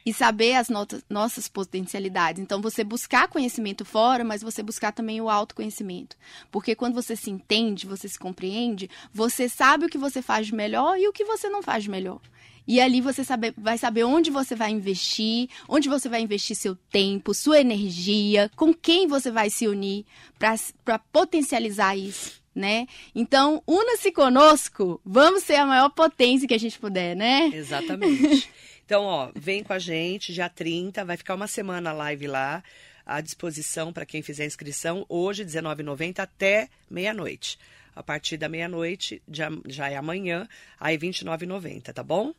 e 0.07 0.13
saber 0.13 0.53
as 0.53 0.69
notas, 0.69 1.03
nossas 1.09 1.49
potencialidades. 1.49 2.41
Então, 2.41 2.61
você 2.61 2.81
buscar 2.81 3.27
conhecimento 3.27 3.83
fora, 3.83 4.23
mas 4.23 4.41
você 4.41 4.63
buscar 4.63 4.93
também 4.93 5.19
o 5.19 5.29
autoconhecimento. 5.29 6.15
Porque 6.49 6.75
quando 6.75 6.93
você 6.93 7.13
se 7.13 7.29
entende, 7.29 7.85
você 7.85 8.07
se 8.07 8.17
compreende, 8.17 8.89
você 9.13 9.49
sabe 9.49 9.85
o 9.85 9.89
que 9.89 9.97
você 9.97 10.21
faz 10.21 10.47
de 10.47 10.55
melhor 10.55 10.97
e 10.97 11.09
o 11.09 11.11
que 11.11 11.25
você 11.25 11.49
não 11.49 11.61
faz 11.61 11.83
de 11.83 11.89
melhor. 11.89 12.21
E 12.65 12.79
ali 12.79 13.01
você 13.01 13.21
sabe, 13.21 13.53
vai 13.57 13.77
saber 13.77 14.05
onde 14.05 14.31
você 14.31 14.55
vai 14.55 14.71
investir, 14.71 15.49
onde 15.67 15.89
você 15.89 16.07
vai 16.07 16.21
investir 16.21 16.55
seu 16.55 16.77
tempo, 16.89 17.33
sua 17.33 17.59
energia, 17.59 18.49
com 18.55 18.73
quem 18.73 19.07
você 19.07 19.29
vai 19.29 19.49
se 19.49 19.67
unir 19.67 20.05
para 20.39 20.99
potencializar 21.11 21.97
isso. 21.97 22.41
Né? 22.55 22.87
Então, 23.13 23.61
una-se 23.67 24.09
conosco, 24.11 25.01
vamos 25.05 25.43
ser 25.43 25.55
a 25.55 25.65
maior 25.65 25.89
potência 25.89 26.47
que 26.47 26.55
a 26.55 26.59
gente 26.59 26.79
puder, 26.79 27.13
né? 27.15 27.51
Exatamente. 27.53 28.49
Então, 28.87 29.03
ó, 29.03 29.29
vem 29.35 29.65
com 29.65 29.73
a 29.73 29.79
gente, 29.79 30.33
dia 30.33 30.47
30, 30.47 31.03
vai 31.03 31.17
ficar 31.17 31.35
uma 31.35 31.45
semana 31.45 31.91
live 31.91 32.25
lá, 32.25 32.63
à 33.05 33.19
disposição 33.19 33.91
para 33.91 34.05
quem 34.05 34.21
fizer 34.21 34.45
inscrição, 34.45 35.05
hoje, 35.09 35.43
R$19,90 35.43 36.19
até 36.19 36.69
meia-noite. 36.89 37.59
A 37.93 38.01
partir 38.01 38.37
da 38.37 38.47
meia-noite, 38.47 39.21
já, 39.29 39.49
já 39.67 39.89
é 39.89 39.97
amanhã, 39.97 40.47
aí 40.79 40.95
R$29,90, 40.95 41.91
tá 41.91 42.01
bom? 42.01 42.33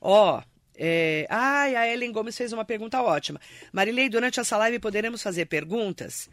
Ó, 0.00 0.42
é... 0.74 1.28
Ai, 1.30 1.76
a 1.76 1.86
Ellen 1.86 2.10
Gomes 2.10 2.36
fez 2.36 2.52
uma 2.52 2.64
pergunta 2.64 3.00
ótima. 3.00 3.40
Marilei, 3.72 4.08
durante 4.08 4.40
essa 4.40 4.56
live 4.56 4.80
poderemos 4.80 5.22
fazer 5.22 5.46
perguntas? 5.46 6.28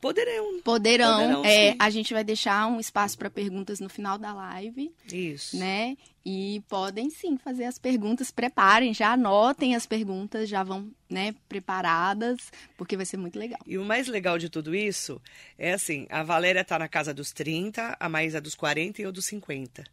Poderão. 0.00 0.60
Poderão. 0.60 1.18
Poderão 1.18 1.44
é, 1.44 1.74
a 1.78 1.90
gente 1.90 2.14
vai 2.14 2.22
deixar 2.22 2.66
um 2.66 2.78
espaço 2.78 3.18
para 3.18 3.28
perguntas 3.28 3.80
no 3.80 3.88
final 3.88 4.18
da 4.18 4.32
live. 4.32 4.92
Isso. 5.12 5.56
Né? 5.56 5.96
E 6.24 6.62
podem 6.68 7.10
sim 7.10 7.38
fazer 7.38 7.64
as 7.64 7.78
perguntas. 7.78 8.30
Preparem, 8.30 8.92
já 8.92 9.12
anotem 9.12 9.74
as 9.74 9.86
perguntas, 9.86 10.48
já 10.48 10.62
vão, 10.62 10.90
né, 11.08 11.34
preparadas, 11.48 12.52
porque 12.76 12.96
vai 12.96 13.06
ser 13.06 13.16
muito 13.16 13.38
legal. 13.38 13.60
E 13.66 13.78
o 13.78 13.84
mais 13.84 14.08
legal 14.08 14.38
de 14.38 14.48
tudo 14.48 14.74
isso 14.74 15.20
é 15.56 15.72
assim: 15.72 16.06
a 16.10 16.22
Valéria 16.22 16.60
está 16.60 16.78
na 16.78 16.88
casa 16.88 17.14
dos 17.14 17.32
30, 17.32 17.96
a 17.98 18.08
Maísa 18.08 18.40
dos 18.40 18.54
40 18.54 19.00
e 19.00 19.04
eu 19.04 19.12
dos 19.12 19.24
50. 19.26 19.84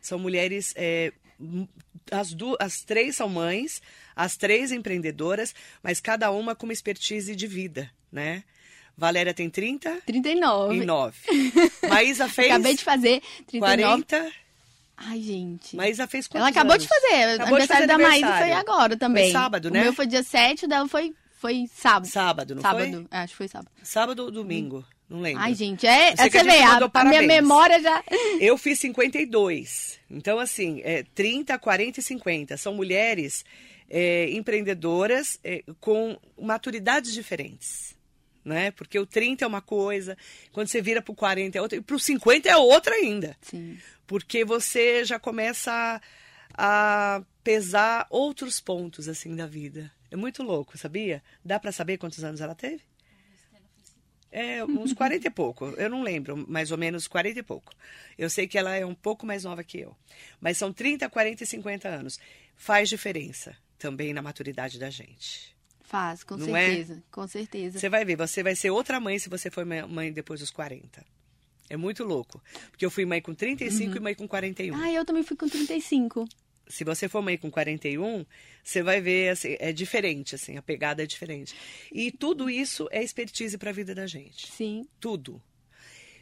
São 0.00 0.18
mulheres. 0.18 0.72
É, 0.76 1.12
as, 2.10 2.32
duas, 2.32 2.56
as 2.60 2.80
três 2.80 3.16
são 3.16 3.28
mães, 3.28 3.80
as 4.14 4.36
três 4.36 4.72
empreendedoras, 4.72 5.54
mas 5.82 6.00
cada 6.00 6.30
uma 6.30 6.54
com 6.54 6.66
uma 6.66 6.72
expertise 6.72 7.36
de 7.36 7.46
vida, 7.46 7.90
né? 8.10 8.42
Valéria 8.96 9.34
tem 9.34 9.50
30? 9.50 9.98
39. 10.06 10.74
E 10.74 10.86
9. 10.86 11.18
Maísa 11.88 12.28
fez. 12.28 12.50
Acabei 12.50 12.74
de 12.74 12.84
fazer 12.84 13.22
39. 13.46 14.04
40. 14.04 14.32
Ai, 14.96 15.20
gente. 15.20 15.76
Maísa 15.76 16.06
fez 16.06 16.26
quantos 16.26 16.40
Ela 16.40 16.48
acabou 16.48 16.72
anos? 16.72 16.84
de 16.84 16.88
fazer. 16.88 17.40
o 17.40 17.42
aniversário 17.42 17.86
da 17.86 17.98
Maísa 17.98 18.38
foi 18.38 18.52
agora 18.52 18.96
também. 18.96 19.24
Foi 19.24 19.32
sábado, 19.32 19.70
né? 19.70 19.80
O 19.80 19.82
meu 19.84 19.92
foi 19.92 20.06
dia 20.06 20.22
7, 20.22 20.64
o 20.64 20.68
dela 20.68 20.88
foi, 20.88 21.14
foi 21.38 21.68
sábado. 21.74 22.08
Sábado, 22.08 22.54
não 22.54 22.62
sábado. 22.62 22.80
foi? 22.80 22.92
Sábado, 22.92 23.08
acho 23.10 23.32
que 23.32 23.36
foi 23.36 23.48
sábado. 23.48 23.70
Sábado 23.82 24.22
ou 24.24 24.30
domingo? 24.30 24.82
Não 25.08 25.20
lembro. 25.20 25.42
Ai, 25.42 25.54
gente, 25.54 25.86
é, 25.86 26.12
é 26.12 26.16
você 26.16 26.42
vê, 26.42 26.62
a, 26.62 26.78
a, 26.94 27.04
minha 27.04 27.22
memória 27.22 27.80
já... 27.80 28.02
Eu 28.40 28.56
fiz 28.56 28.78
52. 28.80 30.00
Então, 30.10 30.40
assim, 30.40 30.80
é 30.82 31.04
30, 31.14 31.56
40 31.58 32.00
e 32.00 32.02
50. 32.02 32.56
São 32.56 32.74
mulheres 32.74 33.44
é, 33.88 34.30
empreendedoras 34.30 35.38
é, 35.44 35.62
com 35.78 36.18
maturidades 36.40 37.12
diferentes 37.12 37.95
né? 38.46 38.70
Porque 38.70 38.96
o 38.96 39.04
30 39.04 39.44
é 39.44 39.48
uma 39.48 39.60
coisa, 39.60 40.16
quando 40.52 40.68
você 40.68 40.80
vira 40.80 41.02
para 41.02 41.10
o 41.10 41.16
40 41.16 41.58
é 41.58 41.60
outra, 41.60 41.76
e 41.76 41.82
para 41.82 41.96
o 41.96 41.98
50 41.98 42.48
é 42.48 42.56
outra 42.56 42.94
ainda. 42.94 43.36
Sim. 43.42 43.76
Porque 44.06 44.44
você 44.44 45.04
já 45.04 45.18
começa 45.18 46.00
a, 46.54 47.16
a 47.16 47.22
pesar 47.42 48.06
outros 48.08 48.60
pontos, 48.60 49.08
assim, 49.08 49.34
da 49.34 49.46
vida. 49.46 49.90
É 50.12 50.16
muito 50.16 50.44
louco, 50.44 50.78
sabia? 50.78 51.22
Dá 51.44 51.58
para 51.58 51.72
saber 51.72 51.98
quantos 51.98 52.22
anos 52.22 52.40
ela 52.40 52.54
teve? 52.54 52.82
É, 54.30 54.64
uns 54.64 54.92
40 54.94 55.26
e 55.26 55.30
pouco. 55.30 55.66
Eu 55.76 55.90
não 55.90 56.04
lembro, 56.04 56.36
mais 56.48 56.70
ou 56.70 56.78
menos 56.78 57.08
40 57.08 57.40
e 57.40 57.42
pouco. 57.42 57.74
Eu 58.16 58.30
sei 58.30 58.46
que 58.46 58.56
ela 58.56 58.76
é 58.76 58.86
um 58.86 58.94
pouco 58.94 59.26
mais 59.26 59.42
nova 59.42 59.64
que 59.64 59.80
eu. 59.80 59.96
Mas 60.40 60.56
são 60.56 60.72
30, 60.72 61.10
40 61.10 61.42
e 61.42 61.46
50 61.46 61.88
anos. 61.88 62.20
Faz 62.54 62.88
diferença 62.88 63.56
também 63.76 64.14
na 64.14 64.22
maturidade 64.22 64.78
da 64.78 64.88
gente. 64.88 65.55
Faz, 65.86 66.24
com 66.24 66.36
não 66.36 66.56
é? 66.56 66.66
certeza, 66.66 66.94
é? 66.94 67.02
com 67.12 67.28
certeza. 67.28 67.78
Você 67.78 67.88
vai 67.88 68.04
ver, 68.04 68.16
você 68.16 68.42
vai 68.42 68.56
ser 68.56 68.70
outra 68.70 68.98
mãe 68.98 69.20
se 69.20 69.28
você 69.28 69.50
for 69.50 69.64
mãe 69.64 70.12
depois 70.12 70.40
dos 70.40 70.50
40. 70.50 71.04
É 71.70 71.76
muito 71.76 72.02
louco. 72.02 72.42
Porque 72.70 72.84
eu 72.84 72.90
fui 72.90 73.04
mãe 73.04 73.20
com 73.20 73.32
35 73.32 73.90
uhum. 73.90 73.96
e 73.96 74.00
mãe 74.00 74.14
com 74.14 74.26
41. 74.26 74.76
Ah, 74.76 74.90
eu 74.90 75.04
também 75.04 75.22
fui 75.22 75.36
com 75.36 75.48
35. 75.48 76.28
Se 76.68 76.82
você 76.82 77.08
for 77.08 77.22
mãe 77.22 77.38
com 77.38 77.48
41, 77.48 78.26
você 78.62 78.82
vai 78.82 79.00
ver, 79.00 79.28
assim, 79.30 79.56
é 79.60 79.72
diferente, 79.72 80.34
assim, 80.34 80.56
a 80.56 80.62
pegada 80.62 81.04
é 81.04 81.06
diferente. 81.06 81.54
E 81.92 82.10
tudo 82.10 82.50
isso 82.50 82.88
é 82.90 83.00
expertise 83.02 83.56
para 83.56 83.70
a 83.70 83.72
vida 83.72 83.94
da 83.94 84.08
gente. 84.08 84.50
Sim. 84.50 84.88
Tudo. 84.98 85.40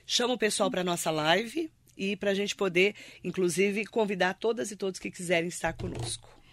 Chama 0.06 0.34
o 0.34 0.38
pessoal 0.38 0.70
para 0.70 0.84
nossa 0.84 1.10
live 1.10 1.70
e 1.96 2.16
para 2.16 2.32
a 2.32 2.34
gente 2.34 2.54
poder, 2.54 2.94
inclusive, 3.22 3.86
convidar 3.86 4.34
todas 4.34 4.70
e 4.70 4.76
todos 4.76 5.00
que 5.00 5.10
quiserem 5.10 5.48
estar 5.48 5.72
conosco. 5.72 6.43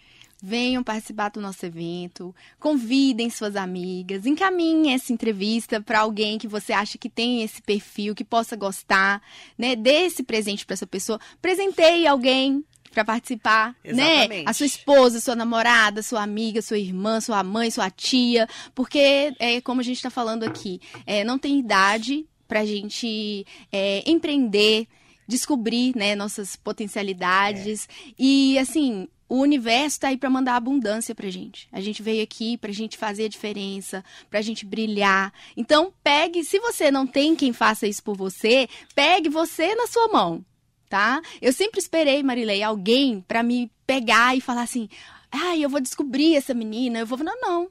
Venham 0.42 0.82
participar 0.82 1.28
do 1.28 1.40
nosso 1.40 1.64
evento, 1.64 2.34
convidem 2.58 3.30
suas 3.30 3.54
amigas, 3.54 4.26
encaminhem 4.26 4.92
essa 4.92 5.12
entrevista 5.12 5.80
para 5.80 6.00
alguém 6.00 6.36
que 6.36 6.48
você 6.48 6.72
acha 6.72 6.98
que 6.98 7.08
tem 7.08 7.42
esse 7.42 7.62
perfil, 7.62 8.12
que 8.12 8.24
possa 8.24 8.56
gostar, 8.56 9.22
né? 9.56 9.76
Dê 9.76 10.06
esse 10.06 10.24
presente 10.24 10.66
para 10.66 10.74
essa 10.74 10.86
pessoa. 10.86 11.20
Presenteie 11.40 12.08
alguém 12.08 12.64
para 12.92 13.04
participar, 13.04 13.74
né? 13.84 14.24
Exatamente. 14.24 14.44
né? 14.44 14.44
A 14.46 14.52
sua 14.52 14.66
esposa, 14.66 15.20
sua 15.20 15.36
namorada, 15.36 16.02
sua 16.02 16.22
amiga, 16.22 16.60
sua 16.60 16.78
irmã, 16.78 17.20
sua 17.20 17.42
mãe, 17.42 17.70
sua 17.70 17.90
tia, 17.90 18.48
porque 18.74 19.34
é 19.38 19.60
como 19.60 19.80
a 19.80 19.84
gente 19.84 19.96
está 19.96 20.10
falando 20.10 20.44
aqui, 20.44 20.80
é, 21.06 21.24
não 21.24 21.38
tem 21.38 21.58
idade 21.58 22.26
para 22.46 22.60
a 22.60 22.66
gente 22.66 23.46
é, 23.70 24.02
empreender, 24.10 24.86
descobrir, 25.26 25.96
né, 25.96 26.14
nossas 26.14 26.56
potencialidades 26.56 27.88
é. 27.88 28.12
e 28.18 28.58
assim 28.58 29.08
o 29.32 29.40
universo 29.40 29.96
está 29.96 30.08
aí 30.08 30.18
para 30.18 30.28
mandar 30.28 30.56
abundância 30.56 31.14
para 31.14 31.30
gente. 31.30 31.66
A 31.72 31.80
gente 31.80 32.02
veio 32.02 32.22
aqui 32.22 32.58
para 32.58 32.70
a 32.70 32.74
gente 32.74 32.98
fazer 32.98 33.24
a 33.24 33.28
diferença, 33.28 34.04
para 34.28 34.40
a 34.40 34.42
gente 34.42 34.66
brilhar. 34.66 35.32
Então, 35.56 35.90
pegue, 36.04 36.44
se 36.44 36.58
você 36.58 36.90
não 36.90 37.06
tem 37.06 37.34
quem 37.34 37.50
faça 37.50 37.86
isso 37.86 38.02
por 38.02 38.14
você, 38.14 38.68
pegue 38.94 39.30
você 39.30 39.74
na 39.74 39.86
sua 39.86 40.08
mão, 40.08 40.44
tá? 40.86 41.22
Eu 41.40 41.50
sempre 41.50 41.80
esperei, 41.80 42.22
Marilei, 42.22 42.62
alguém 42.62 43.24
para 43.26 43.42
me 43.42 43.72
pegar 43.86 44.36
e 44.36 44.40
falar 44.42 44.64
assim: 44.64 44.86
ai, 45.30 45.60
ah, 45.60 45.62
eu 45.62 45.70
vou 45.70 45.80
descobrir 45.80 46.36
essa 46.36 46.52
menina, 46.52 46.98
eu 46.98 47.06
vou. 47.06 47.16
Não, 47.16 47.40
não. 47.40 47.70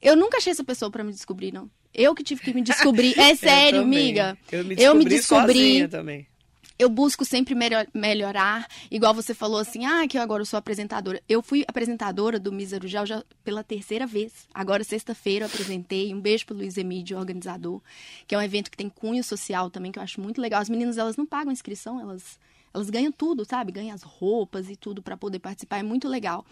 Eu 0.00 0.14
nunca 0.14 0.38
achei 0.38 0.52
essa 0.52 0.62
pessoa 0.62 0.92
para 0.92 1.02
me 1.02 1.10
descobrir, 1.10 1.52
não. 1.52 1.68
Eu 1.92 2.14
que 2.14 2.22
tive 2.22 2.40
que 2.40 2.54
me 2.54 2.62
descobrir. 2.62 3.18
É 3.18 3.34
sério, 3.34 3.80
amiga. 3.80 4.38
Eu 4.52 4.64
me 4.64 4.76
descobri, 4.76 4.84
eu 4.84 4.94
me 4.94 5.04
descobri 5.04 5.88
também 5.88 6.30
eu 6.80 6.88
busco 6.88 7.26
sempre 7.26 7.54
melhorar, 7.92 8.66
igual 8.90 9.12
você 9.12 9.34
falou 9.34 9.58
assim, 9.58 9.84
ah, 9.84 10.08
que 10.08 10.16
eu 10.16 10.22
agora 10.22 10.46
sou 10.46 10.56
apresentadora. 10.56 11.22
Eu 11.28 11.42
fui 11.42 11.62
apresentadora 11.68 12.40
do 12.40 12.50
Mísero 12.50 12.88
Gel 12.88 13.04
já 13.04 13.22
pela 13.44 13.62
terceira 13.62 14.06
vez. 14.06 14.48
Agora, 14.54 14.82
sexta-feira, 14.82 15.44
eu 15.44 15.46
apresentei. 15.48 16.14
Um 16.14 16.20
beijo 16.20 16.46
pro 16.46 16.56
Luiz 16.56 16.78
Emílio, 16.78 17.18
organizador, 17.18 17.82
que 18.26 18.34
é 18.34 18.38
um 18.38 18.42
evento 18.42 18.70
que 18.70 18.78
tem 18.78 18.88
cunho 18.88 19.22
social 19.22 19.68
também, 19.68 19.92
que 19.92 19.98
eu 19.98 20.02
acho 20.02 20.22
muito 20.22 20.40
legal. 20.40 20.62
As 20.62 20.70
meninas, 20.70 20.96
elas 20.96 21.18
não 21.18 21.26
pagam 21.26 21.52
inscrição, 21.52 22.00
elas 22.00 22.38
elas 22.72 22.90
ganham 22.90 23.12
tudo, 23.12 23.44
sabe? 23.44 23.72
Ganham 23.72 23.94
as 23.94 24.02
roupas 24.02 24.68
e 24.70 24.76
tudo 24.76 25.02
para 25.02 25.16
poder 25.16 25.38
participar, 25.38 25.78
é 25.78 25.82
muito 25.82 26.08
legal. 26.08 26.44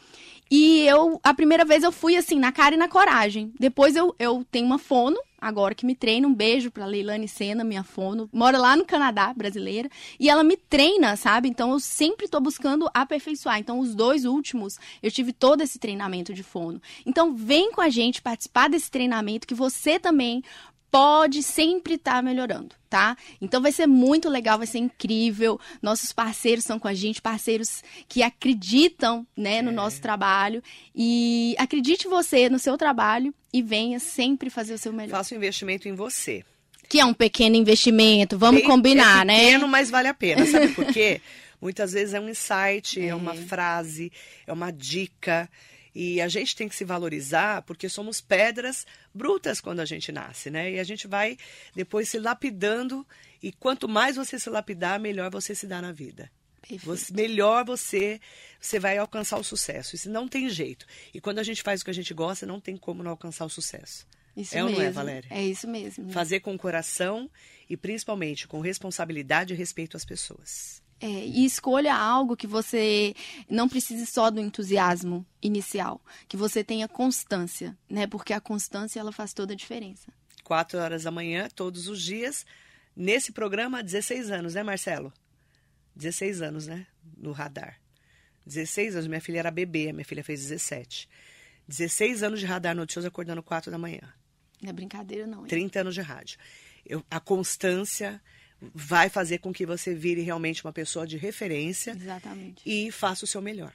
E 0.51 0.81
eu, 0.87 1.21
a 1.23 1.33
primeira 1.35 1.64
vez 1.64 1.83
eu 1.83 1.93
fui 1.93 2.16
assim, 2.16 2.39
na 2.39 2.53
cara 2.53 2.75
e 2.75 2.79
na 2.79 2.89
coragem. 2.89 3.53
Depois 3.59 3.95
eu, 3.97 4.14
eu 4.19 4.45
tenho 4.51 4.66
uma 4.66 4.79
fono, 4.79 5.19
agora 5.41 5.75
que 5.75 5.87
me 5.87 5.95
treina. 5.95 6.27
Um 6.27 6.35
beijo 6.35 6.71
pra 6.71 6.87
Leilane 6.87 7.29
Sena, 7.29 7.62
minha 7.62 7.85
fono. 7.85 8.29
Mora 8.33 8.59
lá 8.59 8.77
no 8.77 8.85
Canadá, 8.85 9.33
brasileira. 9.33 9.89
E 10.19 10.29
ela 10.29 10.43
me 10.43 10.57
treina, 10.57 11.16
sabe? 11.16 11.49
Então 11.49 11.73
eu 11.73 11.81
sempre 11.81 12.29
tô 12.29 12.41
buscando 12.41 12.91
aperfeiçoar. 12.93 13.59
Então 13.59 13.79
os 13.79 13.95
dois 13.95 14.25
últimos, 14.25 14.79
eu 15.03 15.11
tive 15.11 15.33
todo 15.33 15.62
esse 15.62 15.79
treinamento 15.79 16.35
de 16.35 16.43
fono. 16.43 16.83
Então 17.07 17.35
vem 17.35 17.71
com 17.73 17.81
a 17.81 17.89
gente 17.89 18.21
participar 18.21 18.69
desse 18.69 18.91
treinamento 18.91 19.47
que 19.47 19.55
você 19.55 19.99
também 19.99 20.43
pode 20.91 21.43
sempre 21.43 21.95
estar 21.95 22.14
tá 22.14 22.22
melhorando, 22.22 22.74
tá? 22.89 23.16
Então 23.41 23.61
vai 23.61 23.72
ser 23.72 23.86
muito 23.86 24.28
legal, 24.28 24.59
vai 24.59 24.66
ser 24.66 24.78
incrível. 24.78 25.61
Nossos 25.82 26.12
parceiros 26.12 26.64
estão 26.64 26.78
com 26.78 26.89
a 26.89 26.95
gente, 26.95 27.20
parceiros 27.20 27.82
que 28.09 28.22
acreditam, 28.22 29.26
né, 29.36 29.62
no 29.62 29.70
é. 29.70 29.74
nosso 29.74 30.01
trabalho 30.01 30.62
e 30.95 31.55
acredite 31.59 32.09
você 32.09 32.49
no 32.49 32.59
seu 32.59 32.76
trabalho 32.76 33.34
e 33.53 33.62
venha 33.62 33.99
sempre 33.99 34.51
fazer 34.51 34.74
o 34.74 34.78
seu 34.78 34.93
melhor. 34.93 35.16
Faça 35.16 35.34
um 35.34 35.39
investimento 35.39 35.89
em 35.89 35.95
você. 35.95 36.45
Que 36.89 37.01
é 37.01 37.05
um 37.05 37.12
pequeno 37.12 37.55
investimento, 37.55 38.39
vamos 38.39 38.62
Bem, 38.62 38.70
combinar, 38.70 39.22
é 39.22 39.24
né? 39.24 39.45
Pequeno, 39.45 39.68
mas 39.68 39.91
vale 39.91 40.09
a 40.09 40.14
pena, 40.14 40.47
sabe 40.47 40.68
por 40.72 40.86
quê? 40.86 41.20
Muitas 41.61 41.93
vezes 41.93 42.14
é 42.14 42.20
um 42.20 42.28
insight, 42.28 43.01
é, 43.01 43.09
é 43.09 43.14
uma 43.14 43.34
frase, 43.34 44.12
é 44.47 44.53
uma 44.53 44.70
dica. 44.70 45.51
E 46.01 46.20
a 46.20 46.28
gente 46.28 46.55
tem 46.55 46.68
que 46.68 46.76
se 46.76 46.84
valorizar 46.84 47.62
porque 47.62 47.88
somos 47.88 48.20
pedras 48.20 48.86
brutas 49.12 49.61
quando 49.61 49.80
a 49.80 49.84
gente 49.84 50.12
nasce, 50.12 50.49
né? 50.49 50.70
E 50.70 50.78
a 50.78 50.84
gente 50.84 51.09
vai 51.09 51.36
depois 51.74 52.09
se 52.09 52.20
lapidando. 52.20 53.05
E 53.42 53.51
quanto 53.51 53.88
mais 53.88 54.14
você 54.14 54.38
se 54.38 54.49
lapidar, 54.49 55.01
melhor 55.01 55.28
você 55.28 55.57
se 55.57 55.66
dá 55.66 55.82
na 55.82 55.90
vida. 55.90 56.30
Você, 56.84 57.12
melhor 57.12 57.64
você 57.64 58.20
você 58.61 58.78
vai 58.78 58.96
alcançar 58.96 59.40
o 59.40 59.42
sucesso. 59.42 59.96
Isso 59.96 60.09
não 60.09 60.28
tem 60.28 60.49
jeito. 60.49 60.86
E 61.12 61.20
quando 61.20 61.40
a 61.40 61.42
gente 61.42 61.64
faz 61.64 61.80
o 61.80 61.84
que 61.84 61.90
a 61.90 61.94
gente 61.94 62.14
gosta, 62.14 62.46
não 62.46 62.61
tem 62.61 62.76
como 62.76 63.03
não 63.03 63.11
alcançar 63.11 63.44
o 63.44 63.51
sucesso. 63.51 64.07
Isso 64.36 64.57
é 64.57 64.62
mesmo. 64.62 64.76
ou 64.76 64.80
não 64.80 64.88
é, 64.88 64.92
Valéria? 64.92 65.28
É 65.32 65.42
isso 65.42 65.66
mesmo. 65.66 66.12
Fazer 66.12 66.38
com 66.38 66.55
o 66.55 66.59
coração 66.59 67.28
e 67.68 67.76
principalmente 67.76 68.46
com 68.46 68.61
responsabilidade 68.61 69.53
e 69.53 69.57
respeito 69.57 69.96
às 69.96 70.05
pessoas. 70.05 70.80
É, 71.01 71.07
e 71.07 71.44
escolha 71.44 71.94
algo 71.94 72.36
que 72.36 72.46
você 72.46 73.14
não 73.49 73.68
precise 73.68 74.05
só 74.05 74.30
do 74.30 74.40
entusiasmo 74.40 75.24
inicial, 75.40 76.01
que 76.28 76.36
você 76.36 76.64
tenha 76.64 76.88
constância, 76.88 77.76
né? 77.88 78.07
Porque 78.07 78.32
a 78.32 78.40
constância 78.40 78.99
ela 78.99 79.12
faz 79.12 79.32
toda 79.32 79.53
a 79.53 79.57
diferença. 79.57 80.12
Quatro 80.42 80.78
horas 80.78 81.05
da 81.05 81.11
manhã, 81.11 81.49
todos 81.55 81.86
os 81.86 82.03
dias, 82.03 82.44
nesse 82.96 83.30
programa, 83.30 83.82
16 83.82 84.30
anos, 84.32 84.55
né, 84.55 84.62
Marcelo? 84.64 85.12
16 85.94 86.42
anos, 86.42 86.66
né? 86.66 86.86
No 87.16 87.30
radar. 87.30 87.78
16 88.44 88.94
anos, 88.94 89.07
minha 89.07 89.20
filha 89.20 89.38
era 89.38 89.51
bebê, 89.51 89.92
minha 89.92 90.05
filha 90.05 90.24
fez 90.24 90.40
17. 90.40 91.09
16 91.68 92.22
anos 92.22 92.40
de 92.40 92.46
radar 92.46 92.74
noticioso 92.74 93.07
acordando 93.07 93.42
4 93.42 93.70
da 93.70 93.78
manhã. 93.78 94.01
Não 94.61 94.70
é 94.70 94.72
brincadeira, 94.72 95.26
não. 95.26 95.42
Hein? 95.42 95.49
30 95.49 95.80
anos 95.80 95.94
de 95.94 96.01
rádio. 96.01 96.38
Eu, 96.84 97.05
a 97.11 97.20
constância 97.20 98.20
vai 98.61 99.09
fazer 99.09 99.39
com 99.39 99.53
que 99.53 99.65
você 99.65 99.95
vire 99.95 100.23
realmente 100.23 100.65
uma 100.65 100.73
pessoa 100.73 101.07
de 101.07 101.17
referência 101.17 101.93
Exatamente. 101.93 102.63
e 102.67 102.91
faça 102.91 103.25
o 103.25 103.29
seu 103.29 103.41
melhor. 103.41 103.73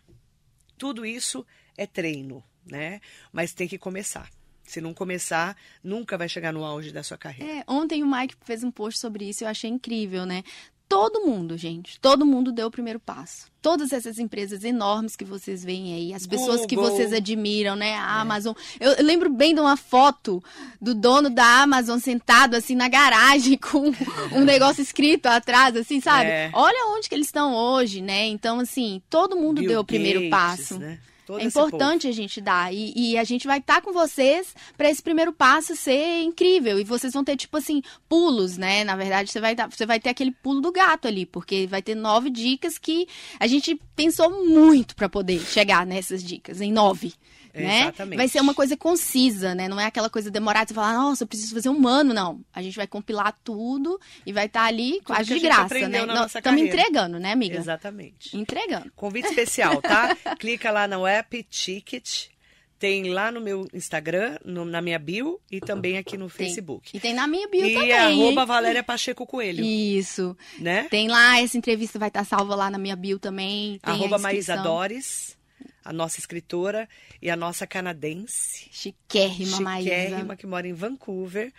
Tudo 0.78 1.06
isso 1.06 1.46
é 1.78 1.86
treino, 1.86 2.44
né? 2.66 3.00
Mas 3.32 3.54
tem 3.54 3.68
que 3.68 3.78
começar. 3.78 4.30
Se 4.64 4.80
não 4.80 4.94
começar, 4.94 5.58
nunca 5.84 6.18
vai 6.18 6.30
chegar 6.30 6.54
no 6.54 6.64
auge 6.64 6.92
da 6.92 7.04
sua 7.04 7.18
carreira. 7.18 7.60
É, 7.60 7.64
ontem 7.68 8.02
o 8.02 8.10
Mike 8.10 8.36
fez 8.44 8.64
um 8.64 8.72
post 8.72 9.00
sobre 9.00 9.28
isso, 9.28 9.44
eu 9.44 9.48
achei 9.48 9.70
incrível, 9.70 10.26
né? 10.26 10.44
Todo 10.88 11.22
mundo, 11.22 11.58
gente, 11.58 12.00
todo 12.00 12.26
mundo 12.26 12.52
deu 12.52 12.68
o 12.68 12.72
primeiro 12.72 13.00
passo. 13.00 13.52
Todas 13.62 13.94
essas 13.94 14.20
empresas 14.20 14.64
enormes 14.64 15.16
que 15.16 15.24
vocês 15.24 15.64
veem 15.64 15.94
aí, 15.94 16.14
as 16.14 16.28
pessoas 16.28 16.62
Google. 16.62 16.68
que 16.68 16.76
vocês 16.76 17.14
admiram, 17.14 17.76
né? 17.76 17.94
A 17.96 18.18
é. 18.18 18.22
Amazon. 18.22 18.54
Eu, 18.80 19.04
lembro 19.04 19.32
bem 19.32 19.56
de 19.56 19.62
uma 19.62 19.78
foto 19.78 20.44
do 20.82 20.94
dono 20.94 21.30
da 21.30 21.62
Amazon 21.62 21.98
sentado 21.98 22.56
assim 22.56 22.76
na 22.76 22.90
garagem 22.90 23.58
com 23.62 23.92
um 24.34 24.44
negócio 24.44 24.82
escrito 24.82 25.28
atrás, 25.28 25.76
assim, 25.76 26.02
sabe? 26.02 26.30
É. 26.30 26.52
Olha 26.54 26.94
onde 26.96 27.08
que 27.08 27.16
eles 27.16 27.28
estão 27.28 27.56
hoje, 27.56 28.02
né? 28.02 28.26
Então, 28.26 28.60
assim, 28.60 29.02
todo 29.10 29.38
mundo 29.38 29.62
Bill 29.62 29.70
deu 29.70 29.80
o 29.80 29.86
primeiro 29.86 30.20
Gates, 30.20 30.30
passo. 30.30 30.80
Né? 30.80 31.00
Todo 31.26 31.39
é 31.39 31.45
importante 31.45 32.07
a 32.07 32.11
gente 32.11 32.41
dar. 32.41 32.74
E, 32.74 32.93
e, 32.95 33.17
a 33.17 33.24
gente 33.24 33.47
vai 33.47 33.59
estar 33.59 33.76
tá 33.76 33.82
com 33.82 33.93
vocês 33.93 34.53
para 34.78 34.89
esse 34.89 35.01
primeiro 35.01 35.32
passo 35.32 35.76
ser 35.76 36.21
incrível. 36.21 36.80
E 36.80 36.84
vocês 36.84 37.13
vão 37.13 37.24
ter, 37.24 37.38
tipo 37.38 37.57
assim, 37.57 37.82
pulos, 38.09 38.57
né? 38.57 38.84
Na 38.84 38.95
verdade, 38.95 39.32
você 39.32 39.39
vai, 39.39 39.55
você 39.55 39.86
vai 39.86 39.99
ter 39.99 40.09
aquele 40.09 40.32
pulo 40.32 40.61
do 40.61 40.71
gato 40.71 41.07
ali, 41.07 41.26
porque 41.26 41.67
vai 41.67 41.82
ter 41.82 41.95
nove 41.95 42.30
dicas 42.30 42.78
que 42.78 43.07
a 43.39 43.47
gente 43.47 43.80
pensou 43.95 44.45
muito 44.45 44.95
para 44.95 45.07
poder 45.07 45.39
chegar 45.39 45.86
nessas 45.86 46.24
dicas, 46.24 46.59
em 46.59 46.71
nove 46.71 47.13
né? 47.62 47.82
Exatamente. 47.82 48.18
Vai 48.18 48.28
ser 48.28 48.41
uma 48.41 48.54
coisa 48.54 48.76
concisa, 48.76 49.54
né? 49.54 49.68
Não 49.68 49.80
é 49.80 49.86
aquela 49.86 50.10
coisa 50.10 50.32
demorada, 50.32 50.68
você 50.68 50.74
falar, 50.74 50.93
nossa, 50.93 51.24
eu 51.24 51.28
preciso 51.28 51.54
fazer 51.54 51.70
um 51.70 51.88
ano, 51.88 52.14
não. 52.14 52.41
A 52.54 52.62
gente 52.62 52.76
vai 52.76 52.88
compilar 52.88 53.38
tudo 53.43 53.99
e 54.26 54.34
vai 54.34 54.47
estar 54.47 54.62
tá 54.62 54.66
ali 54.68 54.93
tudo 54.93 55.04
quase 55.06 55.34
de 55.34 55.39
graça, 55.39 55.88
né? 55.88 55.99
Estamos 56.26 56.62
entregando, 56.62 57.20
né, 57.20 57.32
amiga? 57.32 57.58
Exatamente. 57.58 58.36
Entregando. 58.36 58.91
Convite 58.95 59.28
especial, 59.28 59.82
tá? 59.82 60.16
Clica 60.39 60.72
lá 60.72 60.88
no 60.88 61.06
app 61.06 61.43
Ticket. 61.43 62.34
Tem 62.80 63.14
lá 63.14 63.32
no 63.32 63.39
meu 63.39 63.66
Instagram, 63.74 64.38
no, 64.43 64.66
na 64.66 64.82
minha 64.82 64.99
bio 64.99 65.39
e 65.49 65.62
também 65.62 65.97
aqui 65.97 66.18
no 66.18 66.28
tem. 66.28 66.47
Facebook. 66.47 66.91
E 66.93 66.99
tem 66.99 67.14
na 67.14 67.26
minha 67.28 67.47
bio 67.47 67.66
e 67.66 67.74
também. 67.76 67.89
E 67.89 67.93
arroba 67.93 68.45
Valéria 68.45 68.84
Pacheco 68.84 69.26
Coelho. 69.26 69.64
Isso. 69.64 70.36
Né? 70.60 70.84
Tem 70.89 71.08
lá, 71.08 71.39
essa 71.39 71.58
entrevista 71.58 71.97
vai 71.97 72.10
estar 72.10 72.26
salva 72.26 72.56
lá 72.56 72.70
na 72.70 72.78
minha 72.78 72.97
bio 72.97 73.20
também. 73.20 73.80
Tem 73.80 73.93
arroba 73.93 74.18
Maísa 74.18 74.58
Dores 74.58 75.38
a 75.84 75.94
nossa 75.94 76.20
escritora 76.20 76.88
e 77.22 77.30
a 77.30 77.36
nossa 77.36 77.68
canadense. 77.68 78.68
Chiquérrima, 78.72 79.60
Maísa. 79.60 79.90
Chiquérrima, 79.90 80.36
que 80.36 80.48
mora 80.48 80.68
em 80.68 80.74
Vancouver 80.74 81.52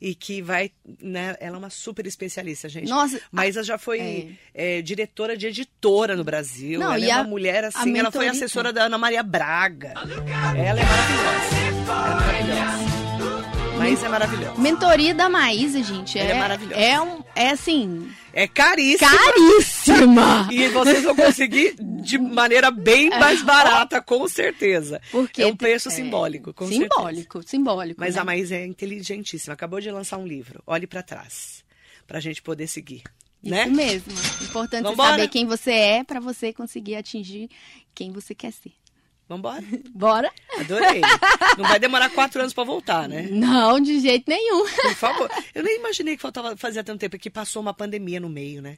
e 0.00 0.14
que 0.14 0.40
vai, 0.40 0.70
né, 1.00 1.36
ela 1.40 1.56
é 1.56 1.58
uma 1.58 1.68
super 1.68 2.06
especialista, 2.06 2.68
gente. 2.68 2.88
Nossa, 2.88 3.20
Maísa 3.30 3.62
já 3.62 3.76
foi 3.76 4.38
é. 4.54 4.78
É, 4.78 4.82
diretora 4.82 5.36
de 5.36 5.46
editora 5.46 6.16
no 6.16 6.24
Brasil. 6.24 6.80
Não, 6.80 6.92
ela 6.92 7.04
é 7.04 7.08
uma 7.08 7.20
a, 7.20 7.24
mulher 7.24 7.64
assim, 7.64 7.98
ela 7.98 8.10
foi 8.10 8.26
assessora 8.26 8.72
da 8.72 8.84
Ana 8.84 8.96
Maria 8.96 9.22
Braga. 9.22 9.92
Ela 10.56 10.80
é 10.80 10.84
maravilhosa. 10.84 11.56
É 11.56 11.70
maravilhosa. 11.86 12.89
Maísa 13.80 14.06
é 14.06 14.08
maravilhosa. 14.10 14.60
Mentoria 14.60 15.14
da 15.14 15.28
Maísa, 15.30 15.82
gente. 15.82 16.18
Ela 16.18 16.32
é, 16.32 16.32
é 16.32 16.38
maravilhosa. 16.38 16.80
É, 16.80 17.00
um, 17.00 17.24
é 17.34 17.48
assim. 17.48 18.10
É 18.32 18.46
caríssima. 18.46 19.10
Caríssima! 19.10 20.48
E 20.52 20.68
vocês 20.68 21.02
vão 21.02 21.16
conseguir 21.16 21.76
de 21.78 22.18
maneira 22.18 22.70
bem 22.70 23.10
é. 23.10 23.18
mais 23.18 23.42
barata, 23.42 24.02
com 24.02 24.28
certeza. 24.28 25.00
Porque 25.10 25.42
é 25.42 25.46
um 25.46 25.56
preço 25.56 25.88
é, 25.88 25.92
simbólico, 25.92 26.52
com 26.52 26.68
simbólico, 26.68 27.38
certeza. 27.38 27.50
Simbólico, 27.50 28.00
Mas 28.00 28.16
né? 28.16 28.20
a 28.20 28.24
Maísa 28.24 28.56
é 28.56 28.66
inteligentíssima. 28.66 29.54
Acabou 29.54 29.80
de 29.80 29.90
lançar 29.90 30.18
um 30.18 30.26
livro. 30.26 30.62
Olhe 30.66 30.86
para 30.86 31.02
trás. 31.02 31.64
Pra 32.06 32.20
gente 32.20 32.42
poder 32.42 32.66
seguir. 32.66 33.02
Isso 33.42 33.54
né? 33.54 33.66
mesmo. 33.66 34.12
Importante 34.42 34.94
saber 34.94 35.28
quem 35.28 35.46
você 35.46 35.72
é 35.72 36.04
para 36.04 36.20
você 36.20 36.52
conseguir 36.52 36.96
atingir 36.96 37.48
quem 37.94 38.12
você 38.12 38.34
quer 38.34 38.52
ser. 38.52 38.72
Vambora? 39.30 39.62
Bora. 39.94 40.32
Adorei. 40.58 41.00
Não 41.56 41.64
vai 41.64 41.78
demorar 41.78 42.10
quatro 42.10 42.40
anos 42.40 42.52
para 42.52 42.64
voltar, 42.64 43.08
né? 43.08 43.28
Não, 43.30 43.78
de 43.78 44.00
jeito 44.00 44.28
nenhum. 44.28 44.66
Por 44.68 44.94
favor. 44.96 45.30
Eu 45.54 45.62
nem 45.62 45.78
imaginei 45.78 46.16
que 46.16 46.22
faltava 46.22 46.56
fazia 46.56 46.82
tanto 46.82 46.98
tempo, 46.98 47.16
que 47.16 47.30
passou 47.30 47.62
uma 47.62 47.72
pandemia 47.72 48.18
no 48.18 48.28
meio, 48.28 48.60
né? 48.60 48.76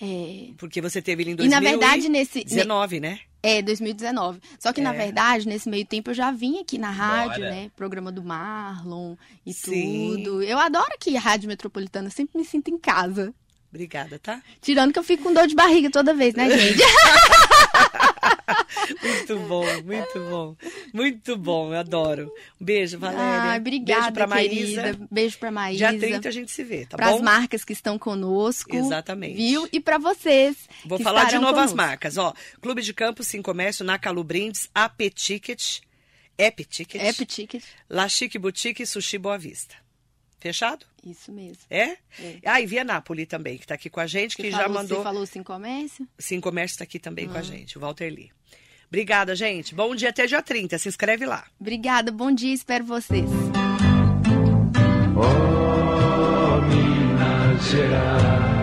É. 0.00 0.52
Porque 0.56 0.80
você 0.80 1.02
teve 1.02 1.22
ele 1.22 1.32
em 1.32 1.36
2019, 1.36 1.44
e, 1.44 1.50
na 1.50 1.86
verdade, 1.86 2.08
nesse, 2.08 2.44
19, 2.44 2.98
né? 2.98 3.20
É, 3.42 3.60
2019. 3.60 4.40
Só 4.58 4.72
que, 4.72 4.80
é. 4.80 4.84
na 4.84 4.94
verdade, 4.94 5.46
nesse 5.46 5.68
meio 5.68 5.84
tempo 5.84 6.10
eu 6.10 6.14
já 6.14 6.30
vim 6.30 6.58
aqui 6.58 6.78
na 6.78 6.90
rádio, 6.90 7.42
Bora. 7.42 7.50
né? 7.50 7.70
Programa 7.76 8.10
do 8.10 8.24
Marlon 8.24 9.16
e 9.44 9.52
Sim. 9.52 10.22
tudo. 10.24 10.42
Eu 10.42 10.58
adoro 10.58 10.88
aqui 10.94 11.14
a 11.14 11.20
Rádio 11.20 11.48
Metropolitana, 11.48 12.08
sempre 12.08 12.38
me 12.38 12.44
sinto 12.44 12.70
em 12.70 12.78
casa. 12.78 13.34
Obrigada, 13.68 14.18
tá? 14.18 14.40
Tirando 14.62 14.94
que 14.94 14.98
eu 14.98 15.04
fico 15.04 15.24
com 15.24 15.34
dor 15.34 15.46
de 15.46 15.54
barriga 15.54 15.90
toda 15.90 16.14
vez, 16.14 16.32
né, 16.34 16.48
gente? 16.48 16.80
muito 19.02 19.38
bom, 19.48 19.64
muito 19.82 20.20
bom. 20.30 20.56
Muito 20.92 21.36
bom, 21.36 21.72
eu 21.72 21.78
adoro. 21.78 22.32
Um 22.60 22.64
beijo, 22.64 22.98
Valéria. 22.98 23.52
Ah, 23.52 23.56
obrigada, 23.56 24.00
beijo 24.00 24.12
pra 24.12 24.26
Maísa. 24.26 24.82
Querida. 24.82 25.08
Beijo 25.10 25.38
pra 25.38 25.50
Maísa. 25.50 25.90
Dia 25.90 25.98
30 25.98 26.28
a 26.28 26.32
gente 26.32 26.52
se 26.52 26.64
vê, 26.64 26.86
tá 26.86 26.96
Pras 26.96 27.10
bom? 27.10 27.18
Para 27.18 27.32
as 27.32 27.38
marcas 27.38 27.64
que 27.64 27.72
estão 27.72 27.98
conosco. 27.98 28.74
Exatamente. 28.74 29.36
Viu? 29.36 29.68
E 29.72 29.80
para 29.80 29.98
vocês. 29.98 30.56
Vou 30.84 30.98
falar 30.98 31.24
de 31.24 31.34
novo 31.36 31.54
conosco. 31.54 31.70
as 31.70 31.72
marcas, 31.74 32.16
ó. 32.16 32.32
Clube 32.60 32.82
de 32.82 32.94
Campo, 32.94 33.22
Sim 33.22 33.42
Comércio, 33.42 33.84
Nacalu 33.84 34.22
Brindes, 34.22 34.70
AP 34.74 35.10
Ticket, 35.14 35.80
App 36.38 36.64
Ticket. 36.64 37.02
App 37.02 37.26
Ticket. 37.26 37.64
La 37.88 38.08
Chique 38.08 38.38
Boutique 38.38 38.82
e 38.82 38.86
Sushi 38.86 39.18
Boa 39.18 39.38
Vista. 39.38 39.74
Fechado? 40.38 40.84
Isso 41.04 41.32
mesmo. 41.32 41.62
É? 41.70 41.96
é. 42.20 42.38
Ah, 42.44 42.60
e 42.60 42.66
Via 42.66 42.84
Nápoles 42.84 43.26
também, 43.26 43.56
que 43.56 43.64
está 43.64 43.74
aqui 43.74 43.88
com 43.88 44.00
a 44.00 44.06
gente, 44.06 44.36
você 44.36 44.42
que 44.42 44.50
falou, 44.50 44.66
já 44.66 44.72
mandou. 44.72 44.98
Você 44.98 45.04
falou 45.04 45.26
Sim 45.26 45.42
Comércio? 45.42 46.06
Sim 46.18 46.40
Comércio 46.40 46.74
está 46.74 46.84
aqui 46.84 46.98
também 46.98 47.26
com 47.26 47.36
a 47.36 47.40
ah. 47.40 47.42
gente, 47.42 47.78
o 47.78 47.80
Walter 47.80 48.10
Lee. 48.10 48.30
Obrigada, 48.88 49.34
gente. 49.34 49.74
Bom 49.74 49.94
dia 49.94 50.10
até 50.10 50.26
dia 50.26 50.42
30. 50.42 50.78
Se 50.78 50.88
inscreve 50.88 51.26
lá. 51.26 51.44
Obrigada, 51.60 52.10
bom 52.12 52.32
dia, 52.32 52.54
espero 52.54 52.84
vocês. 52.84 53.28
Oh, 55.16 56.60
Minas 56.68 57.70
Gerais. 57.70 58.55